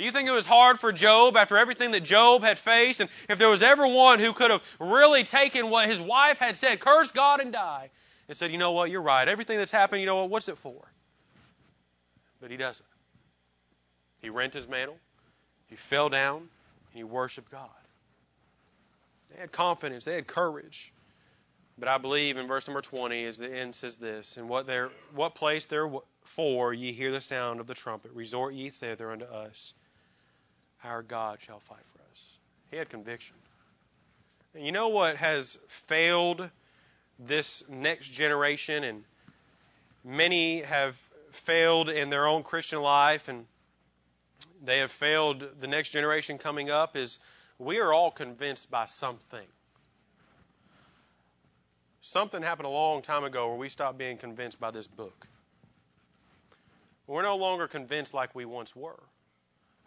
You 0.00 0.10
think 0.12 0.28
it 0.28 0.32
was 0.32 0.46
hard 0.46 0.80
for 0.80 0.92
Job 0.92 1.36
after 1.36 1.56
everything 1.56 1.90
that 1.90 2.00
Job 2.00 2.42
had 2.42 2.58
faced? 2.58 3.00
And 3.00 3.10
if 3.28 3.38
there 3.38 3.48
was 3.48 3.62
ever 3.62 3.86
one 3.86 4.18
who 4.18 4.32
could 4.32 4.50
have 4.50 4.62
really 4.78 5.24
taken 5.24 5.68
what 5.68 5.88
his 5.88 6.00
wife 6.00 6.38
had 6.38 6.56
said, 6.56 6.80
curse 6.80 7.10
God 7.10 7.40
and 7.40 7.52
die, 7.52 7.90
and 8.28 8.36
said, 8.36 8.50
you 8.50 8.58
know 8.58 8.72
what, 8.72 8.90
you're 8.90 9.02
right. 9.02 9.28
Everything 9.28 9.58
that's 9.58 9.70
happened, 9.70 10.00
you 10.00 10.06
know 10.06 10.22
what, 10.22 10.30
what's 10.30 10.48
it 10.48 10.56
for? 10.56 10.80
But 12.40 12.50
he 12.50 12.56
doesn't. 12.56 12.86
He 14.22 14.30
rent 14.30 14.54
his 14.54 14.68
mantle, 14.68 14.96
he 15.68 15.76
fell 15.76 16.08
down, 16.08 16.36
and 16.38 16.48
he 16.94 17.04
worshiped 17.04 17.50
God. 17.50 17.68
They 19.30 19.40
had 19.40 19.52
confidence, 19.52 20.04
they 20.04 20.14
had 20.14 20.26
courage. 20.26 20.92
But 21.78 21.88
I 21.88 21.98
believe 21.98 22.36
in 22.36 22.46
verse 22.46 22.68
number 22.68 22.82
20, 22.82 23.24
as 23.24 23.38
the 23.38 23.50
end 23.50 23.74
says 23.74 23.96
this, 23.96 24.36
In 24.36 24.48
what, 24.48 24.66
there, 24.66 24.90
what 25.14 25.34
place 25.34 25.66
therefore 25.66 26.74
ye 26.74 26.92
hear 26.92 27.10
the 27.10 27.20
sound 27.20 27.60
of 27.60 27.66
the 27.66 27.74
trumpet, 27.74 28.12
resort 28.12 28.52
ye 28.54 28.68
thither 28.68 29.10
unto 29.10 29.24
us 29.24 29.72
our 30.84 31.02
God 31.02 31.40
shall 31.40 31.60
fight 31.60 31.84
for 31.92 32.00
us. 32.12 32.38
He 32.70 32.76
had 32.76 32.88
conviction. 32.88 33.36
And 34.54 34.64
you 34.64 34.72
know 34.72 34.88
what 34.88 35.16
has 35.16 35.58
failed 35.68 36.48
this 37.18 37.62
next 37.68 38.08
generation, 38.08 38.82
and 38.84 39.04
many 40.04 40.62
have 40.62 40.96
failed 41.30 41.88
in 41.88 42.10
their 42.10 42.26
own 42.26 42.42
Christian 42.42 42.80
life, 42.80 43.28
and 43.28 43.46
they 44.64 44.78
have 44.78 44.90
failed 44.90 45.44
the 45.60 45.68
next 45.68 45.90
generation 45.90 46.38
coming 46.38 46.70
up, 46.70 46.96
is 46.96 47.18
we 47.58 47.80
are 47.80 47.92
all 47.92 48.10
convinced 48.10 48.70
by 48.70 48.86
something. 48.86 49.46
Something 52.00 52.42
happened 52.42 52.66
a 52.66 52.70
long 52.70 53.02
time 53.02 53.24
ago 53.24 53.48
where 53.48 53.58
we 53.58 53.68
stopped 53.68 53.98
being 53.98 54.16
convinced 54.16 54.58
by 54.58 54.70
this 54.70 54.86
book. 54.86 55.26
We're 57.06 57.22
no 57.22 57.36
longer 57.36 57.68
convinced 57.68 58.14
like 58.14 58.34
we 58.34 58.44
once 58.44 58.74
were. 58.74 58.98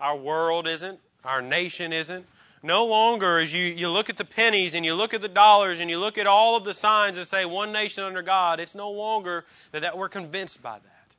Our 0.04 0.18
world 0.18 0.68
isn't. 0.68 0.99
Our 1.24 1.41
nation 1.41 1.93
isn't. 1.93 2.26
No 2.62 2.86
longer 2.86 3.39
as 3.39 3.54
you, 3.54 3.64
you 3.64 3.88
look 3.88 4.10
at 4.10 4.18
the 4.18 4.26
pennies 4.26 4.76
and 4.76 4.86
you 4.86 4.95
look 4.95 5.14
at 5.14 5.22
the 5.22 5.30
dollars 5.30 5.80
and 5.80 5.89
you 5.89 5.97
look 5.97 6.18
at 6.18 6.28
all 6.28 6.58
of 6.58 6.66
the 6.66 6.74
signs 6.74 7.16
that 7.16 7.26
say 7.26 7.45
one 7.45 7.72
nation 7.72 8.04
under 8.04 8.22
God, 8.22 8.60
it's 8.60 8.76
no 8.76 8.91
longer 8.91 9.45
that, 9.72 9.84
that 9.84 9.97
we're 9.97 10.10
convinced 10.10 10.62
by 10.62 10.74
that. 10.74 11.16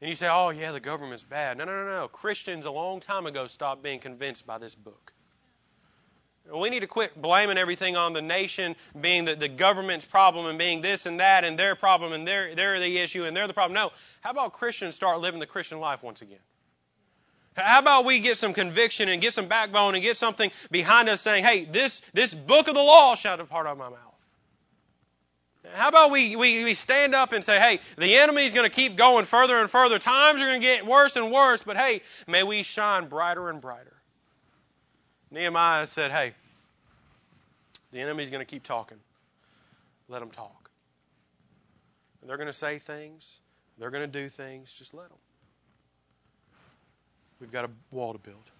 And 0.00 0.08
you 0.08 0.16
say, 0.16 0.28
oh, 0.28 0.50
yeah, 0.50 0.72
the 0.72 0.80
government's 0.80 1.22
bad. 1.22 1.58
No, 1.58 1.64
no, 1.64 1.84
no, 1.84 1.86
no. 1.86 2.08
Christians 2.08 2.66
a 2.66 2.72
long 2.72 2.98
time 2.98 3.26
ago 3.26 3.46
stopped 3.46 3.84
being 3.84 4.00
convinced 4.00 4.44
by 4.44 4.58
this 4.58 4.74
book. 4.74 5.12
We 6.52 6.70
need 6.70 6.80
to 6.80 6.86
quit 6.88 7.20
blaming 7.20 7.58
everything 7.58 7.96
on 7.96 8.14
the 8.14 8.22
nation 8.22 8.74
being 9.00 9.26
the, 9.26 9.36
the 9.36 9.48
government's 9.48 10.04
problem 10.04 10.46
and 10.46 10.58
being 10.58 10.80
this 10.80 11.06
and 11.06 11.20
that 11.20 11.44
and 11.44 11.56
their 11.56 11.76
problem 11.76 12.12
and 12.12 12.26
they're, 12.26 12.54
they're 12.56 12.80
the 12.80 12.98
issue 12.98 13.26
and 13.26 13.36
they're 13.36 13.46
the 13.46 13.54
problem. 13.54 13.74
No. 13.74 13.92
How 14.22 14.30
about 14.30 14.54
Christians 14.54 14.96
start 14.96 15.20
living 15.20 15.38
the 15.38 15.46
Christian 15.46 15.78
life 15.78 16.02
once 16.02 16.20
again? 16.20 16.38
How 17.58 17.80
about 17.80 18.04
we 18.04 18.20
get 18.20 18.36
some 18.36 18.54
conviction 18.54 19.08
and 19.08 19.20
get 19.20 19.32
some 19.32 19.46
backbone 19.46 19.94
and 19.94 20.02
get 20.02 20.16
something 20.16 20.50
behind 20.70 21.08
us 21.08 21.20
saying, 21.20 21.44
hey, 21.44 21.64
this, 21.64 22.02
this 22.12 22.32
book 22.34 22.68
of 22.68 22.74
the 22.74 22.82
law 22.82 23.14
shall 23.14 23.36
depart 23.36 23.66
out 23.66 23.72
of 23.72 23.78
my 23.78 23.88
mouth. 23.88 23.98
How 25.74 25.88
about 25.88 26.10
we, 26.10 26.36
we, 26.36 26.64
we 26.64 26.74
stand 26.74 27.14
up 27.14 27.32
and 27.32 27.44
say, 27.44 27.58
hey, 27.58 27.80
the 27.98 28.16
enemy 28.16 28.46
is 28.46 28.54
going 28.54 28.68
to 28.68 28.74
keep 28.74 28.96
going 28.96 29.24
further 29.26 29.60
and 29.60 29.68
further. 29.68 29.98
Times 29.98 30.40
are 30.40 30.46
going 30.46 30.60
to 30.60 30.66
get 30.66 30.86
worse 30.86 31.16
and 31.16 31.30
worse, 31.30 31.62
but 31.62 31.76
hey, 31.76 32.00
may 32.26 32.42
we 32.42 32.62
shine 32.62 33.08
brighter 33.08 33.50
and 33.50 33.60
brighter. 33.60 33.94
Nehemiah 35.30 35.86
said, 35.86 36.10
hey, 36.10 36.32
the 37.90 38.00
enemy 38.00 38.22
is 38.22 38.30
going 38.30 38.40
to 38.40 38.50
keep 38.50 38.62
talking. 38.62 38.98
Let 40.08 40.20
them 40.20 40.30
talk. 40.30 40.70
They're 42.26 42.36
going 42.36 42.48
to 42.48 42.52
say 42.52 42.78
things. 42.78 43.40
They're 43.78 43.90
going 43.90 44.10
to 44.10 44.20
do 44.22 44.28
things. 44.28 44.72
Just 44.74 44.92
let 44.92 45.08
them. 45.08 45.18
We've 47.40 47.50
got 47.50 47.64
a 47.64 47.70
wall 47.90 48.12
to 48.12 48.18
build. 48.18 48.50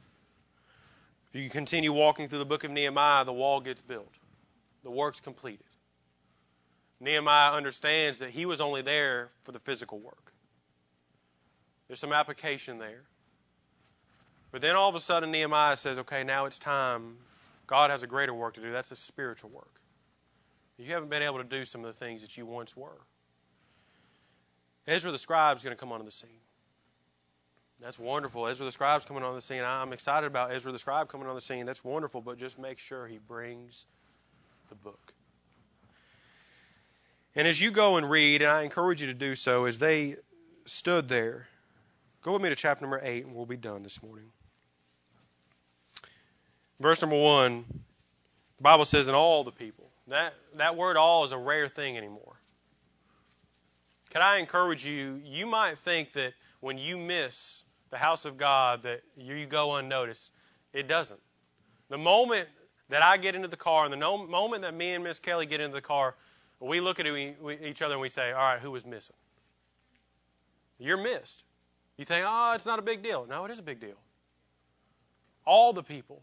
If 1.33 1.43
you 1.43 1.51
continue 1.51 1.93
walking 1.93 2.29
through 2.29 2.39
the 2.39 2.47
book 2.47 2.65
of 2.65 2.71
Nehemiah, 2.71 3.25
the 3.25 3.33
wall 3.33 3.61
gets 3.61 3.83
built, 3.83 4.13
the 4.83 4.91
work's 4.91 5.21
completed. 5.21 5.67
Nehemiah 7.01 7.53
understands 7.53 8.21
that 8.21 8.31
he 8.31 8.47
was 8.47 8.61
only 8.61 8.83
there 8.83 9.29
for 9.45 9.53
the 9.53 9.61
physical 9.61 9.99
work. 9.99 10.33
There's 11.87 12.01
some 12.01 12.13
application 12.13 12.79
there. 12.79 13.03
But 14.51 14.63
then 14.63 14.77
all 14.77 14.89
of 14.89 14.95
a 14.95 15.01
sudden, 15.01 15.31
Nehemiah 15.31 15.77
says, 15.77 15.99
okay, 16.01 16.25
now 16.25 16.47
it's 16.47 16.59
time. 16.59 17.19
God 17.67 17.91
has 17.91 18.03
a 18.03 18.07
greater 18.07 18.33
work 18.33 18.55
to 18.55 18.61
do. 18.61 18.71
That's 18.71 18.89
the 18.89 18.97
spiritual 18.97 19.51
work. 19.51 19.81
You 20.79 20.95
haven't 20.95 21.11
been 21.11 21.23
able 21.23 21.39
to 21.39 21.45
do 21.45 21.65
some 21.65 21.85
of 21.85 21.89
the 21.89 21.93
things 21.93 22.23
that 22.23 22.37
you 22.37 22.47
once 22.47 22.77
were. 22.77 22.99
Ezra 24.87 25.13
the 25.13 25.19
scribe 25.19 25.57
is 25.57 25.65
going 25.65 25.77
to 25.77 25.81
come 25.81 25.93
onto 25.93 26.05
the 26.05 26.11
scene. 26.11 26.31
That's 27.81 27.99
wonderful. 27.99 28.47
Ezra 28.49 28.65
the 28.65 28.73
scribe's 28.73 29.05
coming 29.05 29.23
on 29.23 29.35
the 29.35 29.43
scene. 29.43 29.63
I'm 29.63 29.93
excited 29.93 30.27
about 30.27 30.53
Ezra 30.53 30.73
the 30.73 30.79
scribe 30.79 31.09
coming 31.09 31.29
on 31.29 31.35
the 31.35 31.41
scene. 31.41 31.65
That's 31.65 31.85
wonderful, 31.85 32.21
but 32.21 32.39
just 32.39 32.59
make 32.59 32.79
sure 32.79 33.07
he 33.07 33.19
brings 33.19 33.87
the 34.69 34.75
book. 34.75 35.13
And 37.37 37.47
as 37.47 37.61
you 37.61 37.71
go 37.71 37.97
and 37.97 38.11
read, 38.11 38.43
and 38.43 38.51
I 38.51 38.63
encourage 38.63 39.01
you 39.01 39.07
to 39.09 39.15
do 39.15 39.37
so, 39.37 39.67
as 39.67 39.79
they 39.79 40.17
stood 40.67 41.07
there, 41.07 41.47
go 42.23 42.33
with 42.33 42.43
me 42.43 42.49
to 42.49 42.57
chapter 42.57 42.83
number 42.83 43.01
8, 43.01 43.27
and 43.27 43.35
we'll 43.35 43.47
be 43.47 43.57
done 43.57 43.85
this 43.85 44.03
morning. 44.03 44.27
Verse 46.81 47.01
number 47.01 47.19
1, 47.21 47.65
the 48.57 48.63
Bible 48.63 48.85
says, 48.85 49.09
"In 49.09 49.15
all 49.15 49.45
the 49.45 49.53
people. 49.53 49.89
That, 50.09 50.35
that 50.57 50.77
word 50.77 50.97
all 50.97 51.25
is 51.25 51.33
a 51.33 51.39
rare 51.39 51.69
thing 51.69 51.97
anymore. 51.97 52.41
Can 54.11 54.23
I 54.23 54.39
encourage 54.39 54.85
you? 54.85 55.21
You 55.25 55.47
might 55.47 55.79
think 55.79 56.13
that 56.13 56.33
when 56.61 56.79
you 56.79 56.97
miss 56.97 57.63
the 57.91 57.99
house 57.99 58.25
of 58.25 58.37
God 58.37 58.83
that 58.83 59.03
you 59.17 59.47
go 59.47 59.77
unnoticed. 59.77 60.31
It 60.73 60.89
doesn't. 60.89 61.21
The 61.89 61.99
moment 61.99 62.49
that 62.91 63.03
I 63.03 63.17
get 63.17 63.35
into 63.35 63.49
the 63.49 63.57
car 63.57 63.85
and 63.85 63.93
the 63.93 63.97
no, 63.97 64.27
moment 64.27 64.63
that 64.63 64.75
me 64.75 64.93
and 64.93 65.05
Miss 65.05 65.19
Kelly 65.19 65.47
get 65.47 65.61
into 65.61 65.75
the 65.75 65.83
car, 65.83 66.15
we 66.61 66.81
look 66.81 67.01
at 67.01 67.07
each 67.07 67.83
other 67.83 67.95
and 67.95 68.01
we 68.01 68.11
say, 68.11 68.33
all 68.33 68.43
right, 68.43 68.61
who 68.61 68.71
was 68.71 68.85
missing? 68.85 69.17
You're 70.79 70.97
missed. 70.97 71.45
You 71.97 72.05
think, 72.05 72.25
oh, 72.27 72.53
it's 72.55 72.67
not 72.67 72.79
a 72.79 72.83
big 72.83 73.03
deal. 73.03 73.27
No, 73.29 73.45
it 73.45 73.51
is 73.51 73.59
a 73.59 73.63
big 73.63 73.81
deal. 73.81 73.97
All 75.45 75.73
the 75.73 75.83
people. 75.83 76.23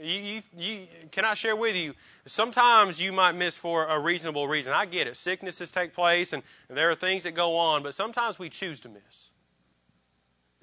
You, 0.00 0.20
you, 0.20 0.42
you, 0.56 0.86
can 1.10 1.24
I 1.24 1.34
share 1.34 1.56
with 1.56 1.76
you? 1.76 1.94
Sometimes 2.26 3.00
you 3.00 3.12
might 3.12 3.32
miss 3.32 3.56
for 3.56 3.86
a 3.86 3.98
reasonable 3.98 4.46
reason. 4.46 4.72
I 4.72 4.86
get 4.86 5.06
it. 5.06 5.16
Sicknesses 5.16 5.70
take 5.70 5.94
place, 5.94 6.32
and, 6.32 6.42
and 6.68 6.76
there 6.76 6.90
are 6.90 6.94
things 6.94 7.24
that 7.24 7.32
go 7.32 7.56
on, 7.56 7.82
but 7.82 7.94
sometimes 7.94 8.38
we 8.38 8.48
choose 8.50 8.80
to 8.80 8.88
miss. 8.88 9.30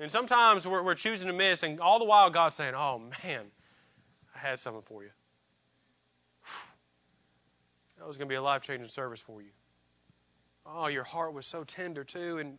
And 0.04 0.12
sometimes 0.12 0.68
we're, 0.68 0.84
we're 0.84 0.95
choosing 0.95 1.28
to 1.28 1.34
miss, 1.34 1.64
and 1.64 1.80
all 1.80 1.97
the 1.97 2.04
while 2.04 2.30
God's 2.30 2.58
saying, 2.58 2.76
"Oh 2.76 2.99
man, 3.24 3.45
I 4.36 4.38
had 4.38 4.60
something 4.60 4.82
for 4.82 5.01
you. 5.01 5.10
That 7.97 8.06
was 8.06 8.18
going 8.18 8.28
to 8.28 8.30
be 8.30 8.36
a 8.36 8.41
life 8.41 8.64
changing 8.64 8.89
service 8.89 9.22
for 9.22 9.41
you. 9.41 9.51
Oh, 10.66 10.88
your 10.88 11.06
heart 11.06 11.34
was 11.34 11.45
so 11.45 11.64
tender 11.64 12.04
too, 12.04 12.38
and 12.38 12.58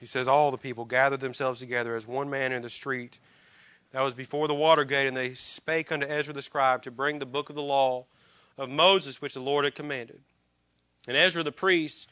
he 0.00 0.06
says, 0.06 0.26
All 0.26 0.50
the 0.50 0.56
people 0.56 0.86
gathered 0.86 1.20
themselves 1.20 1.60
together 1.60 1.94
as 1.96 2.06
one 2.06 2.30
man 2.30 2.52
in 2.52 2.62
the 2.62 2.70
street 2.70 3.18
that 3.90 4.00
was 4.00 4.14
before 4.14 4.48
the 4.48 4.54
water 4.54 4.84
gate, 4.84 5.06
and 5.06 5.14
they 5.14 5.34
spake 5.34 5.92
unto 5.92 6.06
Ezra 6.06 6.32
the 6.32 6.40
scribe 6.40 6.84
to 6.84 6.90
bring 6.90 7.18
the 7.18 7.26
book 7.26 7.50
of 7.50 7.56
the 7.56 7.62
law 7.62 8.06
of 8.56 8.70
Moses, 8.70 9.20
which 9.20 9.34
the 9.34 9.40
Lord 9.40 9.66
had 9.66 9.74
commanded. 9.74 10.18
And 11.06 11.14
Ezra 11.14 11.42
the 11.42 11.52
priest 11.52 12.08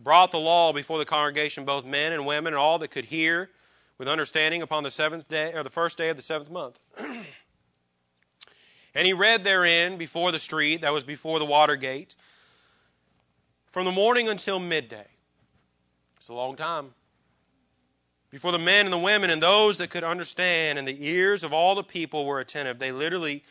brought 0.00 0.30
the 0.30 0.38
law 0.38 0.72
before 0.72 0.98
the 0.98 1.04
congregation, 1.04 1.64
both 1.64 1.84
men 1.84 2.12
and 2.12 2.26
women, 2.26 2.52
and 2.52 2.60
all 2.60 2.78
that 2.80 2.88
could 2.88 3.04
hear 3.04 3.50
with 3.98 4.08
understanding 4.08 4.62
upon 4.62 4.82
the 4.82 4.90
seventh 4.90 5.28
day, 5.28 5.52
or 5.54 5.62
the 5.62 5.70
first 5.70 5.98
day 5.98 6.08
of 6.08 6.16
the 6.16 6.22
seventh 6.22 6.50
month. 6.50 6.78
and 6.98 9.06
he 9.06 9.12
read 9.12 9.44
therein 9.44 9.98
before 9.98 10.32
the 10.32 10.38
street 10.38 10.80
that 10.80 10.92
was 10.92 11.04
before 11.04 11.38
the 11.38 11.44
water 11.44 11.76
gate, 11.76 12.14
from 13.68 13.84
the 13.84 13.92
morning 13.92 14.28
until 14.28 14.58
midday. 14.58 15.06
It's 16.16 16.28
a 16.28 16.34
long 16.34 16.56
time 16.56 16.92
before 18.34 18.50
the 18.50 18.58
men 18.58 18.86
and 18.86 18.92
the 18.92 18.98
women 18.98 19.30
and 19.30 19.40
those 19.40 19.78
that 19.78 19.90
could 19.90 20.02
understand, 20.02 20.76
and 20.76 20.88
the 20.88 21.06
ears 21.06 21.44
of 21.44 21.52
all 21.52 21.76
the 21.76 21.84
people 21.84 22.26
were 22.26 22.40
attentive. 22.40 22.80
They 22.80 22.90
literally 22.90 23.44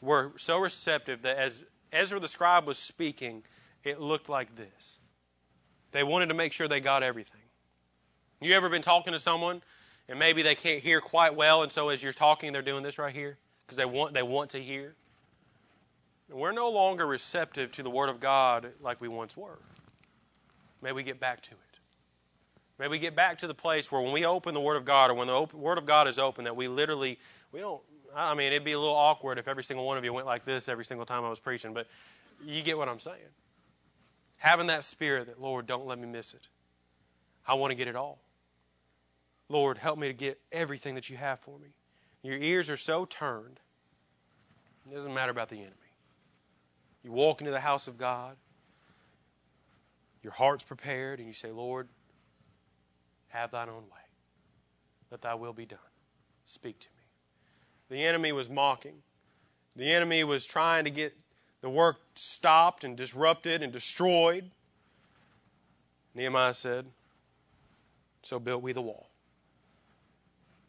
were 0.00 0.32
so 0.36 0.58
receptive 0.58 1.22
that 1.22 1.36
as 1.36 1.62
Ezra 1.92 2.18
the 2.20 2.26
scribe 2.26 2.66
was 2.66 2.78
speaking, 2.78 3.42
it 3.84 4.00
looked 4.00 4.30
like 4.30 4.56
this. 4.56 4.98
They 5.92 6.04
wanted 6.04 6.28
to 6.28 6.34
make 6.34 6.52
sure 6.52 6.68
they 6.68 6.80
got 6.80 7.02
everything. 7.02 7.40
You 8.40 8.54
ever 8.54 8.68
been 8.68 8.82
talking 8.82 9.12
to 9.12 9.18
someone 9.18 9.62
and 10.08 10.18
maybe 10.18 10.42
they 10.42 10.54
can't 10.54 10.82
hear 10.82 11.00
quite 11.00 11.36
well, 11.36 11.62
and 11.62 11.70
so 11.70 11.88
as 11.90 12.02
you're 12.02 12.12
talking, 12.12 12.52
they're 12.52 12.62
doing 12.62 12.82
this 12.82 12.98
right 12.98 13.14
here 13.14 13.38
because 13.64 13.76
they 13.76 13.84
want 13.84 14.12
they 14.12 14.22
want 14.22 14.50
to 14.50 14.62
hear. 14.62 14.94
We're 16.28 16.52
no 16.52 16.70
longer 16.70 17.06
receptive 17.06 17.72
to 17.72 17.82
the 17.82 17.90
Word 17.90 18.08
of 18.08 18.20
God 18.20 18.68
like 18.80 19.00
we 19.00 19.08
once 19.08 19.36
were. 19.36 19.58
May 20.82 20.92
we 20.92 21.02
get 21.02 21.20
back 21.20 21.42
to 21.42 21.50
it. 21.50 21.56
May 22.78 22.88
we 22.88 22.98
get 22.98 23.14
back 23.14 23.38
to 23.38 23.46
the 23.46 23.54
place 23.54 23.92
where 23.92 24.00
when 24.00 24.12
we 24.12 24.24
open 24.24 24.54
the 24.54 24.60
Word 24.60 24.76
of 24.76 24.84
God 24.84 25.10
or 25.10 25.14
when 25.14 25.26
the 25.26 25.56
Word 25.56 25.78
of 25.78 25.86
God 25.86 26.08
is 26.08 26.18
open, 26.18 26.44
that 26.44 26.56
we 26.56 26.66
literally, 26.66 27.18
we 27.52 27.60
don't, 27.60 27.82
I 28.16 28.34
mean, 28.34 28.48
it'd 28.48 28.64
be 28.64 28.72
a 28.72 28.78
little 28.78 28.94
awkward 28.94 29.38
if 29.38 29.48
every 29.48 29.62
single 29.62 29.86
one 29.86 29.98
of 29.98 30.04
you 30.04 30.12
went 30.12 30.26
like 30.26 30.44
this 30.44 30.68
every 30.68 30.84
single 30.84 31.04
time 31.04 31.24
I 31.24 31.28
was 31.28 31.40
preaching, 31.40 31.74
but 31.74 31.86
you 32.44 32.62
get 32.62 32.78
what 32.78 32.88
I'm 32.88 33.00
saying. 33.00 33.18
Having 34.40 34.68
that 34.68 34.84
spirit 34.84 35.26
that, 35.26 35.38
Lord, 35.38 35.66
don't 35.66 35.86
let 35.86 35.98
me 35.98 36.06
miss 36.06 36.32
it. 36.32 36.48
I 37.46 37.54
want 37.54 37.72
to 37.72 37.74
get 37.74 37.88
it 37.88 37.94
all. 37.94 38.18
Lord, 39.50 39.76
help 39.76 39.98
me 39.98 40.08
to 40.08 40.14
get 40.14 40.40
everything 40.50 40.94
that 40.94 41.10
you 41.10 41.18
have 41.18 41.40
for 41.40 41.58
me. 41.58 41.68
Your 42.22 42.38
ears 42.38 42.70
are 42.70 42.76
so 42.78 43.04
turned. 43.04 43.60
It 44.90 44.94
doesn't 44.94 45.12
matter 45.12 45.30
about 45.30 45.50
the 45.50 45.56
enemy. 45.56 45.74
You 47.04 47.12
walk 47.12 47.42
into 47.42 47.50
the 47.50 47.60
house 47.60 47.86
of 47.86 47.98
God, 47.98 48.34
your 50.22 50.32
heart's 50.32 50.64
prepared, 50.64 51.18
and 51.18 51.28
you 51.28 51.34
say, 51.34 51.50
Lord, 51.50 51.88
have 53.28 53.50
thine 53.50 53.68
own 53.68 53.82
way. 53.82 54.04
Let 55.10 55.20
thy 55.20 55.34
will 55.34 55.52
be 55.52 55.66
done. 55.66 55.78
Speak 56.46 56.78
to 56.80 56.88
me. 56.88 57.96
The 57.98 58.04
enemy 58.06 58.32
was 58.32 58.48
mocking. 58.48 59.02
The 59.76 59.92
enemy 59.92 60.24
was 60.24 60.46
trying 60.46 60.84
to 60.84 60.90
get 60.90 61.14
the 61.62 61.70
work 61.70 61.98
stopped 62.14 62.84
and 62.84 62.96
disrupted 62.96 63.62
and 63.62 63.72
destroyed. 63.72 64.50
Nehemiah 66.14 66.54
said, 66.54 66.86
So 68.22 68.38
built 68.38 68.62
we 68.62 68.72
the 68.72 68.82
wall. 68.82 69.08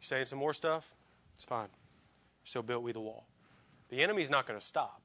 You 0.01 0.05
saying 0.05 0.25
some 0.25 0.39
more 0.39 0.53
stuff? 0.53 0.89
It's 1.35 1.45
fine. 1.45 1.69
So 2.43 2.61
built 2.61 2.83
we 2.83 2.91
the 2.91 2.99
wall. 2.99 3.25
The 3.89 4.01
enemy's 4.03 4.29
not 4.29 4.47
going 4.47 4.59
to 4.59 4.65
stop. 4.65 5.01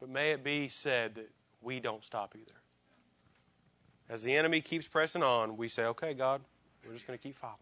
But 0.00 0.08
may 0.08 0.32
it 0.32 0.42
be 0.42 0.68
said 0.68 1.16
that 1.16 1.30
we 1.60 1.80
don't 1.80 2.04
stop 2.04 2.34
either. 2.34 2.58
As 4.08 4.22
the 4.22 4.34
enemy 4.34 4.60
keeps 4.60 4.88
pressing 4.88 5.22
on, 5.22 5.56
we 5.56 5.68
say, 5.68 5.84
okay, 5.84 6.14
God, 6.14 6.40
we're 6.84 6.94
just 6.94 7.06
going 7.06 7.18
to 7.18 7.22
keep 7.22 7.36
following. 7.36 7.58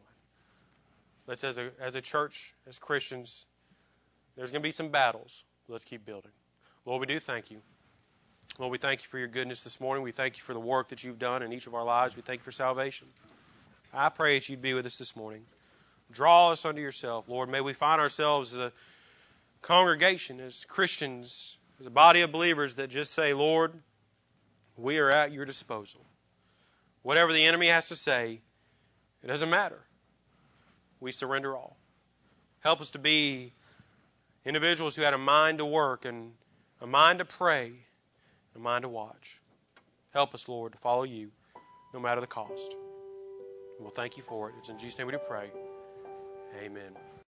Let's, 1.27 1.45
as 1.45 1.59
a, 1.59 1.71
as 1.81 1.95
a 1.95 2.01
church, 2.01 2.55
as 2.67 2.79
Christians, 2.79 3.45
there's 4.37 4.51
going 4.51 4.63
to 4.63 4.67
be 4.67 4.73
some 4.73 4.89
battles. 4.89 5.45
Let's 5.69 5.85
keep 5.85 6.07
building. 6.07 6.31
Lord, 6.87 7.01
we 7.01 7.07
do 7.07 7.21
thank 7.21 7.51
you. 7.51 7.61
Lord, 8.59 8.73
we 8.73 8.79
thank 8.79 9.03
you 9.03 9.09
for 9.09 9.19
your 9.19 9.29
goodness 9.29 9.63
this 9.63 9.81
morning. 9.81 10.03
We 10.03 10.13
thank 10.13 10.39
you 10.39 10.43
for 10.43 10.55
the 10.55 10.61
work 10.61 10.89
that 10.89 11.05
you've 11.05 11.19
done 11.19 11.43
in 11.43 11.53
each 11.53 11.67
of 11.67 11.75
our 11.75 11.85
lives. 11.85 12.17
We 12.17 12.23
thank 12.23 12.41
you 12.41 12.45
for 12.45 12.53
salvation. 12.53 13.07
I 13.93 14.09
pray 14.09 14.39
that 14.39 14.49
you'd 14.49 14.63
be 14.63 14.73
with 14.73 14.87
us 14.87 14.97
this 14.97 15.15
morning. 15.15 15.45
Draw 16.11 16.53
us 16.53 16.65
unto 16.65 16.81
yourself, 16.81 17.29
Lord. 17.29 17.51
May 17.51 17.61
we 17.61 17.75
find 17.75 18.01
ourselves 18.01 18.55
as 18.55 18.61
a 18.61 18.73
congregation, 19.61 20.41
as 20.41 20.65
Christians, 20.65 21.57
as 21.81 21.87
a 21.87 21.91
body 21.91 22.23
of 22.23 22.33
believers 22.33 22.77
that 22.77 22.89
just 22.89 23.13
say, 23.13 23.35
Lord, 23.35 23.73
we 24.79 24.99
are 24.99 25.11
at 25.11 25.33
your 25.33 25.45
disposal. 25.45 26.01
Whatever 27.03 27.33
the 27.33 27.45
enemy 27.45 27.67
has 27.67 27.89
to 27.89 27.97
say, 27.97 28.41
it 29.23 29.27
doesn't 29.27 29.51
matter. 29.51 29.79
We 31.01 31.13
surrender 31.13 31.55
all. 31.55 31.77
Help 32.61 32.81
us 32.81 32.91
to 32.91 32.99
be 32.99 33.53
individuals 34.49 34.97
who 34.97 35.03
had 35.03 35.13
a 35.13 35.19
mind 35.19 35.59
to 35.59 35.67
work 35.67 36.07
and 36.07 36.33
a 36.81 36.87
mind 36.87 37.19
to 37.19 37.25
pray, 37.25 37.71
a 38.57 38.59
mind 38.59 38.83
to 38.83 38.89
watch. 38.89 39.41
Help 40.15 40.35
us, 40.35 40.49
Lord, 40.49 40.73
to 40.73 40.79
follow 40.79 41.03
you 41.03 41.31
no 41.93 42.01
matter 42.01 42.23
the 42.23 42.27
cost. 42.27 42.75
We'll 43.79 43.91
thank 43.91 44.17
you 44.17 44.23
for 44.23 44.49
it. 44.49 44.55
It's 44.59 44.71
in 44.71 44.79
Jesus' 44.79 44.99
name 44.99 45.07
we 45.07 45.13
do 45.13 45.19
pray. 45.19 45.51
Amen. 46.65 47.08